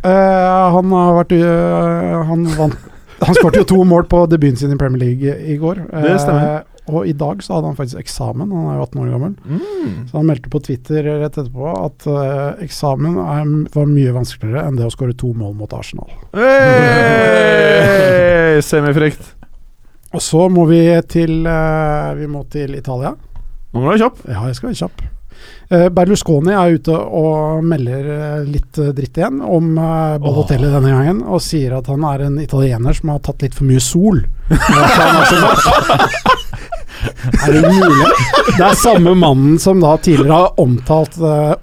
Uh, 0.03 0.67
han 0.75 0.91
har 0.91 1.13
vært 1.15 1.31
uh, 1.39 2.25
Han 2.27 2.41
vant 2.57 2.75
Han 3.23 3.35
skåret 3.37 3.55
jo 3.61 3.65
to 3.69 3.77
mål 3.87 4.03
på 4.11 4.25
debuten 4.27 4.57
sin 4.59 4.73
i 4.73 4.75
Premier 4.75 4.99
League 4.99 5.23
i, 5.23 5.31
i 5.53 5.55
går. 5.61 5.75
Det 5.87 6.17
stemmer. 6.19 6.43
Eh, 6.57 6.61
og 6.91 7.07
i 7.07 7.13
dag 7.15 7.39
så 7.39 7.53
hadde 7.55 7.69
han 7.69 7.77
faktisk 7.77 7.95
eksamen, 8.01 8.49
han 8.51 8.65
er 8.67 8.75
jo 8.75 8.83
18 8.83 8.99
år 8.99 9.07
gammel. 9.13 9.33
Mm. 9.47 10.03
Så 10.09 10.13
han 10.17 10.27
meldte 10.27 10.51
på 10.51 10.59
Twitter 10.65 10.99
rett 11.21 11.37
etterpå 11.39 11.63
at 11.85 12.03
uh, 12.11 12.51
eksamen 12.65 13.15
er, 13.23 13.47
var 13.77 13.87
mye 13.93 14.11
vanskeligere 14.19 14.65
enn 14.67 14.75
det 14.75 14.83
å 14.89 14.91
skåre 14.91 15.15
to 15.15 15.31
mål 15.39 15.55
mot 15.61 15.71
Arsenal. 15.79 16.11
Hey! 16.35 18.59
Semifrekt. 18.67 19.23
Og 20.13 20.21
så 20.21 20.45
må 20.53 20.67
vi 20.69 20.83
til 21.09 21.47
eh, 21.49 22.13
Vi 22.19 22.27
må 22.29 22.43
til 22.51 22.75
Italia. 22.77 23.15
Nå 23.73 23.79
må 23.79 23.87
du 23.87 23.91
være 23.93 24.03
kjapp. 24.05 24.17
Ja, 24.29 24.41
jeg 24.49 24.55
skal 24.59 24.69
være 24.69 24.81
kjapp. 24.83 24.97
Eh, 25.73 25.87
Berlusconi 25.95 26.53
er 26.53 26.75
ute 26.77 26.93
og 26.93 27.63
melder 27.65 28.03
eh, 28.13 28.43
litt 28.45 28.77
dritt 28.93 29.17
igjen 29.17 29.41
om 29.41 29.71
Balotelli 30.21 30.69
denne 30.69 30.91
gangen, 30.93 31.23
og 31.25 31.41
sier 31.41 31.73
at 31.79 31.89
han 31.89 32.05
er 32.11 32.19
en 32.27 32.37
italiener 32.43 32.93
som 32.97 33.09
har 33.15 33.21
tatt 33.25 33.41
litt 33.45 33.57
for 33.57 33.65
mye 33.69 33.81
sol. 33.83 34.21
Er 37.43 37.51
det 37.51 37.67
mulig? 37.67 38.05
Det 38.55 38.63
er 38.63 38.77
samme 38.79 39.11
mannen 39.17 39.57
som 39.59 39.81
da 39.83 39.97
tidligere 39.99 40.37
har 40.37 40.59
omtalt 40.61 41.17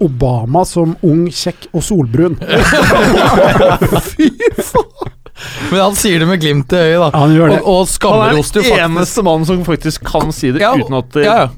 Obama 0.04 0.64
som 0.68 0.92
ung, 1.06 1.30
kjekk 1.32 1.70
og 1.72 1.82
solbrun. 1.86 2.36
Men 5.70 5.80
han 5.80 5.96
sier 5.98 6.22
det 6.22 6.28
med 6.28 6.42
glimt 6.42 6.72
i 6.74 6.80
øyet, 6.80 7.00
da. 7.02 7.10
Han 7.16 7.34
gjør 7.36 7.54
det. 7.54 7.58
Og, 7.62 7.68
og 7.70 7.80
Han 7.80 7.88
er 7.88 7.94
skamroster 7.94 8.60
jo 8.60 8.64
den 8.64 8.70
faktisk 8.70 8.86
eneste 8.86 9.24
mannen 9.26 9.48
som 9.48 9.64
faktisk 9.66 10.06
kan 10.10 10.34
si 10.36 10.52
det 10.54 10.62
Ja, 10.64 10.74
uten 10.76 10.98
at 11.00 11.10
det, 11.16 11.24
ja, 11.26 11.36
ja. 11.46 11.48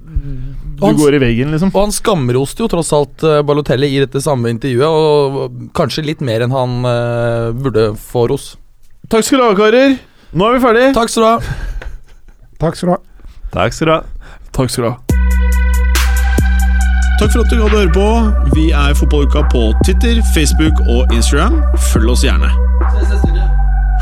du 0.82 1.00
går 1.00 1.18
i 1.18 1.22
veggen, 1.22 1.52
liksom. 1.54 1.72
Og 1.74 1.86
han 1.86 1.94
skamroste 1.94 2.64
jo 2.64 2.70
tross 2.72 2.92
alt 2.96 3.26
uh, 3.26 3.40
Balotelli 3.46 3.92
i 3.96 4.02
dette 4.04 4.22
samme 4.24 4.52
intervjuet, 4.52 4.88
og 4.88 5.68
kanskje 5.76 6.06
litt 6.06 6.24
mer 6.24 6.46
enn 6.46 6.54
han 6.54 6.80
uh, 6.86 7.52
burde 7.56 7.92
få 7.98 8.26
ros. 8.32 8.52
Takk 9.12 9.26
skal 9.28 9.42
du 9.42 9.48
ha, 9.50 9.54
karer. 9.58 9.96
Nå 10.32 10.48
er 10.48 10.58
vi 10.58 10.64
ferdig. 10.64 10.90
Takk 10.96 11.12
skal 11.12 11.26
du 11.26 11.30
ha. 11.30 11.56
Takk 12.62 12.78
skal 12.78 12.92
du 12.92 12.96
ha. 12.96 13.00
Takk 13.52 13.76
skal 13.76 13.90
du 13.90 13.96
ha. 13.98 14.02
Takk 14.52 14.72
skal 14.72 14.86
du 14.86 14.92
ha. 14.94 14.98
Takk 17.22 17.30
for 17.30 17.44
at 17.44 17.52
du 17.52 17.58
gadd 17.60 17.74
å 17.76 17.82
høre 17.84 17.92
på. 17.94 18.06
Vi 18.56 18.64
er 18.74 18.96
Fotballuka 18.98 19.44
på 19.52 19.68
Twitter, 19.84 20.18
Facebook 20.34 20.82
og 20.90 21.14
Instagram. 21.14 21.60
Følg 21.92 22.16
oss 22.16 22.26
gjerne. 22.26 22.50